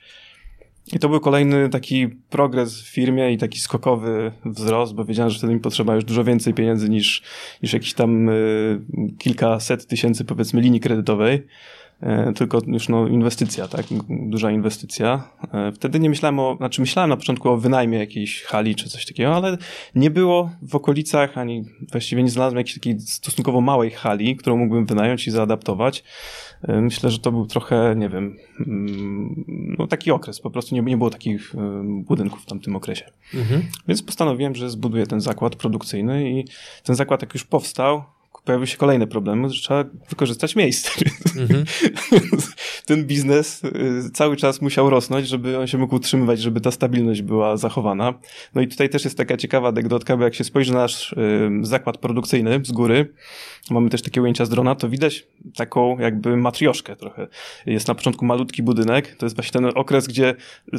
I 0.92 0.98
to 0.98 1.08
był 1.08 1.20
kolejny 1.20 1.68
taki 1.68 2.08
progres 2.08 2.82
w 2.82 2.88
firmie 2.88 3.32
i 3.32 3.38
taki 3.38 3.60
skokowy 3.60 4.32
wzrost, 4.44 4.94
bo 4.94 5.04
wiedziałem, 5.04 5.30
że 5.30 5.38
wtedy 5.38 5.54
mi 5.54 5.60
potrzeba 5.60 5.94
już 5.94 6.04
dużo 6.04 6.24
więcej 6.24 6.54
pieniędzy 6.54 6.88
niż, 6.88 7.22
niż 7.62 7.72
jakieś 7.72 7.94
tam 7.94 8.28
y, 8.28 8.80
kilkaset 9.18 9.86
tysięcy 9.86 10.24
powiedzmy 10.24 10.60
linii 10.60 10.80
kredytowej. 10.80 11.46
E, 12.00 12.32
tylko 12.32 12.60
już 12.66 12.88
no, 12.88 13.08
inwestycja, 13.08 13.68
tak, 13.68 13.86
duża 14.08 14.50
inwestycja. 14.50 15.28
E, 15.54 15.72
wtedy 15.72 16.00
nie 16.00 16.08
myślałem 16.08 16.38
o, 16.38 16.56
znaczy 16.56 16.80
myślałem 16.80 17.10
na 17.10 17.16
początku 17.16 17.48
o 17.48 17.56
wynajmie 17.56 17.98
jakiejś 17.98 18.42
hali 18.42 18.74
czy 18.74 18.88
coś 18.88 19.06
takiego, 19.06 19.36
ale 19.36 19.58
nie 19.94 20.10
było 20.10 20.50
w 20.62 20.74
okolicach, 20.74 21.38
ani 21.38 21.64
właściwie 21.92 22.22
nie 22.22 22.30
znalazłem 22.30 22.58
jakiejś 22.58 22.74
takiej 22.74 23.00
stosunkowo 23.00 23.60
małej 23.60 23.90
hali, 23.90 24.36
którą 24.36 24.56
mógłbym 24.56 24.86
wynająć 24.86 25.26
i 25.26 25.30
zaadaptować. 25.30 26.04
E, 26.62 26.80
myślę, 26.80 27.10
że 27.10 27.18
to 27.18 27.32
był 27.32 27.46
trochę, 27.46 27.94
nie 27.96 28.08
wiem, 28.08 28.36
mm, 28.66 29.44
no 29.78 29.86
taki 29.86 30.10
okres, 30.10 30.40
po 30.40 30.50
prostu 30.50 30.74
nie, 30.74 30.82
nie 30.82 30.96
było 30.96 31.10
takich 31.10 31.54
budynków 31.86 32.42
w 32.42 32.46
tamtym 32.46 32.76
okresie. 32.76 33.04
Mhm. 33.34 33.62
Więc 33.88 34.02
postanowiłem, 34.02 34.54
że 34.54 34.70
zbuduję 34.70 35.06
ten 35.06 35.20
zakład 35.20 35.56
produkcyjny 35.56 36.30
i 36.30 36.44
ten 36.84 36.96
zakład 36.96 37.22
jak 37.22 37.34
już 37.34 37.44
powstał, 37.44 38.04
pojawiły 38.46 38.66
się 38.66 38.76
kolejne 38.76 39.06
problemy, 39.06 39.50
że 39.50 39.62
trzeba 39.62 39.84
wykorzystać 40.08 40.56
miejsce. 40.56 40.90
Mhm. 41.36 41.64
Ten 42.86 43.04
biznes 43.04 43.64
y, 43.64 44.10
cały 44.12 44.36
czas 44.36 44.60
musiał 44.60 44.90
rosnąć, 44.90 45.28
żeby 45.28 45.58
on 45.58 45.66
się 45.66 45.78
mógł 45.78 45.94
utrzymywać, 45.94 46.40
żeby 46.40 46.60
ta 46.60 46.70
stabilność 46.70 47.22
była 47.22 47.56
zachowana. 47.56 48.14
No 48.54 48.60
i 48.60 48.68
tutaj 48.68 48.88
też 48.88 49.04
jest 49.04 49.16
taka 49.16 49.36
ciekawa 49.36 49.68
anegdotka, 49.68 50.16
bo 50.16 50.24
jak 50.24 50.34
się 50.34 50.44
spojrzy 50.44 50.72
na 50.72 50.86
nasz 50.86 51.14
zakład 51.62 51.98
produkcyjny 51.98 52.60
z 52.64 52.72
góry, 52.72 53.12
mamy 53.70 53.90
też 53.90 54.02
takie 54.02 54.22
ujęcia 54.22 54.44
z 54.44 54.48
drona, 54.48 54.74
to 54.74 54.88
widać 54.88 55.26
taką 55.56 55.98
jakby 55.98 56.36
matrioszkę 56.36 56.96
trochę. 56.96 57.26
Jest 57.66 57.88
na 57.88 57.94
początku 57.94 58.24
malutki 58.24 58.62
budynek, 58.62 59.16
to 59.16 59.26
jest 59.26 59.36
właśnie 59.36 59.60
ten 59.60 59.70
okres, 59.74 60.06
gdzie 60.06 60.34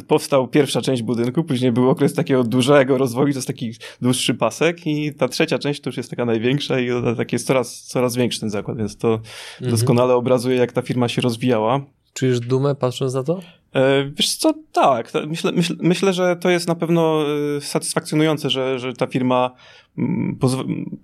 powstał 0.06 0.48
pierwsza 0.48 0.82
część 0.82 1.02
budynku, 1.02 1.44
później 1.44 1.72
był 1.72 1.90
okres 1.90 2.14
takiego 2.14 2.44
dużego 2.44 2.98
rozwoju, 2.98 3.32
to 3.32 3.38
jest 3.38 3.46
taki 3.46 3.72
dłuższy 4.02 4.34
pasek 4.34 4.86
i 4.86 5.14
ta 5.14 5.28
trzecia 5.28 5.58
część 5.58 5.80
to 5.80 5.90
już 5.90 5.96
jest 5.96 6.10
taka 6.10 6.24
największa 6.24 6.80
i 6.80 6.88
takie 7.16 7.34
jest 7.34 7.46
coraz, 7.46 7.82
coraz 7.82 8.16
większy 8.16 8.40
ten 8.40 8.50
zakład, 8.50 8.78
więc 8.78 8.96
to 8.96 9.14
mhm. 9.14 9.70
doskonale 9.70 10.14
obrazuje, 10.14 10.56
jak 10.56 10.72
ta 10.72 10.82
firma 10.82 11.08
się 11.08 11.22
rozwijała. 11.22 11.97
Czujesz 12.18 12.40
dumę 12.40 12.74
patrząc 12.74 13.14
na 13.14 13.22
to? 13.22 13.40
E, 13.74 14.10
wiesz 14.10 14.36
co, 14.36 14.54
tak. 14.72 15.12
Myślę, 15.26 15.52
myślę, 15.52 15.76
myślę, 15.80 16.12
że 16.12 16.36
to 16.36 16.50
jest 16.50 16.68
na 16.68 16.74
pewno 16.74 17.24
e, 17.56 17.60
satysfakcjonujące, 17.60 18.50
że, 18.50 18.78
że 18.78 18.92
ta 18.92 19.06
firma, 19.06 19.50
mm, 19.98 20.38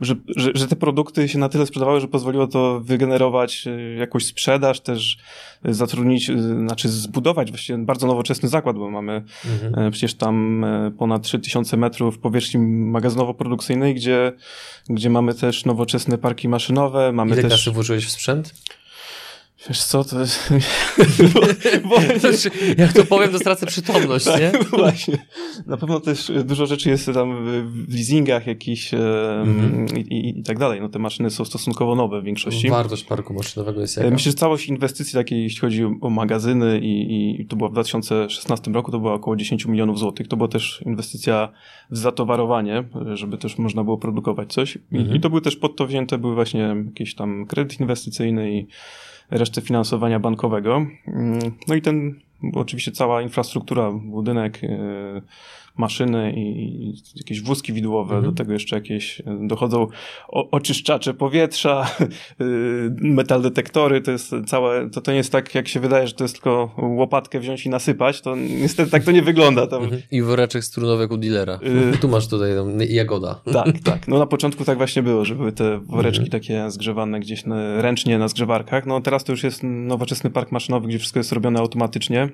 że, 0.00 0.14
że, 0.36 0.50
że 0.54 0.68
te 0.68 0.76
produkty 0.76 1.28
się 1.28 1.38
na 1.38 1.48
tyle 1.48 1.66
sprzedawały, 1.66 2.00
że 2.00 2.08
pozwoliło 2.08 2.46
to 2.46 2.80
wygenerować 2.80 3.66
e, 3.66 3.94
jakąś 3.94 4.26
sprzedaż, 4.26 4.80
też 4.80 5.18
zatrudnić, 5.64 6.30
znaczy 6.36 6.88
zbudować 6.88 7.50
właściwie 7.50 7.78
bardzo 7.78 8.06
nowoczesny 8.06 8.48
zakład, 8.48 8.76
bo 8.76 8.90
mamy 8.90 9.24
mhm. 9.64 9.90
przecież 9.92 10.14
tam 10.14 10.66
ponad 10.98 11.22
3000 11.22 11.76
metrów 11.76 12.18
powierzchni 12.18 12.60
magazynowo-produkcyjnej, 12.92 13.94
gdzie, 13.94 14.32
gdzie 14.88 15.10
mamy 15.10 15.34
też 15.34 15.64
nowoczesne 15.64 16.18
parki 16.18 16.48
maszynowe. 16.48 17.12
Mamy 17.12 17.32
Ile 17.32 17.42
też... 17.42 17.52
kasy 17.52 17.70
włożyłeś 17.70 18.06
w 18.06 18.10
sprzęt? 18.10 18.54
Wiesz 19.68 19.82
co, 19.84 20.04
to 20.04 20.20
jest... 20.20 20.52
bo, 21.88 22.18
znaczy, 22.18 22.50
jak 22.78 22.92
to 22.92 23.04
powiem, 23.04 23.30
to 23.30 23.38
stracę 23.38 23.66
przytomność, 23.66 24.24
tak, 24.24 24.40
nie? 24.40 24.52
Właśnie. 24.78 25.18
Na 25.66 25.76
pewno 25.76 26.00
też 26.00 26.32
dużo 26.44 26.66
rzeczy 26.66 26.90
jest 26.90 27.12
tam 27.14 27.46
w 27.86 27.94
leasingach 27.94 28.46
jakichś 28.46 28.94
mm 28.94 29.86
-hmm. 29.86 29.98
i, 29.98 30.38
i, 30.38 30.42
tak 30.42 30.58
dalej. 30.58 30.80
No 30.80 30.88
te 30.88 30.98
maszyny 30.98 31.30
są 31.30 31.44
stosunkowo 31.44 31.94
nowe 31.94 32.20
w 32.20 32.24
większości. 32.24 32.70
Wartość 32.70 33.04
parku 33.04 33.34
maszynowego 33.34 33.80
jest 33.80 33.96
jaka? 33.96 34.10
Myślę, 34.10 34.32
że 34.32 34.38
całość 34.38 34.68
inwestycji 34.68 35.14
takiej, 35.14 35.42
jeśli 35.42 35.60
chodzi 35.60 35.84
o 36.00 36.10
magazyny 36.10 36.80
i, 36.80 37.40
i 37.40 37.46
to 37.46 37.56
było 37.56 37.68
w 37.68 37.72
2016 37.72 38.70
roku, 38.70 38.92
to 38.92 38.98
było 38.98 39.14
około 39.14 39.36
10 39.36 39.66
milionów 39.66 39.98
złotych. 39.98 40.28
To 40.28 40.36
była 40.36 40.48
też 40.48 40.82
inwestycja 40.86 41.48
w 41.90 41.98
zatowarowanie, 41.98 42.84
żeby 43.14 43.38
też 43.38 43.58
można 43.58 43.84
było 43.84 43.98
produkować 43.98 44.52
coś. 44.52 44.76
I, 44.76 44.80
mm 44.92 45.06
-hmm. 45.06 45.16
i 45.16 45.20
to 45.20 45.30
były 45.30 45.40
też 45.40 45.56
pod 45.56 45.76
to 45.76 45.86
wzięte, 45.86 46.18
były 46.18 46.34
właśnie 46.34 46.76
jakieś 46.86 47.14
tam 47.14 47.46
kredyt 47.46 47.80
inwestycyjny 47.80 48.52
i 48.58 48.66
resztę 49.30 49.60
finansowania 49.60 50.20
bankowego. 50.20 50.86
Mm, 51.06 51.38
no 51.68 51.74
i 51.74 51.82
ten, 51.82 52.20
oczywiście 52.54 52.92
cała 52.92 53.22
infrastruktura, 53.22 53.92
budynek, 53.92 54.64
e, 54.64 54.68
maszyny 55.76 56.32
i 56.36 56.94
jakieś 57.14 57.40
wózki 57.40 57.72
widłowe, 57.72 58.14
mhm. 58.14 58.34
do 58.34 58.38
tego 58.38 58.52
jeszcze 58.52 58.76
jakieś 58.76 59.20
e, 59.20 59.24
dochodzą 59.40 59.86
oczyszczacze 60.28 61.14
powietrza, 61.14 61.86
e, 62.00 62.44
metal 63.18 63.42
detektory, 63.42 64.00
to 64.00 64.10
jest 64.10 64.34
całe, 64.46 64.90
to, 64.90 65.00
to 65.00 65.10
nie 65.10 65.16
jest 65.16 65.32
tak, 65.32 65.54
jak 65.54 65.68
się 65.68 65.80
wydaje, 65.80 66.08
że 66.08 66.14
to 66.14 66.24
jest 66.24 66.34
tylko 66.34 66.74
łopatkę 66.78 67.40
wziąć 67.40 67.66
i 67.66 67.68
nasypać, 67.68 68.20
to 68.20 68.36
niestety 68.36 68.90
tak 68.90 69.04
to 69.04 69.12
nie 69.12 69.22
wygląda. 69.22 69.66
Tam... 69.66 69.82
Mhm. 69.82 70.02
I 70.10 70.22
woreczek 70.22 70.64
strunowek 70.64 71.10
u 71.10 71.16
dealera. 71.16 71.58
Y... 71.94 71.98
Tu 72.04 72.08
masz 72.08 72.28
tutaj 72.28 72.50
jagoda. 72.88 73.40
Tak, 73.52 73.78
tak. 73.84 74.08
No 74.08 74.18
na 74.18 74.26
początku 74.26 74.64
tak 74.64 74.78
właśnie 74.78 75.02
było, 75.02 75.24
że 75.24 75.34
były 75.34 75.52
te 75.52 75.78
woreczki 75.78 76.24
mhm. 76.24 76.40
takie 76.40 76.70
zgrzewane 76.70 77.20
gdzieś 77.20 77.46
na, 77.46 77.82
ręcznie 77.82 78.18
na 78.18 78.28
zgrzewarkach. 78.28 78.86
No 78.86 79.00
teraz 79.00 79.24
to 79.24 79.32
już 79.32 79.42
jest 79.42 79.60
nowoczesny 79.62 80.30
park 80.30 80.52
maszynowy, 80.52 80.88
gdzie 80.88 80.98
wszystko 80.98 81.20
jest 81.20 81.32
robione 81.32 81.60
automatycznie. 81.60 82.28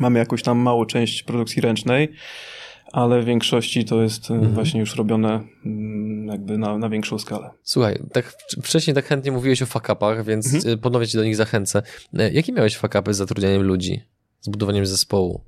Mamy 0.00 0.18
jakąś 0.18 0.42
tam 0.42 0.58
małą 0.58 0.86
część 0.86 1.22
produkcji 1.22 1.62
ręcznej, 1.62 2.08
ale 2.92 3.22
w 3.22 3.24
większości 3.24 3.84
to 3.84 4.02
jest 4.02 4.30
e, 4.30 4.34
mhm. 4.34 4.54
właśnie 4.54 4.80
już 4.80 4.96
robione 4.96 5.40
mm, 5.66 6.26
jakby 6.26 6.58
na, 6.58 6.78
na 6.78 6.88
większą 6.88 7.18
skalę. 7.18 7.50
Słuchaj, 7.62 8.02
tak 8.12 8.34
wcześniej 8.62 8.94
tak 8.94 9.06
chętnie 9.06 9.32
mówiłeś 9.32 9.62
o 9.62 9.66
fakapach, 9.66 10.24
więc 10.24 10.54
mhm. 10.54 10.74
E, 10.74 10.78
ponownie 10.78 11.08
cię 11.08 11.18
do 11.18 11.24
nich 11.24 11.36
zachęcę. 11.36 11.82
E, 12.18 12.32
jakie 12.32 12.52
miałeś 12.52 12.76
fakapy 12.76 13.14
z 13.14 13.16
zatrudnianiem 13.16 13.62
ludzi, 13.62 14.00
z 14.40 14.48
budowaniem 14.48 14.86
zespołu? 14.86 15.40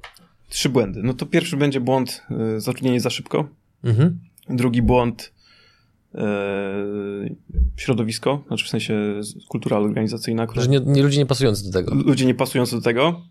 Trzy 0.49 0.69
błędy. 0.69 1.01
No 1.03 1.15
to 1.15 1.27
pierwszy 1.27 1.57
będzie 1.57 1.81
błąd 1.81 2.23
zatrudnienie 2.59 3.01
za 3.01 3.11
szybko. 3.11 3.49
Mhm. 3.85 4.21
Drugi 4.49 4.83
błąd 4.83 5.33
środowisko, 7.77 8.45
znaczy 8.47 8.65
w 8.65 8.69
sensie 8.69 9.21
kultura 9.49 9.79
organizacyjna. 9.79 10.47
Która... 10.47 10.63
Że 10.63 10.71
nie, 10.71 10.81
nie, 10.81 11.03
ludzie 11.03 11.19
nie 11.19 11.27
pasujący 11.27 11.65
do 11.65 11.73
tego. 11.73 11.95
Ludzie 11.95 12.27
nie 12.27 12.35
pasujący 12.35 12.77
do 12.77 12.83
tego. 12.83 13.23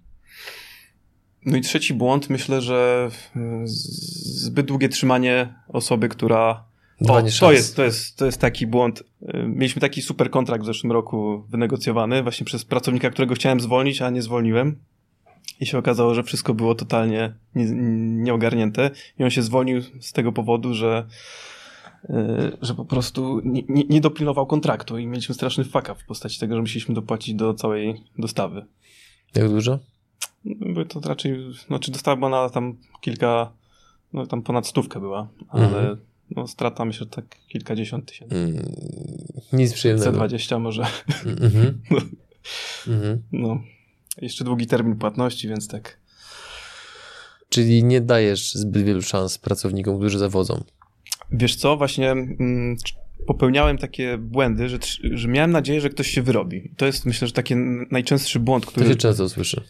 No 1.46 1.58
i 1.58 1.62
trzeci 1.62 1.94
błąd, 1.94 2.30
myślę, 2.30 2.62
że 2.62 3.10
zbyt 4.34 4.66
długie 4.66 4.90
trzymanie 4.90 5.54
osoby, 5.68 6.10
która. 6.10 6.64
O, 7.08 7.22
to 7.40 7.52
jest, 7.52 7.76
to, 7.76 7.84
jest, 7.84 8.18
to 8.18 8.26
jest 8.26 8.42
taki 8.42 8.68
błąd. 8.68 9.04
Mieliśmy 9.48 9.82
taki 9.82 10.02
super 10.02 10.30
kontrakt 10.30 10.64
w 10.64 10.66
zeszłym 10.66 10.92
roku 10.92 11.44
wynegocjowany 11.50 12.24
właśnie 12.24 12.46
przez 12.46 12.66
pracownika, 12.66 13.10
którego 13.10 13.36
chciałem 13.36 13.60
zwolnić, 13.60 14.02
a 14.02 14.10
nie 14.10 14.22
zwolniłem. 14.22 14.76
I 15.60 15.66
się 15.66 15.78
okazało, 15.78 16.14
że 16.14 16.24
wszystko 16.24 16.54
było 16.54 16.76
totalnie 16.76 17.34
nie, 17.56 17.66
nieogarnięte. 18.24 18.92
I 19.20 19.24
on 19.24 19.30
się 19.30 19.42
zwolnił 19.42 19.82
z 20.00 20.14
tego 20.14 20.32
powodu, 20.32 20.74
że, 20.74 21.08
że 22.62 22.76
po 22.76 22.86
prostu 22.86 23.42
nie, 23.44 23.64
nie, 23.70 23.84
nie 23.84 24.02
dopilnował 24.02 24.46
kontraktu 24.46 24.98
i 24.98 25.08
mieliśmy 25.08 25.36
straszny 25.36 25.64
fuck 25.64 25.90
w 25.98 26.06
postaci 26.06 26.40
tego, 26.40 26.56
że 26.56 26.62
musieliśmy 26.62 26.96
dopłacić 26.96 27.36
do 27.36 27.54
całej 27.54 28.02
dostawy. 28.18 28.66
Jak 29.36 29.50
dużo? 29.50 29.80
By 30.46 30.86
to 30.86 31.00
raczej, 31.00 31.54
znaczy 31.68 31.92
dostała 31.92 32.28
ona 32.28 32.50
tam 32.50 32.78
kilka, 33.02 33.52
no 34.14 34.28
tam 34.28 34.42
ponad 34.42 34.68
stówkę 34.68 35.00
była, 35.00 35.28
ale 35.50 35.66
mhm. 35.66 35.98
no 36.36 36.48
strata 36.48 36.86
myślę, 36.86 37.00
że 37.00 37.10
tak 37.10 37.26
kilkadziesiąt 37.48 38.06
tysięcy. 38.06 38.36
Mm, 38.36 38.66
nic 39.54 39.74
przyjemnego. 39.74 40.12
C20 40.12 40.60
może. 40.60 40.86
Mhm. 41.26 41.82
no. 41.92 41.98
Mhm. 42.88 43.22
no. 43.32 43.62
Jeszcze 44.22 44.44
długi 44.44 44.68
termin 44.68 44.96
płatności, 44.96 45.48
więc 45.48 45.68
tak. 45.68 45.98
Czyli 47.50 47.84
nie 47.84 48.02
dajesz 48.02 48.54
zbyt 48.54 48.84
wielu 48.84 49.02
szans 49.02 49.38
pracownikom, 49.38 50.00
którzy 50.00 50.20
zawodzą. 50.20 50.64
Wiesz 51.32 51.56
co, 51.56 51.78
właśnie 51.78 52.12
mm, 52.12 52.78
popełniałem 53.28 53.78
takie 53.78 54.18
błędy, 54.18 54.70
że, 54.70 54.78
że 55.04 55.28
miałem 55.28 55.52
nadzieję, 55.52 55.82
że 55.82 55.90
ktoś 55.90 56.08
się 56.08 56.22
wyrobi. 56.22 56.72
To 56.78 56.86
jest 56.86 57.06
myślę, 57.06 57.28
że 57.28 57.34
taki 57.34 57.56
najczęstszy 57.92 58.40
błąd, 58.40 58.66
który... 58.66 58.86
To 58.86 58.92
się 58.92 58.98
często 58.98 59.30
słyszy 59.30 59.64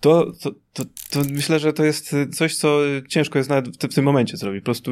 to, 0.00 0.32
to, 0.40 0.50
to, 0.72 0.84
to, 1.10 1.20
myślę, 1.32 1.58
że 1.58 1.72
to 1.72 1.84
jest 1.84 2.16
coś, 2.32 2.56
co 2.56 2.78
ciężko 3.08 3.38
jest 3.38 3.50
nawet 3.50 3.68
w, 3.68 3.88
w 3.90 3.94
tym 3.94 4.04
momencie 4.04 4.36
zrobić. 4.36 4.60
Po 4.60 4.64
prostu 4.64 4.90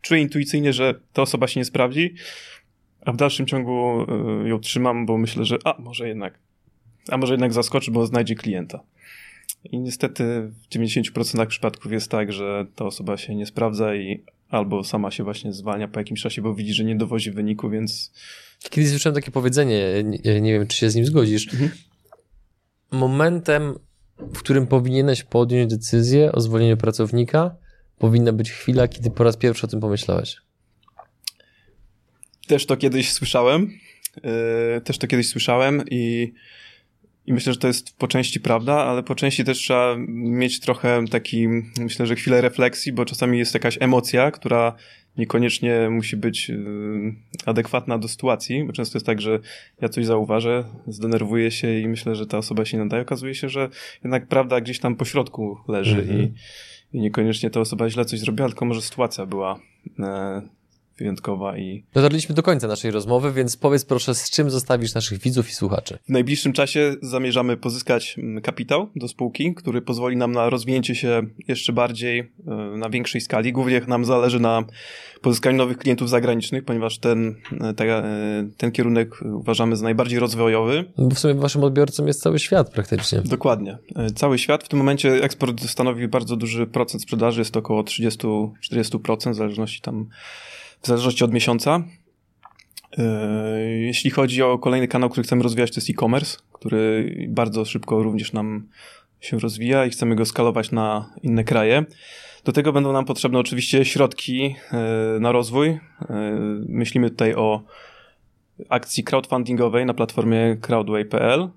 czuję 0.00 0.20
intuicyjnie, 0.20 0.72
że 0.72 0.94
ta 1.12 1.22
osoba 1.22 1.48
się 1.48 1.60
nie 1.60 1.64
sprawdzi, 1.64 2.14
a 3.00 3.12
w 3.12 3.16
dalszym 3.16 3.46
ciągu 3.46 4.06
y, 4.44 4.48
ją 4.48 4.58
trzymam, 4.58 5.06
bo 5.06 5.18
myślę, 5.18 5.44
że 5.44 5.58
a, 5.64 5.80
może 5.80 6.08
jednak, 6.08 6.38
a 7.08 7.16
może 7.16 7.32
jednak 7.32 7.52
zaskoczy, 7.52 7.90
bo 7.90 8.06
znajdzie 8.06 8.34
klienta. 8.34 8.80
I 9.64 9.78
niestety 9.78 10.50
w 10.62 10.74
90% 10.74 11.46
przypadków 11.46 11.92
jest 11.92 12.10
tak, 12.10 12.32
że 12.32 12.66
ta 12.74 12.84
osoba 12.84 13.16
się 13.16 13.34
nie 13.34 13.46
sprawdza 13.46 13.94
i 13.94 14.24
albo 14.48 14.84
sama 14.84 15.10
się 15.10 15.24
właśnie 15.24 15.52
zwalnia 15.52 15.88
po 15.88 16.00
jakimś 16.00 16.22
czasie, 16.22 16.42
bo 16.42 16.54
widzi, 16.54 16.74
że 16.74 16.84
nie 16.84 16.96
dowozi 16.96 17.30
wyniku, 17.30 17.70
więc... 17.70 18.12
Kiedyś 18.70 18.90
słyszałem 18.90 19.14
takie 19.14 19.30
powiedzenie, 19.30 20.04
nie, 20.04 20.40
nie 20.40 20.52
wiem, 20.52 20.66
czy 20.66 20.76
się 20.76 20.90
z 20.90 20.94
nim 20.94 21.06
zgodzisz. 21.06 21.52
Mhm. 21.52 21.70
Momentem 22.90 23.74
w 24.18 24.38
którym 24.38 24.66
powinieneś 24.66 25.22
podjąć 25.22 25.70
decyzję 25.70 26.32
o 26.32 26.40
zwolnieniu 26.40 26.76
pracownika, 26.76 27.56
powinna 27.98 28.32
być 28.32 28.52
chwila, 28.52 28.88
kiedy 28.88 29.10
po 29.10 29.24
raz 29.24 29.36
pierwszy 29.36 29.66
o 29.66 29.68
tym 29.68 29.80
pomyślałeś. 29.80 30.36
Też 32.46 32.66
to 32.66 32.76
kiedyś 32.76 33.12
słyszałem. 33.12 33.70
Yy, 34.16 34.80
też 34.80 34.98
to 34.98 35.06
kiedyś 35.06 35.28
słyszałem 35.28 35.82
i 35.90 36.32
I 37.26 37.32
myślę, 37.32 37.52
że 37.52 37.58
to 37.58 37.66
jest 37.66 37.96
po 37.98 38.08
części 38.08 38.40
prawda, 38.40 38.74
ale 38.74 39.02
po 39.02 39.14
części 39.14 39.44
też 39.44 39.58
trzeba 39.58 39.94
mieć 40.08 40.60
trochę 40.60 41.04
taki, 41.10 41.48
myślę, 41.80 42.06
że 42.06 42.16
chwilę 42.16 42.40
refleksji, 42.40 42.92
bo 42.92 43.04
czasami 43.04 43.38
jest 43.38 43.54
jakaś 43.54 43.78
emocja, 43.80 44.30
która 44.30 44.74
niekoniecznie 45.16 45.90
musi 45.90 46.16
być 46.16 46.50
y, 46.50 47.14
adekwatna 47.46 47.98
do 47.98 48.08
sytuacji, 48.08 48.64
bo 48.64 48.72
często 48.72 48.96
jest 48.96 49.06
tak, 49.06 49.20
że 49.20 49.40
ja 49.80 49.88
coś 49.88 50.06
zauważę, 50.06 50.64
zdenerwuję 50.86 51.50
się 51.50 51.78
i 51.78 51.88
myślę, 51.88 52.14
że 52.14 52.26
ta 52.26 52.38
osoba 52.38 52.64
się 52.64 52.76
nie 52.76 52.84
nadaje. 52.84 53.02
Okazuje 53.02 53.34
się, 53.34 53.48
że 53.48 53.68
jednak 54.04 54.26
prawda 54.26 54.60
gdzieś 54.60 54.78
tam 54.78 54.96
po 54.96 55.04
środku 55.04 55.58
leży 55.68 56.02
mm 56.02 56.06
-hmm. 56.06 56.28
i, 56.92 56.96
i 56.96 57.00
niekoniecznie 57.00 57.50
ta 57.50 57.60
osoba 57.60 57.90
źle 57.90 58.04
coś 58.04 58.20
zrobiła, 58.20 58.48
tylko 58.48 58.64
może 58.64 58.82
sytuacja 58.82 59.26
była 59.26 59.60
e, 59.98 60.42
wyjątkowa 60.98 61.58
i... 61.58 61.84
Dotarliśmy 61.94 62.34
do 62.34 62.42
końca 62.42 62.68
naszej 62.68 62.90
rozmowy, 62.90 63.32
więc 63.32 63.56
powiedz 63.56 63.84
proszę, 63.84 64.14
z 64.14 64.30
czym 64.30 64.50
zostawisz 64.50 64.94
naszych 64.94 65.18
widzów 65.18 65.48
i 65.48 65.52
słuchaczy? 65.52 65.98
W 66.08 66.08
najbliższym 66.08 66.52
czasie 66.52 66.94
zamierzamy 67.02 67.56
pozyskać 67.56 68.18
mm, 68.18 68.42
kapitał 68.42 68.90
do 68.96 69.08
spółki, 69.08 69.54
który 69.54 69.82
pozwoli 69.82 70.16
nam 70.16 70.32
na 70.32 70.50
rozwinięcie 70.50 70.94
się 70.94 71.22
jeszcze 71.48 71.72
bardziej 71.72 72.18
e, 72.18 72.54
na 72.76 72.90
większej 72.90 73.20
skali. 73.20 73.52
Głównie 73.52 73.80
nam 73.80 74.04
zależy 74.04 74.40
na 74.40 74.64
pozyskaniu 75.22 75.56
nowych 75.56 75.78
klientów 75.78 76.08
zagranicznych, 76.08 76.64
ponieważ 76.64 76.98
ten, 76.98 77.34
e, 77.60 77.74
te, 77.74 77.84
e, 77.84 78.04
ten 78.56 78.72
kierunek 78.72 79.22
uważamy 79.22 79.76
za 79.76 79.84
najbardziej 79.84 80.18
rozwojowy. 80.18 80.84
Bo 80.98 81.14
w 81.14 81.18
sumie 81.18 81.34
waszym 81.34 81.64
odbiorcą 81.64 82.06
jest 82.06 82.22
cały 82.22 82.38
świat 82.38 82.70
praktycznie. 82.70 83.22
Dokładnie. 83.24 83.78
Cały 84.14 84.38
świat. 84.38 84.64
W 84.64 84.68
tym 84.68 84.78
momencie 84.78 85.12
eksport 85.12 85.60
stanowi 85.60 86.08
bardzo 86.08 86.36
duży 86.36 86.66
procent 86.66 87.02
sprzedaży, 87.02 87.40
jest 87.40 87.50
to 87.50 87.58
około 87.58 87.82
30-40%, 87.82 89.32
w 89.32 89.34
zależności 89.34 89.80
tam 89.80 90.08
w 90.82 90.86
zależności 90.86 91.24
od 91.24 91.32
miesiąca. 91.32 91.82
E, 92.98 93.04
jeśli 93.60 94.10
chodzi 94.10 94.42
o 94.42 94.58
kolejny 94.58 94.88
kanał, 94.88 95.10
który 95.10 95.24
chcemy 95.24 95.42
rozwijać, 95.42 95.70
to 95.70 95.80
jest 95.80 95.90
e-commerce, 95.90 96.38
który 96.52 97.14
bardzo 97.28 97.64
szybko 97.64 98.02
również 98.02 98.32
nam 98.32 98.68
się 99.20 99.38
rozwija 99.38 99.86
i 99.86 99.90
chcemy 99.90 100.16
go 100.16 100.24
skalować 100.24 100.70
na 100.70 101.10
inne 101.22 101.44
kraje. 101.44 101.84
Do 102.44 102.52
tego 102.52 102.72
będą 102.72 102.92
nam 102.92 103.04
potrzebne 103.04 103.38
oczywiście 103.38 103.84
środki 103.84 104.56
e, 104.72 105.20
na 105.20 105.32
rozwój. 105.32 105.68
E, 105.68 105.80
myślimy 106.68 107.10
tutaj 107.10 107.34
o 107.34 107.62
akcji 108.68 109.04
crowdfundingowej 109.04 109.86
na 109.86 109.94
platformie 109.94 110.56
crowdway.pl, 110.60 111.48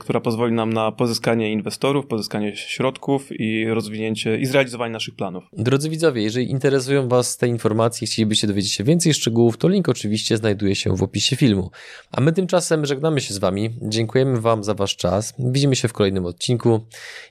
która 0.00 0.20
pozwoli 0.20 0.52
nam 0.52 0.72
na 0.72 0.92
pozyskanie 0.92 1.52
inwestorów, 1.52 2.06
pozyskanie 2.06 2.56
środków 2.56 3.40
i 3.40 3.66
rozwinięcie 3.68 4.38
i 4.38 4.46
zrealizowanie 4.46 4.92
naszych 4.92 5.14
planów. 5.14 5.44
Drodzy 5.52 5.90
widzowie, 5.90 6.22
jeżeli 6.22 6.50
interesują 6.50 7.08
Was 7.08 7.36
te 7.36 7.48
informacje 7.48 8.04
i 8.04 8.08
chcielibyście 8.08 8.46
dowiedzieć 8.46 8.72
się 8.72 8.84
więcej 8.84 9.14
szczegółów, 9.14 9.56
to 9.56 9.68
link 9.68 9.88
oczywiście 9.88 10.36
znajduje 10.36 10.74
się 10.74 10.96
w 10.96 11.02
opisie 11.02 11.36
filmu. 11.36 11.70
A 12.12 12.20
my 12.20 12.32
tymczasem 12.32 12.86
żegnamy 12.86 13.20
się 13.20 13.34
z 13.34 13.38
Wami. 13.38 13.70
Dziękujemy 13.82 14.40
Wam 14.40 14.64
za 14.64 14.74
Wasz 14.74 14.96
czas. 14.96 15.34
Widzimy 15.38 15.76
się 15.76 15.88
w 15.88 15.92
kolejnym 15.92 16.26
odcinku. 16.26 16.80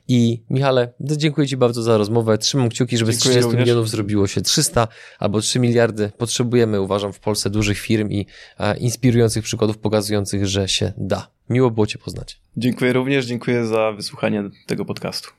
I 0.08 0.44
Michale, 0.50 0.94
dziękuję 1.02 1.48
Ci 1.48 1.58
bardzo 1.58 1.84
za 1.84 1.98
rozmowę. 1.98 2.38
Trzymam 2.38 2.70
kciuki, 2.70 2.98
żeby 2.98 3.12
dziękuję 3.12 3.32
z 3.32 3.32
30 3.32 3.44
również. 3.44 3.66
milionów 3.66 3.90
zrobiło 3.90 4.28
się 4.28 4.42
300 4.42 4.88
albo 5.20 5.42
3 5.42 5.60
miliardy. 5.60 6.12
Potrzebujemy, 6.18 6.82
uważam, 6.82 7.14
w 7.14 7.20
Polsce 7.20 7.50
dużych 7.50 7.80
firm 7.80 8.10
i 8.10 8.26
e, 8.60 8.78
inspirujących 8.78 9.44
przykładów 9.44 9.78
pokazujących, 9.78 10.48
że 10.48 10.68
się 10.68 10.94
da. 10.98 11.39
Miło 11.50 11.72
było 11.72 11.88
Cię 11.88 12.00
poznać. 12.00 12.42
Dziękuję 12.58 12.94
również, 12.94 13.26
dziękuję 13.26 13.66
za 13.66 13.92
wysłuchanie 13.92 14.50
tego 14.68 14.86
podcastu. 14.86 15.39